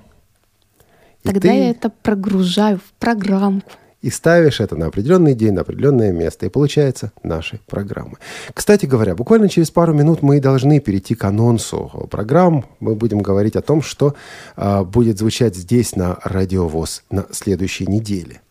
Тогда 1.22 1.40
ты... 1.40 1.48
я 1.48 1.70
это 1.70 1.90
прогружаю 1.90 2.78
в 2.78 2.92
программку 2.98 3.72
и 4.04 4.10
ставишь 4.10 4.60
это 4.60 4.76
на 4.76 4.86
определенный 4.86 5.34
день, 5.34 5.54
на 5.54 5.62
определенное 5.62 6.12
место, 6.12 6.44
и 6.44 6.50
получается 6.50 7.10
наши 7.22 7.58
программы. 7.66 8.18
Кстати 8.52 8.84
говоря, 8.84 9.14
буквально 9.14 9.48
через 9.48 9.70
пару 9.70 9.94
минут 9.94 10.20
мы 10.20 10.40
должны 10.40 10.78
перейти 10.78 11.14
к 11.14 11.24
анонсу 11.24 12.06
программ. 12.10 12.66
Мы 12.80 12.96
будем 12.96 13.20
говорить 13.20 13.56
о 13.56 13.62
том, 13.62 13.80
что 13.80 14.14
э, 14.56 14.82
будет 14.82 15.18
звучать 15.18 15.56
здесь 15.56 15.96
на 15.96 16.18
Радиовоз 16.22 17.02
на 17.10 17.24
следующей 17.30 17.86
неделе. 17.86 18.42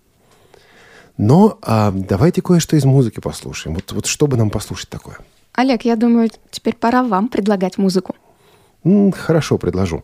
Но 1.17 1.59
э, 1.61 1.91
давайте 1.93 2.41
кое-что 2.41 2.75
из 2.75 2.85
музыки 2.85 3.19
послушаем. 3.19 3.75
Вот, 3.75 3.91
вот 3.91 4.05
что 4.07 4.25
бы 4.25 4.37
нам 4.37 4.49
послушать 4.49 4.89
такое? 4.89 5.17
Олег, 5.53 5.85
я 5.85 5.95
думаю, 5.95 6.31
теперь 6.49 6.75
пора 6.75 7.03
вам 7.03 7.27
предлагать 7.27 7.77
музыку. 7.77 8.15
Хорошо, 9.13 9.59
предложу. 9.59 10.03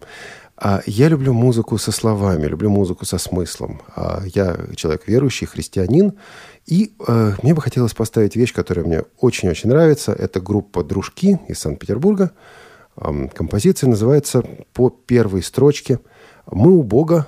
А 0.62 0.82
я 0.86 1.08
люблю 1.08 1.34
музыку 1.34 1.78
со 1.78 1.94
словами, 1.94 2.46
люблю 2.46 2.70
музыку 2.70 3.06
со 3.06 3.18
смыслом. 3.18 3.82
А 3.96 4.22
я 4.26 4.58
человек 4.76 5.08
верующий, 5.08 5.48
христианин, 5.48 6.14
и 6.66 6.94
э, 7.08 7.34
мне 7.42 7.54
бы 7.54 7.62
хотелось 7.62 7.94
поставить 7.94 8.36
вещь, 8.36 8.54
которая 8.54 8.86
мне 8.86 9.04
очень-очень 9.20 9.70
нравится. 9.70 10.12
Это 10.12 10.42
группа 10.42 10.84
«Дружки» 10.84 11.40
из 11.48 11.60
Санкт-Петербурга. 11.60 12.32
Композиция 12.96 13.90
называется 13.90 14.44
по 14.74 14.90
первой 14.90 15.44
строчке 15.44 16.00
«Мы 16.52 16.72
у 16.72 16.84
Бога 16.84 17.28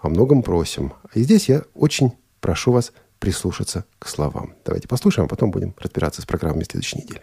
о 0.00 0.08
многом 0.08 0.42
просим». 0.42 0.94
И 1.12 1.22
здесь 1.22 1.50
я 1.50 1.64
очень 1.74 2.12
прошу 2.40 2.72
вас 2.72 2.92
прислушаться 3.18 3.84
к 3.98 4.08
словам. 4.08 4.54
Давайте 4.64 4.88
послушаем, 4.88 5.26
а 5.26 5.28
потом 5.28 5.50
будем 5.50 5.74
разбираться 5.78 6.22
с 6.22 6.24
программой 6.24 6.64
следующей 6.64 7.00
недели. 7.00 7.20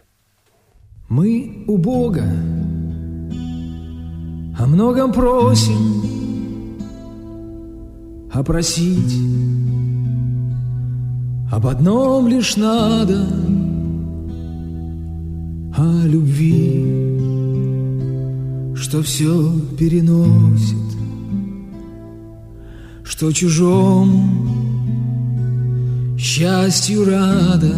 Мы 1.09 1.63
у 1.65 1.77
Бога 1.77 2.23
о 4.57 4.65
многом 4.65 5.11
просим, 5.11 6.81
а 8.31 8.43
просить 8.43 9.15
об 11.51 11.67
одном 11.67 12.27
лишь 12.27 12.57
надо, 12.57 13.27
о 15.77 16.05
любви, 16.05 16.83
что 18.75 19.03
все 19.03 19.51
переносит, 19.77 20.75
что 23.03 23.31
чужому 23.31 24.57
счастью 26.17 27.05
рада. 27.05 27.75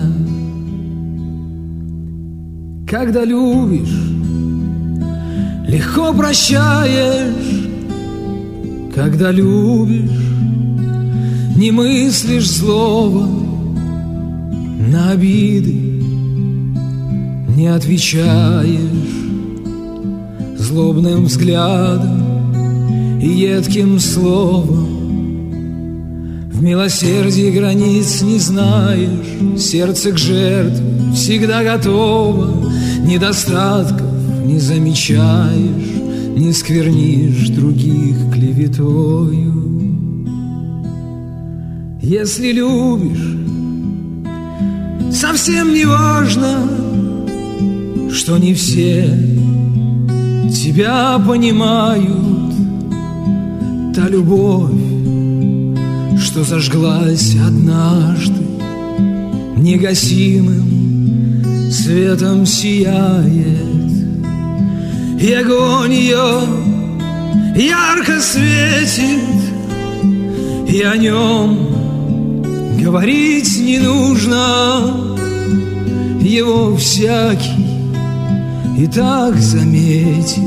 Когда 2.87 3.23
любишь, 3.23 4.09
Легко 5.69 6.11
прощаешь, 6.13 7.69
когда 8.95 9.29
любишь, 9.29 10.09
Не 11.55 11.69
мыслишь 11.69 12.49
злого 12.49 13.29
на 14.91 15.11
обиды, 15.11 16.01
Не 17.55 17.67
отвечаешь 17.67 18.79
злобным 20.57 21.25
взглядом 21.25 23.21
И 23.21 23.27
едким 23.27 23.99
словом. 23.99 24.87
В 26.51 26.63
милосердии 26.63 27.51
границ 27.51 28.23
не 28.23 28.39
знаешь, 28.39 29.61
сердце 29.61 30.13
к 30.13 30.17
жертве 30.17 31.13
всегда 31.13 31.63
готово, 31.63 32.71
недостатков 33.05 34.08
не 34.49 34.59
замечаешь, 34.59 35.91
не 36.35 36.51
сквернишь 36.53 37.49
других 37.49 38.17
клеветою. 38.33 39.53
Если 42.01 42.51
любишь, 42.51 43.37
совсем 45.13 45.71
не 45.71 45.85
важно, 45.85 46.67
что 48.11 48.39
не 48.39 48.55
все 48.55 49.05
тебя 50.51 51.19
понимают. 51.19 52.55
Та 53.93 54.07
любовь, 54.07 54.71
что 56.19 56.43
зажглась 56.43 57.35
однажды, 57.35 58.41
негасимым 59.57 60.69
светом 61.71 62.47
сияет, 62.47 63.98
и 65.19 65.33
огонь 65.33 65.93
ее 65.93 66.41
ярко 67.55 68.21
светит, 68.21 69.19
и 70.67 70.81
о 70.81 70.95
нем 70.95 72.45
говорить 72.81 73.59
не 73.59 73.79
нужно, 73.79 75.17
его 76.21 76.75
всякий 76.77 77.69
и 78.77 78.87
так 78.87 79.35
заметит, 79.35 80.39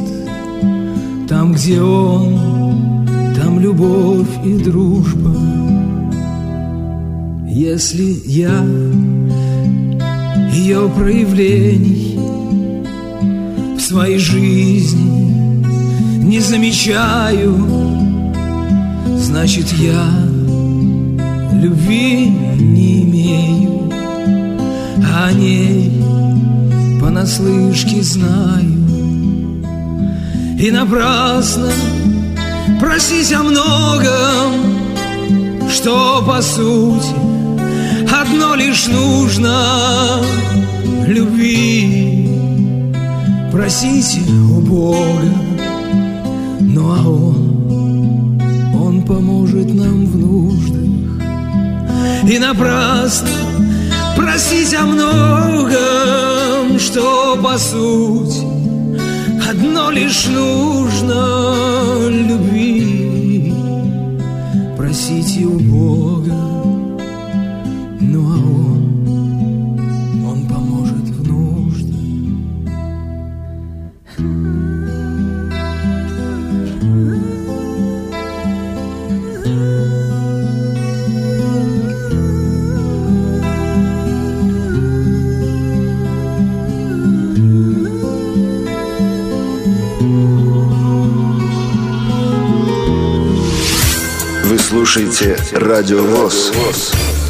там, 1.29 1.53
где 1.53 1.83
он, 1.83 3.07
там 3.37 3.61
любовь 3.61 4.29
и 4.43 4.57
дружба. 4.57 5.37
Если 7.47 8.23
я 8.25 8.65
ее 10.55 10.89
проявлений 10.97 12.09
в 12.09 12.12
своей 13.93 14.19
жизни 14.19 15.65
не 16.25 16.41
замечаю, 16.41 17.55
значит 19.19 19.71
я 19.73 20.03
любви 21.53 22.31
не 22.57 23.03
имею, 23.03 23.93
а 25.05 25.27
о 25.27 25.33
ней 25.33 25.93
понаслышке 27.03 28.03
знаю. 28.03 28.81
И 30.59 30.71
напрасно 30.71 31.71
просить 32.81 33.31
о 33.35 33.43
многом, 33.43 34.53
что 35.69 36.25
по 36.27 36.41
сути 36.41 37.15
одно 38.11 38.55
лишь 38.55 38.87
нужно 38.87 40.23
любви. 41.07 42.22
Просите 43.53 44.23
у 44.31 44.61
Бога, 44.63 45.31
ну 46.59 46.91
а 46.91 47.07
Он, 47.07 48.41
Он 48.75 49.03
поможет 49.03 49.75
нам 49.75 50.07
в 50.07 50.17
нуждах. 50.17 51.23
И 52.27 52.39
напрасно 52.39 53.29
просить 54.17 54.75
о 54.75 54.87
многом, 54.87 56.79
что 56.79 57.37
по 57.43 57.59
сути 57.59 58.41
одно 59.47 59.91
лишь 59.91 60.29
нужно 60.29 62.09
любви. 62.09 63.53
Просите 64.79 65.45
у 65.45 65.59
Бога, 65.59 66.22
слушаете 95.13 95.37
Радио 95.53 96.03
ВОЗ. 96.05 96.53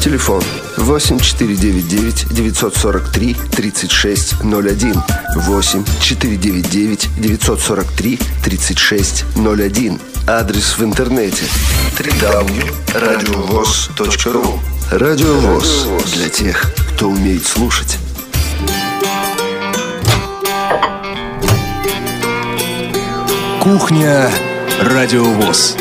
Телефон 0.01 0.41
8499 0.77 2.27
943 2.31 3.35
3601 3.51 5.03
8 5.35 5.85
499 5.99 7.09
943 7.17 8.19
3601 8.43 9.99
Адрес 10.27 10.77
в 10.77 10.83
интернете 10.83 11.43
www.radiovoz.ru 11.97 14.59
Радио 14.91 15.33
ВОЗ 15.39 15.87
для 16.13 16.29
тех, 16.29 16.71
кто 16.95 17.09
умеет 17.09 17.45
слушать. 17.45 17.97
Кухня 23.61 24.31
Радио 24.81 25.25
ВОЗ. 25.25 25.75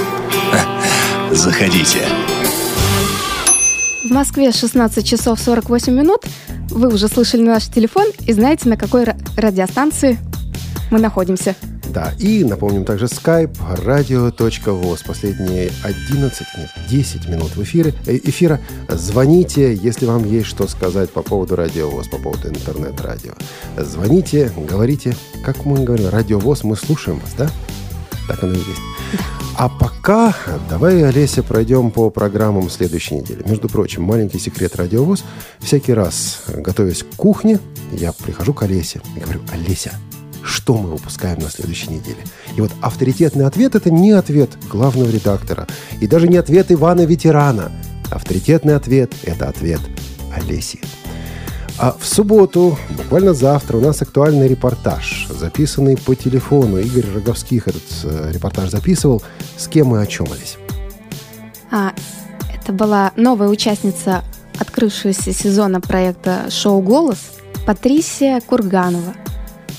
Заходите. 1.33 2.01
В 4.05 4.11
Москве 4.11 4.53
16 4.53 5.07
часов 5.07 5.41
48 5.41 5.91
минут. 5.91 6.27
Вы 6.69 6.93
уже 6.93 7.09
слышали 7.09 7.41
наш 7.43 7.69
телефон 7.69 8.09
и 8.27 8.35
знаете, 8.35 8.69
на 8.69 8.77
какой 8.77 9.07
радиостанции 9.39 10.19
мы 10.91 10.99
находимся. 11.01 11.57
Да, 11.89 12.13
и 12.19 12.45
напомним 12.45 12.85
также 12.85 13.07
skype 13.07 13.57
radio.voz. 13.83 15.07
Последние 15.07 15.71
11, 15.83 16.47
нет, 16.59 16.71
10 16.91 17.29
минут 17.29 17.57
в 17.57 17.63
эфире, 17.63 17.95
э, 18.07 18.17
эфира. 18.17 18.61
Звоните, 18.91 19.75
если 19.75 20.05
вам 20.05 20.25
есть 20.25 20.49
что 20.49 20.69
сказать 20.69 21.11
по 21.11 21.23
поводу 21.23 21.57
Радио 21.57 21.89
ВОЗ, 21.89 22.09
по 22.09 22.19
поводу 22.19 22.49
интернет-радио. 22.49 23.33
Звоните, 23.79 24.53
говорите, 24.69 25.17
как 25.43 25.65
мы 25.65 25.83
говорим, 25.83 26.11
Радио 26.11 26.39
ВОЗ, 26.39 26.65
мы 26.65 26.77
слушаем 26.77 27.21
вас, 27.21 27.33
да? 27.39 27.49
Так 28.29 28.43
оно 28.43 28.55
и 28.55 28.59
есть. 28.59 28.81
А 29.57 29.69
пока 29.69 30.35
давай, 30.69 31.05
Олеся, 31.05 31.43
пройдем 31.43 31.91
по 31.91 32.11
программам 32.11 32.71
следующей 32.71 33.17
недели. 33.17 33.43
Между 33.47 33.69
прочим, 33.69 34.03
маленький 34.03 34.39
секрет 34.39 34.77
радиовоз. 34.77 35.25
Всякий 35.61 35.93
раз, 35.93 36.45
готовясь 36.49 37.03
к 37.03 37.17
кухне, 37.17 37.59
я 37.93 38.13
прихожу 38.13 38.55
к 38.55 38.63
Олесе 38.63 39.01
и 39.17 39.21
говорю, 39.21 39.41
Олеся, 39.53 39.93
что 40.43 40.77
мы 40.77 40.91
выпускаем 40.91 41.39
на 41.41 41.51
следующей 41.51 41.91
неделе? 41.91 42.25
И 42.57 42.61
вот 42.61 42.73
авторитетный 42.81 43.47
ответ– 43.47 43.75
это 43.77 43.91
не 43.91 44.11
ответ 44.13 44.51
главного 44.71 45.11
редактора 45.11 45.67
и 46.01 46.07
даже 46.07 46.29
не 46.29 46.37
ответ 46.37 46.73
Ивана-ветерана. 46.73 47.71
Авторитетный 48.11 48.75
ответ– 48.75 49.13
это 49.23 49.49
ответ 49.49 49.81
Олеси. 50.35 50.81
А 51.83 51.97
в 51.99 52.07
субботу, 52.07 52.79
буквально 52.97 53.35
завтра, 53.35 53.77
у 53.77 53.81
нас 53.81 54.01
актуальный 54.03 54.47
репортаж, 54.47 55.27
записанный 55.29 55.97
по 55.97 56.15
телефону. 56.15 56.79
Игорь 56.79 57.07
Роговских 57.13 57.67
этот 57.67 57.83
э, 58.05 58.31
репортаж 58.33 58.71
записывал. 58.71 59.21
С 59.57 59.67
кем 59.67 59.89
мы 59.89 60.01
о 60.01 60.07
чем? 60.07 60.29
А, 61.73 61.93
это 62.55 62.73
была 62.73 63.11
новая 63.17 63.49
участница 63.49 64.23
открывшегося 64.61 65.33
сезона 65.33 65.81
проекта 65.81 66.49
«Шоу 66.51 66.83
«Голос» 66.83 67.19
Патрисия 67.67 68.41
Курганова. 68.41 69.15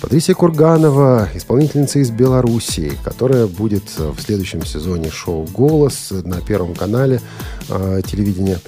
Патрисия 0.01 0.36
Курганова, 0.36 1.30
исполнительница 1.34 1.99
из 1.99 2.12
Белоруссии, 2.12 2.91
которая 3.06 3.47
будет 3.47 3.97
в 3.97 4.20
следующем 4.20 4.66
сезоне 4.66 5.10
шоу 5.10 5.45
«Голос» 5.45 6.12
на 6.12 6.41
Первом 6.41 6.76
канале 6.76 7.22
э, 7.70 8.01
телевидения. 8.06 8.60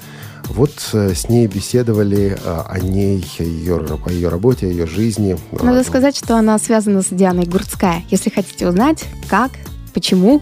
Вот 0.48 0.72
э, 0.92 1.14
с 1.14 1.28
ней 1.28 1.46
беседовали 1.46 2.36
э, 2.42 2.62
о 2.66 2.78
ней, 2.78 3.24
ее, 3.38 3.84
о 4.04 4.10
ее 4.10 4.28
работе, 4.28 4.66
о 4.66 4.70
ее 4.70 4.86
жизни. 4.86 5.36
Надо 5.52 5.84
сказать, 5.84 6.16
что 6.16 6.36
она 6.36 6.58
связана 6.58 7.02
с 7.02 7.06
Дианой 7.10 7.46
Гурцкая. 7.46 8.02
Если 8.10 8.30
хотите 8.30 8.68
узнать, 8.68 9.04
как, 9.28 9.52
почему, 9.92 10.40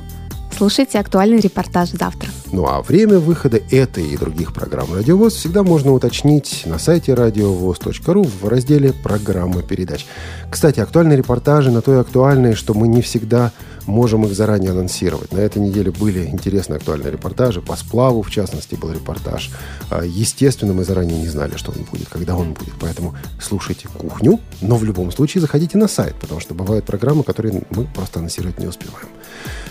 Слушайте 0.57 1.01
актуальный 1.01 1.41
репортаж 1.41 1.91
завтра. 1.91 2.31
Ну 2.53 2.67
а 2.67 2.81
время 2.81 3.19
выхода 3.19 3.59
этой 3.71 4.07
и 4.07 4.17
других 4.17 4.53
программ 4.53 4.95
«Радиовоз» 4.95 5.35
всегда 5.35 5.65
можно 5.65 5.93
уточнить 5.93 6.63
на 6.67 6.79
сайте 6.79 7.15
радиовоз.ру 7.15 8.23
в 8.23 8.47
разделе 8.47 8.93
«Программа 8.93 9.63
передач». 9.63 10.07
Кстати, 10.49 10.79
актуальные 10.79 11.19
репортажи 11.19 11.73
на 11.73 11.83
то 11.83 11.93
и 11.93 11.99
актуальные, 11.99 12.55
что 12.55 12.73
мы 12.73 12.87
не 12.87 13.03
всегда 13.03 13.51
можем 13.87 14.25
их 14.25 14.35
заранее 14.35 14.71
анонсировать. 14.71 15.33
На 15.33 15.39
этой 15.39 15.61
неделе 15.63 15.91
были 15.91 16.27
интересные 16.27 16.79
актуальные 16.79 17.13
репортажи. 17.13 17.61
По 17.61 17.77
сплаву, 17.77 18.23
в 18.23 18.31
частности, 18.31 18.75
был 18.75 18.93
репортаж. 18.93 19.51
А, 19.91 20.05
естественно, 20.05 20.73
мы 20.73 20.85
заранее 20.85 21.19
не 21.19 21.29
знали, 21.29 21.57
что 21.57 21.73
он 21.73 21.85
будет, 21.85 22.09
когда 22.09 22.37
он 22.37 22.53
будет. 22.53 22.75
Поэтому 22.81 23.15
слушайте 23.41 23.89
«Кухню», 23.89 24.41
но 24.61 24.77
в 24.77 24.85
любом 24.85 25.11
случае 25.13 25.41
заходите 25.41 25.79
на 25.79 25.89
сайт, 25.89 26.15
потому 26.21 26.41
что 26.41 26.55
бывают 26.55 26.85
программы, 26.85 27.23
которые 27.23 27.63
мы 27.71 27.85
просто 27.85 28.21
анонсировать 28.21 28.59
не 28.59 28.67
успеваем. 28.67 29.09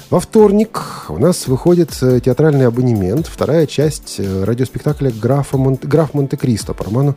Во 0.10 0.20
вторник 0.20 0.80
у 1.10 1.18
нас 1.18 1.48
выходит 1.48 1.98
э, 2.04 2.20
театральный 2.20 2.68
абонемент, 2.68 3.26
вторая 3.26 3.66
часть 3.66 4.18
э, 4.20 4.44
радиоспектакля 4.44 5.12
«Графа 5.12 5.58
Монте, 5.58 5.88
«Граф 5.88 6.14
Монте-Кристо» 6.14 6.76
по 6.76 6.84
роману 6.84 7.16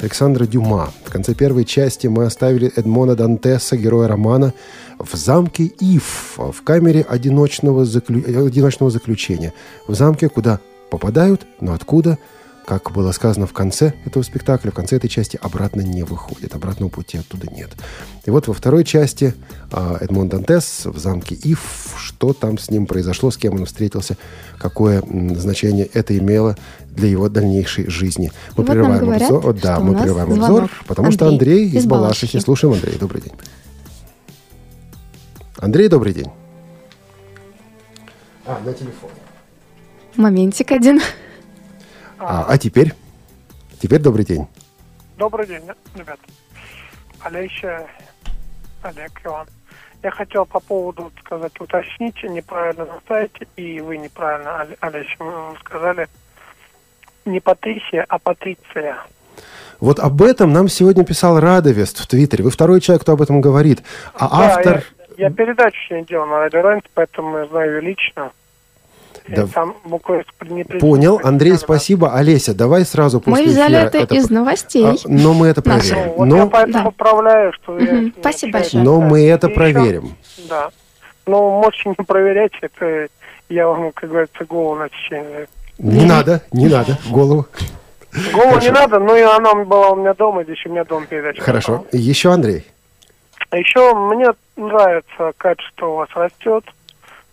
Александра 0.00 0.46
Дюма. 0.46 0.90
В 1.04 1.10
конце 1.10 1.34
первой 1.34 1.64
части 1.64 2.06
мы 2.06 2.24
оставили 2.24 2.72
Эдмона 2.76 3.16
Дантеса, 3.16 3.76
героя 3.76 4.08
романа, 4.08 4.52
в 4.98 5.16
замке 5.16 5.64
Ив, 5.64 6.34
в 6.36 6.62
камере 6.62 7.02
одиночного, 7.02 7.84
заклю... 7.84 8.22
одиночного 8.46 8.90
заключения. 8.90 9.52
В 9.86 9.94
замке, 9.94 10.28
куда 10.28 10.60
попадают, 10.90 11.46
но 11.60 11.72
откуда– 11.72 12.18
как 12.66 12.90
было 12.90 13.12
сказано 13.12 13.46
в 13.46 13.52
конце 13.52 13.94
этого 14.04 14.24
спектакля, 14.24 14.72
в 14.72 14.74
конце 14.74 14.96
этой 14.96 15.08
части 15.08 15.38
обратно 15.40 15.82
не 15.82 16.02
выходит, 16.02 16.54
обратного 16.54 16.90
пути 16.90 17.16
оттуда 17.16 17.46
нет. 17.46 17.70
И 18.24 18.30
вот 18.30 18.48
во 18.48 18.54
второй 18.54 18.84
части 18.84 19.34
а, 19.70 19.98
Эдмон 20.00 20.28
Дантес 20.28 20.84
в 20.84 20.98
замке 20.98 21.36
Ив, 21.36 21.94
что 21.96 22.32
там 22.32 22.58
с 22.58 22.68
ним 22.68 22.86
произошло, 22.86 23.30
с 23.30 23.36
кем 23.36 23.54
он 23.54 23.66
встретился, 23.66 24.18
какое 24.58 25.00
значение 25.00 25.86
это 25.86 26.18
имело 26.18 26.56
для 26.90 27.08
его 27.08 27.28
дальнейшей 27.28 27.88
жизни. 27.88 28.32
Мы 28.56 28.64
и 28.64 28.66
прерываем 28.66 28.94
вот 28.94 29.00
говорят, 29.02 29.30
обзор. 29.30 29.54
Да, 29.60 29.78
мы 29.78 29.94
прерываем 29.94 30.34
звонок. 30.34 30.62
обзор, 30.62 30.70
потому 30.88 31.06
Андрей 31.06 31.16
что 31.16 31.28
Андрей 31.28 31.66
из 31.68 31.74
из 31.76 31.86
Балашихи. 31.86 32.32
Балашихи. 32.32 32.40
Слушаем 32.40 32.74
Андрей. 32.74 32.98
Добрый 32.98 33.22
день. 33.22 33.32
Андрей, 35.58 35.88
добрый 35.88 36.12
день. 36.12 36.30
А, 38.44 38.60
на 38.64 38.72
телефоне. 38.72 39.12
Моментик 40.16 40.72
один. 40.72 41.00
А, 42.18 42.46
а 42.48 42.58
теперь? 42.58 42.92
Теперь 43.80 44.00
добрый 44.00 44.24
день. 44.24 44.46
Добрый 45.16 45.46
день, 45.46 45.62
ребят. 45.94 46.18
Олеся, 47.20 47.86
Олег, 48.82 49.12
Иван. 49.24 49.46
Я 50.02 50.10
хотел 50.10 50.46
по 50.46 50.60
поводу 50.60 51.10
сказать, 51.24 51.52
уточните, 51.58 52.28
неправильно 52.28 52.84
на 52.84 53.00
сайте, 53.08 53.46
и 53.56 53.80
вы 53.80 53.96
неправильно, 53.96 54.48
Оле- 54.62 54.76
Олеся, 54.80 55.16
вы 55.18 55.56
сказали, 55.60 56.08
не 57.24 57.40
Патрисия, 57.40 58.04
а 58.08 58.18
Патриция. 58.18 58.98
Вот 59.80 59.98
об 59.98 60.22
этом 60.22 60.52
нам 60.52 60.68
сегодня 60.68 61.04
писал 61.04 61.40
Радовест 61.40 61.98
в 61.98 62.06
Твиттере. 62.06 62.44
Вы 62.44 62.50
второй 62.50 62.80
человек, 62.80 63.02
кто 63.02 63.12
об 63.12 63.22
этом 63.22 63.40
говорит. 63.40 63.82
А 64.14 64.28
Да, 64.28 64.54
автор... 64.56 64.84
я, 65.18 65.26
я 65.26 65.30
передачу 65.30 65.76
сегодня 65.88 66.06
делал 66.06 66.26
на 66.26 66.38
Радио 66.38 66.60
Рент, 66.60 66.84
поэтому 66.94 67.38
я 67.38 67.46
знаю 67.46 67.74
ее 67.74 67.80
лично. 67.80 68.30
Да. 69.28 69.46
Там 69.48 69.74
Понял. 70.80 71.20
Андрей, 71.24 71.56
спасибо. 71.56 72.14
Олеся, 72.14 72.54
давай 72.54 72.84
сразу 72.84 73.20
после 73.20 73.44
Мы 73.44 73.50
взяли 73.50 73.74
эфира 73.88 74.02
это 74.02 74.14
из 74.14 74.30
новостей. 74.30 74.84
А, 74.86 74.94
но 75.06 75.34
мы 75.34 75.48
это 75.48 75.62
проверим. 75.62 76.12
Вот 76.16 76.24
но, 76.26 76.36
я 76.36 76.46
поэтому 76.46 76.72
Да. 76.74 76.84
поправляю, 76.84 77.52
что 77.54 77.78
я... 77.78 77.92
Мгм. 77.92 78.04
не 78.04 78.12
Спасибо 78.20 78.52
большое. 78.58 78.84
но 78.84 79.00
мы 79.00 79.26
это 79.26 79.46
И 79.48 79.50
еще- 79.50 79.58
проверим. 79.60 80.16
Да. 80.48 80.68
Ну, 81.26 81.60
можете 81.60 81.88
не 81.98 82.04
проверять, 82.04 82.52
это 82.60 83.08
я 83.48 83.66
вам, 83.66 83.90
как 83.92 84.10
говорится, 84.10 84.44
голову 84.44 84.76
на 84.76 84.88
течение. 84.88 85.48
Не 85.78 86.04
надо, 86.04 86.42
не 86.52 86.68
надо. 86.68 86.96
Голову. 87.10 87.46
Голову 88.32 88.58
не 88.60 88.70
надо, 88.70 88.98
но 89.00 89.16
и 89.16 89.22
она 89.22 89.54
была 89.64 89.90
у 89.90 89.96
меня 89.96 90.14
дома, 90.14 90.44
здесь 90.44 90.64
у 90.66 90.70
меня 90.70 90.84
дом 90.84 91.06
передача. 91.06 91.42
Хорошо. 91.42 91.84
Еще 91.92 92.30
Андрей. 92.32 92.64
А 93.50 93.58
еще 93.58 93.92
мне 93.94 94.28
нравится 94.56 95.32
качество 95.36 95.86
у 95.86 95.96
вас 95.96 96.08
растет 96.14 96.64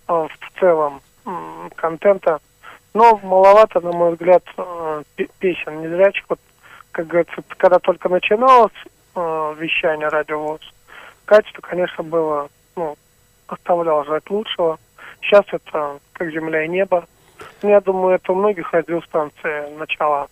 а, 0.07 0.27
в 0.27 0.59
целом 0.59 1.01
контента, 1.75 2.39
но 2.93 3.19
маловато, 3.23 3.79
на 3.81 3.91
мой 3.91 4.11
взгляд, 4.13 4.43
э, 4.57 5.03
пе- 5.15 5.29
песен 5.39 5.81
незрячих. 5.81 6.25
Вот, 6.29 6.39
как 6.91 7.07
говорится, 7.07 7.41
когда 7.57 7.79
только 7.79 8.09
начиналось 8.09 8.71
э, 9.15 9.55
вещание 9.57 10.07
радиовоз, 10.09 10.61
качество, 11.25 11.61
конечно, 11.61 12.03
было, 12.03 12.49
ну, 12.75 12.95
оставляло 13.47 14.03
ждать 14.05 14.29
лучшего. 14.29 14.77
Сейчас 15.21 15.45
это 15.51 15.99
как 16.13 16.31
земля 16.31 16.65
и 16.65 16.69
небо. 16.69 17.05
Ну, 17.61 17.69
я 17.69 17.81
думаю, 17.81 18.15
это 18.15 18.31
у 18.31 18.35
многих 18.35 18.71
радиостанций 18.73 19.71
начало, 19.77 20.27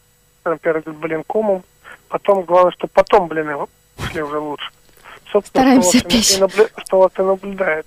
например, 0.45 0.83
блин, 0.85 1.23
комом. 1.25 1.63
Потом, 2.09 2.41
главное, 2.43 2.71
что 2.71 2.87
потом, 2.87 3.27
блин, 3.27 3.49
шли 4.09 4.21
уже 4.21 4.37
лучше. 4.39 4.69
Собственно, 5.31 5.81
Стараемся 5.81 5.99
что 5.99 6.09
вас 6.09 6.31
и- 6.31 6.41
наблю- 6.41 6.69
что 6.85 6.99
вас 6.99 7.11
и 7.17 7.21
наблюдает. 7.21 7.85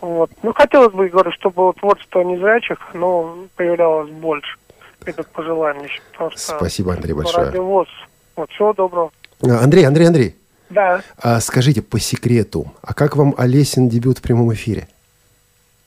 Вот. 0.00 0.30
Ну, 0.42 0.52
хотелось 0.52 0.92
бы, 0.92 1.08
говорю, 1.08 1.32
чтобы 1.32 1.66
вот 1.66 1.76
творчество 1.76 2.20
незрячих, 2.20 2.78
но 2.94 3.36
появлялось 3.56 4.10
больше. 4.10 4.56
Это 5.04 5.22
пожелание. 5.24 5.88
Потому 6.12 6.30
что 6.30 6.56
Спасибо, 6.56 6.94
Андрей, 6.94 7.12
большое. 7.14 7.46
радиовоз. 7.46 7.88
Вот, 8.36 8.50
всего 8.50 8.72
доброго. 8.72 9.10
А, 9.42 9.64
Андрей, 9.64 9.84
Андрей, 9.84 10.06
Андрей. 10.06 10.36
Да. 10.70 11.02
а 11.18 11.38
скажите 11.40 11.82
по 11.82 12.00
секрету, 12.00 12.72
а 12.80 12.94
как 12.94 13.16
вам 13.16 13.34
Олесин 13.36 13.90
дебют 13.90 14.18
в 14.18 14.22
прямом 14.22 14.54
эфире? 14.54 14.88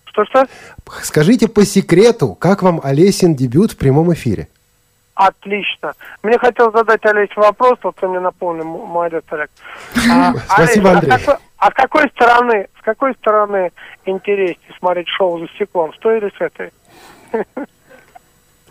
Что-что? 0.05 0.45
Скажите 1.01 1.47
по 1.47 1.65
секрету, 1.65 2.36
как 2.36 2.61
вам 2.61 2.80
Олесин 2.84 3.36
дебют 3.36 3.71
в 3.71 3.78
прямом 3.78 4.13
эфире? 4.13 4.47
Отлично. 5.15 5.93
Мне 6.23 6.38
хотел 6.38 6.71
задать, 6.71 7.03
Олесь, 7.05 7.36
вопрос, 7.36 7.80
вот 7.84 7.95
ты 7.95 8.07
мне 8.07 8.19
напомнил, 8.19 8.65
молодец, 8.65 9.23
Олег. 9.30 9.49
А, 10.11 10.34
Спасибо, 10.53 10.91
Олесь, 10.91 11.03
Андрей. 11.03 11.11
А, 11.11 11.19
какой, 11.19 11.36
а 11.58 11.72
с 11.72 11.74
какой 11.74 12.10
стороны, 12.10 12.68
с 12.80 12.84
какой 12.84 13.14
стороны 13.16 13.72
интереснее 14.06 14.76
смотреть 14.78 15.08
шоу 15.08 15.39
за 15.39 15.47
стеклом, 15.56 15.93
с 15.93 15.97
той 15.99 16.18
или 16.18 16.32
с 16.38 16.41
этой? 16.41 16.72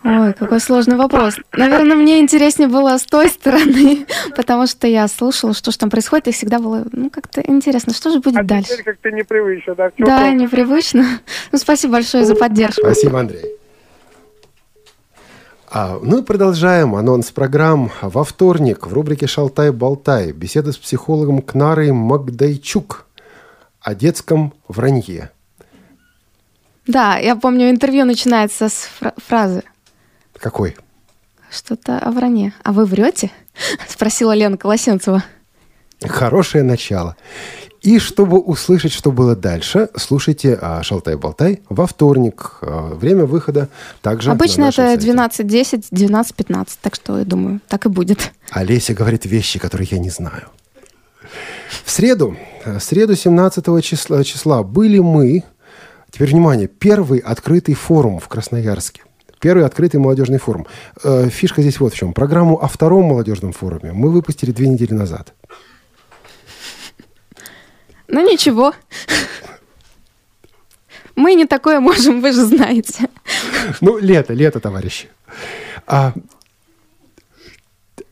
Ой, 0.03 0.33
какой 0.33 0.59
сложный 0.59 0.97
вопрос. 0.97 1.35
Наверное, 1.51 1.95
мне 1.95 2.19
интереснее 2.19 2.69
было 2.69 2.95
с 2.95 3.05
той 3.05 3.27
стороны, 3.27 4.05
потому 4.35 4.67
что 4.67 4.85
я 4.85 5.07
слушала, 5.07 5.55
что 5.55 5.71
же 5.71 5.79
там 5.79 5.89
происходит, 5.89 6.27
и 6.27 6.31
всегда 6.31 6.59
было, 6.59 6.85
ну, 6.91 7.09
как-то 7.09 7.41
интересно, 7.41 7.91
что 7.91 8.11
же 8.11 8.19
будет 8.19 8.37
А 8.37 8.43
дальше. 8.43 8.69
теперь 8.73 8.83
как-то 8.83 9.11
непривычно, 9.11 9.73
да? 9.73 9.91
Да, 9.97 10.29
непривычно. 10.29 11.03
Ну, 11.51 11.57
спасибо 11.57 11.93
большое 11.93 12.23
за 12.23 12.35
поддержку. 12.35 12.81
Спасибо, 12.81 13.19
Андрей. 13.19 13.57
А, 15.77 15.99
ну 16.01 16.19
и 16.21 16.23
продолжаем 16.23 16.95
анонс 16.95 17.31
программ. 17.31 17.91
Во 18.01 18.23
вторник 18.23 18.87
в 18.87 18.93
рубрике 18.93 19.27
«Шалтай-болтай» 19.27 20.31
беседа 20.31 20.71
с 20.71 20.77
психологом 20.77 21.41
Кнарой 21.41 21.91
Магдайчук 21.91 23.05
о 23.81 23.93
детском 23.93 24.53
вранье. 24.69 25.31
Да, 26.87 27.17
я 27.17 27.35
помню, 27.35 27.69
интервью 27.69 28.05
начинается 28.05 28.69
с 28.69 28.87
фра- 29.01 29.15
фразы 29.17 29.63
Какой? 30.39 30.77
«Что-то 31.51 31.99
о 31.99 32.11
вране». 32.11 32.53
А 32.63 32.71
вы 32.71 32.85
врете? 32.85 33.29
Спросила 33.89 34.33
Лена 34.33 34.55
Колосенцева. 34.55 35.25
Хорошее 36.01 36.63
начало. 36.63 37.17
И 37.85 37.99
чтобы 37.99 38.39
услышать, 38.39 38.91
что 38.91 39.11
было 39.11 39.35
дальше, 39.35 39.89
слушайте 39.95 40.57
а, 40.59 40.81
«Шалтай-болтай» 40.81 41.61
во 41.69 41.85
вторник. 41.85 42.53
А, 42.61 42.95
время 42.95 43.25
выхода 43.25 43.69
также 44.01 44.31
Обычно 44.31 44.63
на 44.63 44.69
это 44.69 44.97
сайте. 44.97 45.11
12.10, 45.11 45.91
12.15, 45.91 46.67
так 46.81 46.95
что 46.95 47.19
я 47.19 47.25
думаю, 47.25 47.61
так 47.67 47.85
и 47.85 47.89
будет. 47.89 48.31
Олеся 48.49 48.95
говорит 48.95 49.25
вещи, 49.25 49.59
которые 49.59 49.87
я 49.91 49.99
не 49.99 50.09
знаю. 50.09 50.45
В 51.83 51.91
среду, 51.91 52.35
э, 52.63 52.79
в 52.79 52.83
среду 52.83 53.15
17 53.15 53.83
числа, 53.83 54.23
числа 54.23 54.63
были 54.63 54.97
мы, 54.97 55.43
теперь 56.09 56.29
внимание, 56.29 56.67
первый 56.67 57.19
открытый 57.19 57.75
форум 57.75 58.17
в 58.19 58.27
Красноярске. 58.27 59.03
Первый 59.39 59.63
открытый 59.63 59.99
молодежный 59.99 60.39
форум. 60.39 60.65
Э, 61.03 61.29
Фишка 61.29 61.61
здесь 61.61 61.79
вот 61.79 61.93
в 61.93 61.95
чем. 61.95 62.13
Программу 62.13 62.57
о 62.59 62.67
втором 62.67 63.05
молодежном 63.05 63.53
форуме 63.53 63.91
мы 63.93 64.09
выпустили 64.09 64.49
две 64.49 64.69
недели 64.69 64.93
назад. 64.93 65.35
Ну 68.07 68.21
ничего. 68.21 68.73
Мы 71.15 71.35
не 71.35 71.45
такое 71.45 71.79
можем, 71.79 72.21
вы 72.21 72.31
же 72.31 72.45
знаете. 72.45 73.07
Ну, 73.81 73.97
лето, 73.97 74.33
лето, 74.33 74.59
товарищи. 74.59 75.09
А, 75.87 76.13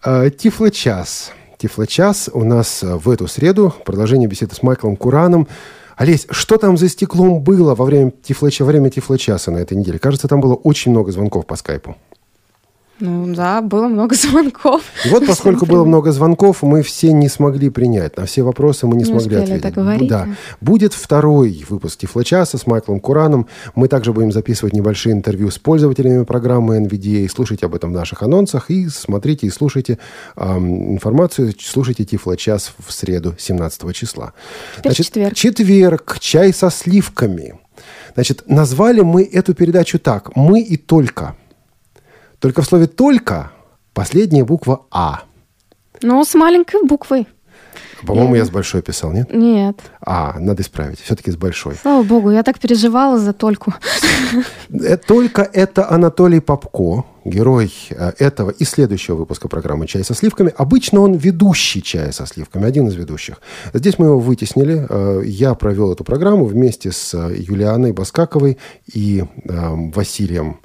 а, 0.02 0.30
Тифло-час. 0.30 1.32
Тифло-час 1.58 2.30
у 2.34 2.44
нас 2.44 2.84
а, 2.84 2.98
в 2.98 3.10
эту 3.10 3.28
среду. 3.28 3.74
Продолжение 3.86 4.30
беседы 4.30 4.56
с 4.56 4.64
Майклом 4.64 4.96
Кураном. 4.96 5.48
Олесь, 5.96 6.26
что 6.32 6.58
там 6.58 6.78
за 6.78 6.90
стеклом 6.90 7.42
было 7.42 7.76
во 7.76 7.86
время 7.86 8.12
Тифло-часа, 8.12 8.64
во 8.64 8.72
время 8.72 8.90
Тифло-часа 8.90 9.52
на 9.52 9.58
этой 9.58 9.78
неделе? 9.78 10.00
Кажется, 10.00 10.28
там 10.28 10.40
было 10.40 10.56
очень 10.56 10.92
много 10.92 11.12
звонков 11.12 11.46
по 11.46 11.56
скайпу. 11.56 11.98
Ну 13.00 13.34
да, 13.34 13.62
было 13.62 13.88
много 13.88 14.16
звонков. 14.16 14.84
И 15.06 15.10
вот, 15.10 15.26
поскольку 15.26 15.66
было 15.66 15.84
много 15.84 16.12
звонков, 16.12 16.62
мы 16.62 16.84
все 16.84 17.12
не 17.12 17.28
смогли 17.28 17.70
принять. 17.70 18.18
На 18.18 18.26
все 18.26 18.44
вопросы 18.44 18.86
мы 18.88 18.96
не, 18.96 19.04
Не 19.04 19.06
смогли 19.06 19.38
ответить. 19.38 19.64
договорить, 19.64 20.10
Да. 20.10 20.28
Будет 20.62 20.94
второй 20.94 21.66
выпуск 21.70 22.00
Тифлочаса 22.00 22.58
с 22.58 22.68
Майклом 22.68 23.00
Кураном. 23.00 23.48
Мы 23.76 23.88
также 23.88 24.14
будем 24.14 24.32
записывать 24.32 24.74
небольшие 24.74 25.14
интервью 25.14 25.50
с 25.50 25.58
пользователями 25.58 26.24
программы 26.24 26.78
NVDA. 26.78 27.28
Слушайте 27.30 27.66
об 27.66 27.76
этом 27.76 27.92
в 27.92 27.94
наших 27.94 28.22
анонсах 28.22 28.70
и 28.70 28.88
смотрите 28.90 29.48
и 29.48 29.50
слушайте 29.50 29.98
ам, 30.36 30.94
информацию. 30.94 31.54
Слушайте 31.60 32.06
Тифлочас 32.06 32.74
в 32.78 32.92
среду 32.94 33.36
17 33.38 33.94
числа. 33.96 34.34
Теперь 34.78 34.94
четверг. 34.94 35.34
Четверг. 35.36 36.18
Чай 36.20 36.54
со 36.54 36.70
сливками. 36.70 37.56
Значит, 38.14 38.44
назвали 38.48 39.02
мы 39.02 39.24
эту 39.24 39.56
передачу 39.56 39.98
так. 39.98 40.36
Мы 40.36 40.62
и 40.62 40.78
только. 40.78 41.36
Только 42.44 42.62
в 42.62 42.66
слове 42.66 42.88
«только» 42.88 43.54
последняя 43.94 44.44
буква 44.44 44.82
«а». 44.92 45.22
Ну, 46.02 46.26
с 46.26 46.36
маленькой 46.36 46.86
буквой. 46.86 47.26
По-моему, 48.06 48.36
я 48.36 48.44
с 48.44 48.50
большой 48.50 48.82
писал, 48.82 49.14
нет? 49.14 49.34
Нет. 49.34 49.78
А, 50.02 50.38
надо 50.38 50.62
исправить. 50.62 51.00
Все-таки 51.00 51.32
с 51.32 51.38
большой. 51.38 51.76
Слава 51.82 52.04
богу, 52.04 52.32
я 52.32 52.44
так 52.44 52.60
переживала 52.60 53.18
за 53.18 53.32
Тольку. 53.32 53.74
Э, 54.74 54.98
Только 54.98 55.50
это 55.54 55.90
Анатолий 55.90 56.42
Попко, 56.42 57.06
герой 57.24 57.74
э, 57.92 58.12
этого 58.20 58.50
и 58.50 58.66
следующего 58.66 59.16
выпуска 59.16 59.48
программы 59.48 59.88
«Чай 59.88 60.04
со 60.04 60.14
сливками». 60.14 60.54
Обычно 60.58 61.00
он 61.00 61.14
ведущий 61.14 61.82
«Чая 61.82 62.12
со 62.12 62.26
сливками», 62.26 62.66
один 62.66 62.90
из 62.90 62.96
ведущих. 62.96 63.40
Здесь 63.74 63.98
мы 63.98 64.08
его 64.08 64.20
вытеснили. 64.20 64.86
Э, 64.90 65.22
Я 65.24 65.54
провел 65.54 65.94
эту 65.94 66.04
программу 66.04 66.44
вместе 66.44 66.92
с 66.92 67.18
Юлианой 67.18 67.94
Баскаковой 67.94 68.58
и 68.94 69.24
Василием 69.46 70.60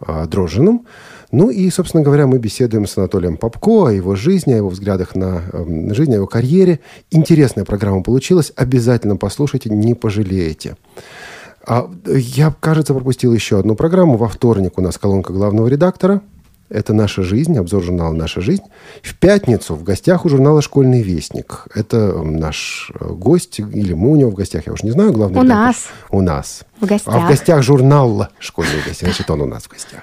Дрожжиным. 0.00 0.86
Ну 1.30 1.50
и, 1.50 1.68
собственно 1.70 2.02
говоря, 2.02 2.26
мы 2.26 2.38
беседуем 2.38 2.86
с 2.86 2.96
Анатолием 2.96 3.36
Попко 3.36 3.88
о 3.88 3.90
его 3.90 4.14
жизни, 4.16 4.52
о 4.52 4.56
его 4.56 4.68
взглядах 4.68 5.14
на 5.14 5.42
э, 5.52 5.94
жизнь, 5.94 6.12
о 6.12 6.16
его 6.16 6.26
карьере. 6.26 6.80
Интересная 7.10 7.64
программа 7.64 8.02
получилась. 8.02 8.52
Обязательно 8.56 9.16
послушайте, 9.16 9.68
не 9.68 9.94
пожалеете. 9.94 10.76
А, 11.66 11.90
я, 12.06 12.54
кажется, 12.60 12.94
пропустил 12.94 13.34
еще 13.34 13.58
одну 13.58 13.74
программу. 13.74 14.16
Во 14.16 14.28
вторник 14.28 14.78
у 14.78 14.80
нас 14.80 14.96
колонка 14.96 15.32
главного 15.32 15.68
редактора– 15.68 16.22
это 16.68 16.92
«Наша 16.92 17.22
жизнь», 17.22 17.56
обзор 17.58 17.82
журнала 17.82 18.12
«Наша 18.12 18.40
жизнь». 18.40 18.62
В 19.02 19.14
пятницу 19.16 19.74
в 19.74 19.82
гостях 19.82 20.24
у 20.24 20.28
журнала 20.28 20.60
«Школьный 20.62 21.02
вестник». 21.02 21.66
Это 21.74 22.22
наш 22.22 22.90
э, 23.00 23.06
гость, 23.08 23.58
или 23.60 23.92
мы 23.92 24.10
у 24.10 24.16
него 24.16 24.30
в 24.30 24.34
гостях, 24.34 24.66
я 24.66 24.72
уж 24.72 24.82
не 24.82 24.90
знаю, 24.90 25.12
главный 25.12 25.40
У 25.40 25.42
редактор. 25.44 25.66
нас. 25.66 25.86
У 26.10 26.20
нас. 26.20 26.64
В 26.80 26.86
гостях. 26.86 27.14
А 27.14 27.18
в 27.20 27.28
гостях 27.28 27.62
журнала 27.62 28.28
«Школьный 28.38 28.80
вестник», 28.86 29.08
значит, 29.08 29.30
он 29.30 29.40
у 29.42 29.46
нас 29.46 29.64
в 29.64 29.68
гостях. 29.68 30.02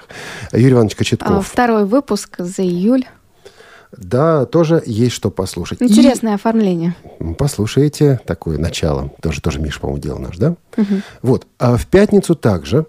Юрий 0.52 0.72
Иванович 0.72 0.94
А, 0.94 0.98
Кочетков. 0.98 1.46
Второй 1.48 1.84
выпуск 1.84 2.36
за 2.38 2.62
июль. 2.62 3.04
Да, 3.96 4.44
тоже 4.46 4.82
есть 4.84 5.14
что 5.14 5.30
послушать. 5.30 5.80
И 5.80 5.84
Интересное 5.84 6.34
оформление. 6.34 6.94
послушайте 7.38 8.20
такое 8.26 8.58
начало. 8.58 9.10
Тоже, 9.22 9.40
тоже 9.40 9.60
Миша, 9.60 9.80
по-моему, 9.80 10.02
делал 10.02 10.18
наш, 10.18 10.36
да? 10.36 10.56
Мгм. 10.76 11.02
Вот. 11.22 11.46
А 11.58 11.76
в 11.76 11.86
пятницу 11.86 12.34
также 12.34 12.86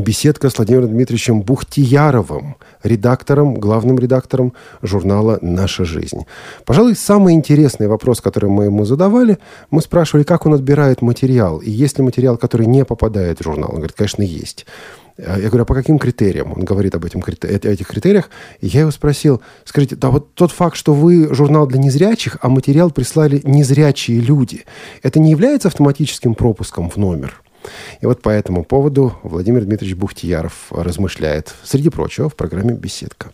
беседка 0.00 0.48
с 0.48 0.56
Владимиром 0.56 0.88
Дмитриевичем 0.88 1.42
Бухтияровым, 1.42 2.56
редактором, 2.82 3.54
главным 3.54 3.98
редактором 3.98 4.52
журнала 4.80 5.38
«Наша 5.42 5.84
жизнь». 5.84 6.26
Пожалуй, 6.64 6.96
самый 6.96 7.34
интересный 7.34 7.88
вопрос, 7.88 8.20
который 8.20 8.48
мы 8.50 8.64
ему 8.64 8.84
задавали, 8.84 9.38
мы 9.70 9.82
спрашивали, 9.82 10.24
как 10.24 10.46
он 10.46 10.54
отбирает 10.54 11.02
материал, 11.02 11.58
и 11.58 11.70
есть 11.70 11.98
ли 11.98 12.04
материал, 12.04 12.36
который 12.36 12.66
не 12.66 12.84
попадает 12.84 13.40
в 13.40 13.44
журнал. 13.44 13.70
Он 13.70 13.76
говорит, 13.76 13.96
конечно, 13.96 14.22
есть. 14.22 14.66
А 15.18 15.38
Я 15.38 15.48
говорю, 15.48 15.62
а 15.62 15.66
по 15.66 15.74
каким 15.74 15.98
критериям? 15.98 16.52
Он 16.52 16.64
говорит 16.64 16.94
об 16.94 17.04
эти- 17.04 17.66
этих 17.66 17.86
критериях. 17.86 18.30
И 18.60 18.66
я 18.66 18.80
его 18.80 18.90
спросил, 18.90 19.42
скажите, 19.64 19.94
да 19.96 20.08
вот 20.08 20.34
тот 20.34 20.52
факт, 20.52 20.76
что 20.76 20.94
вы 20.94 21.32
журнал 21.34 21.66
для 21.66 21.78
незрячих, 21.78 22.38
а 22.40 22.48
материал 22.48 22.90
прислали 22.90 23.42
незрячие 23.44 24.20
люди, 24.20 24.64
это 25.02 25.20
не 25.20 25.30
является 25.30 25.68
автоматическим 25.68 26.34
пропуском 26.34 26.88
в 26.88 26.96
номер? 26.96 27.41
И 28.00 28.06
вот 28.06 28.22
по 28.22 28.28
этому 28.30 28.64
поводу 28.64 29.14
Владимир 29.22 29.64
Дмитриевич 29.64 29.96
Бухтияров 29.96 30.66
размышляет, 30.70 31.54
среди 31.62 31.88
прочего, 31.90 32.28
в 32.28 32.34
программе 32.36 32.74
«Беседка». 32.74 33.30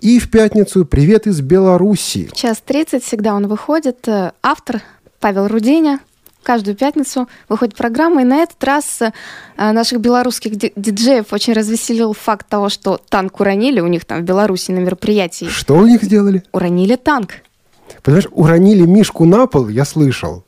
И 0.00 0.18
в 0.20 0.30
пятницу 0.30 0.84
«Привет 0.84 1.26
из 1.26 1.40
Беларуси». 1.40 2.28
В 2.32 2.36
час 2.36 2.62
30 2.64 3.02
всегда 3.02 3.34
он 3.34 3.48
выходит. 3.48 4.06
Э, 4.08 4.30
Автор 4.42 4.80
Павел 5.20 5.48
Руденя. 5.48 5.98
Каждую 6.44 6.76
пятницу 6.76 7.28
выходит 7.48 7.74
программа. 7.76 8.22
И 8.22 8.24
на 8.24 8.36
этот 8.36 8.62
раз 8.62 9.02
э, 9.02 9.10
наших 9.56 10.00
белорусских 10.00 10.54
ди- 10.56 10.72
диджеев 10.76 11.32
очень 11.32 11.52
развеселил 11.52 12.12
факт 12.14 12.46
того, 12.48 12.68
что 12.68 12.98
танк 13.08 13.40
уронили 13.40 13.80
у 13.80 13.88
них 13.88 14.04
там 14.04 14.20
в 14.20 14.24
Беларуси 14.24 14.70
на 14.70 14.78
мероприятии. 14.78 15.46
Что 15.46 15.74
у 15.76 15.86
них 15.86 16.02
сделали? 16.04 16.44
Уронили 16.52 16.94
танк. 16.94 17.32
Понимаешь, 18.04 18.28
уронили 18.30 18.86
Мишку 18.86 19.24
на 19.24 19.46
пол, 19.48 19.68
я 19.68 19.84
слышал. 19.84 20.44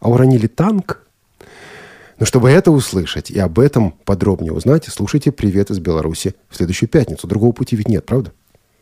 А 0.00 0.08
уронили 0.08 0.46
танк? 0.46 1.02
Но 2.18 2.26
чтобы 2.26 2.50
это 2.50 2.70
услышать 2.70 3.30
и 3.30 3.38
об 3.38 3.58
этом 3.58 3.92
подробнее 4.04 4.52
узнать, 4.52 4.86
слушайте 4.88 5.32
«Привет 5.32 5.70
из 5.70 5.78
Беларуси» 5.78 6.34
в 6.48 6.56
следующую 6.56 6.88
пятницу. 6.88 7.26
Другого 7.26 7.52
пути 7.52 7.76
ведь 7.76 7.88
нет, 7.88 8.06
правда? 8.06 8.32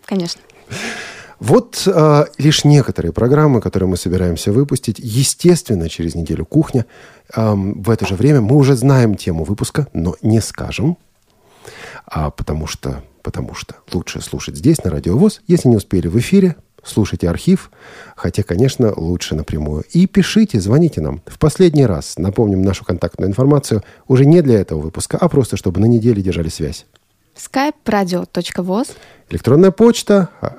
Конечно. 0.04 0.40
Вот 1.38 1.82
э, 1.86 2.24
лишь 2.38 2.64
некоторые 2.64 3.12
программы, 3.12 3.60
которые 3.60 3.88
мы 3.88 3.96
собираемся 3.96 4.52
выпустить. 4.52 5.00
Естественно, 5.00 5.88
через 5.88 6.14
неделю 6.14 6.46
кухня. 6.46 6.86
Эм, 7.34 7.82
в 7.82 7.90
это 7.90 8.06
же 8.06 8.14
время 8.14 8.40
мы 8.40 8.54
уже 8.54 8.76
знаем 8.76 9.16
тему 9.16 9.42
выпуска, 9.42 9.88
но 9.92 10.14
не 10.22 10.40
скажем, 10.40 10.98
а 12.06 12.30
потому 12.30 12.68
что, 12.68 13.02
потому 13.22 13.54
что 13.54 13.74
лучше 13.92 14.20
слушать 14.20 14.56
здесь, 14.56 14.84
на 14.84 14.90
Радио 14.92 15.18
ВОЗ. 15.18 15.40
Если 15.48 15.68
не 15.68 15.76
успели 15.76 16.06
в 16.06 16.16
эфире, 16.16 16.54
слушайте 16.84 17.28
архив, 17.28 17.70
хотя, 18.16 18.42
конечно, 18.42 18.92
лучше 18.96 19.34
напрямую. 19.34 19.84
И 19.92 20.06
пишите, 20.06 20.60
звоните 20.60 21.00
нам. 21.00 21.22
В 21.26 21.38
последний 21.38 21.86
раз 21.86 22.18
напомним 22.18 22.62
нашу 22.62 22.84
контактную 22.84 23.30
информацию 23.30 23.82
уже 24.08 24.24
не 24.24 24.42
для 24.42 24.60
этого 24.60 24.80
выпуска, 24.80 25.16
а 25.18 25.28
просто, 25.28 25.56
чтобы 25.56 25.80
на 25.80 25.86
неделе 25.86 26.22
держали 26.22 26.48
связь. 26.48 26.86
skype 27.36 27.74
radio.voz. 27.86 28.90
Электронная 29.30 29.70
почта, 29.70 30.28
а, 30.40 30.56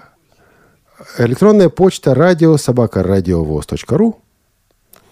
электронная 1.19 1.69
почта 1.69 2.15
радио 2.15 2.57
собака 2.57 3.03
радиовоз.ру 3.03 4.19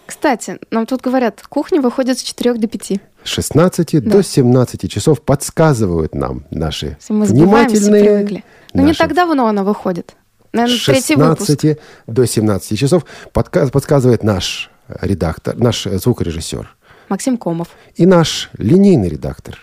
Кстати, 0.08 0.60
нам 0.72 0.86
тут 0.86 1.02
говорят, 1.02 1.42
кухня 1.48 1.82
выходит 1.82 2.18
с 2.20 2.24
4 2.24 2.56
до 2.56 2.68
5. 2.68 3.00
с 3.24 3.28
16 3.28 4.02
Да. 4.02 4.12
до 4.12 4.24
17 4.24 4.90
часов 4.90 5.22
подсказывают 5.22 6.16
нам 6.16 6.46
наши 6.50 6.98
мы 7.10 7.26
внимательные... 7.26 8.04
привыкли. 8.04 8.44
Но 8.74 8.82
не 8.82 8.88
наши 8.88 9.00
так 9.00 9.14
давно 9.14 9.48
она 9.48 9.64
выходит. 9.64 10.16
Наверное, 10.54 10.78
с 10.78 10.84
третий 10.86 11.16
выпуск. 11.16 11.48
16 11.48 11.80
до 12.08 12.26
17 12.26 12.78
часов 12.78 13.06
подсказывает 13.34 14.24
наш 14.24 14.70
редактор, 15.02 15.56
наш 15.58 15.84
звукорежиссер 15.84 16.76
Максим 17.10 17.38
Комов. 17.38 17.70
и 17.96 18.06
наш 18.06 18.50
линейный 18.58 19.10
редактор. 19.10 19.58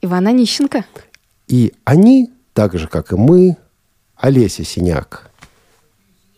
Иван 0.00 0.26
Онищенко. 0.26 0.84
И 1.48 1.72
они, 1.84 2.32
так 2.54 2.76
же, 2.78 2.88
как 2.88 3.12
и 3.12 3.16
мы, 3.16 3.56
Олеся 4.16 4.64
Синяк 4.64 5.30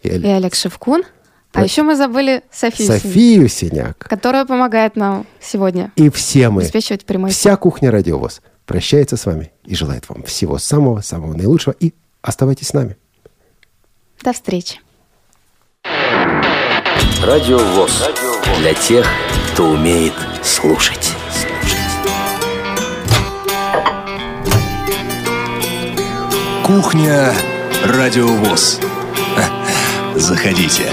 и 0.03 0.09
Оле- 0.09 0.27
И 0.29 0.31
Олег 0.31 0.55
Шевкун. 0.55 1.03
А 1.53 1.63
еще 1.63 1.83
мы 1.85 1.95
забыли 1.97 2.43
Софию, 2.51 2.89
Синяк, 2.89 3.03
Софию 3.03 3.49
Синяк. 3.49 3.99
которая 3.99 4.45
помогает 4.45 4.97
нам 4.97 5.25
сегодня 5.41 5.93
И 5.95 6.11
все 6.11 6.51
мы, 6.51 6.63
обеспечивать 6.63 7.05
прямой 7.05 7.31
вся 7.31 7.57
кухня 7.57 7.93
радиовоз 7.93 8.43
прощается 8.67 9.17
с 9.17 9.25
вами 9.25 9.53
и 9.65 9.75
желает 9.77 10.09
вам 10.09 10.25
всего 10.25 10.59
самого-самого 10.59 11.33
наилучшего. 11.35 11.75
И 11.79 11.95
оставайтесь 12.23 12.69
с 12.69 12.73
нами. 12.73 12.97
До 14.25 14.33
встречи. 14.33 14.81
Радио 17.23 17.59
ВОЗ. 17.59 18.09
Для 18.59 18.73
тех, 18.73 19.07
кто 19.53 19.65
умеет 19.65 20.15
слушать. 20.43 21.13
Кухня 26.63 27.35
Радиовоз. 27.85 28.81
Заходите. 30.15 30.91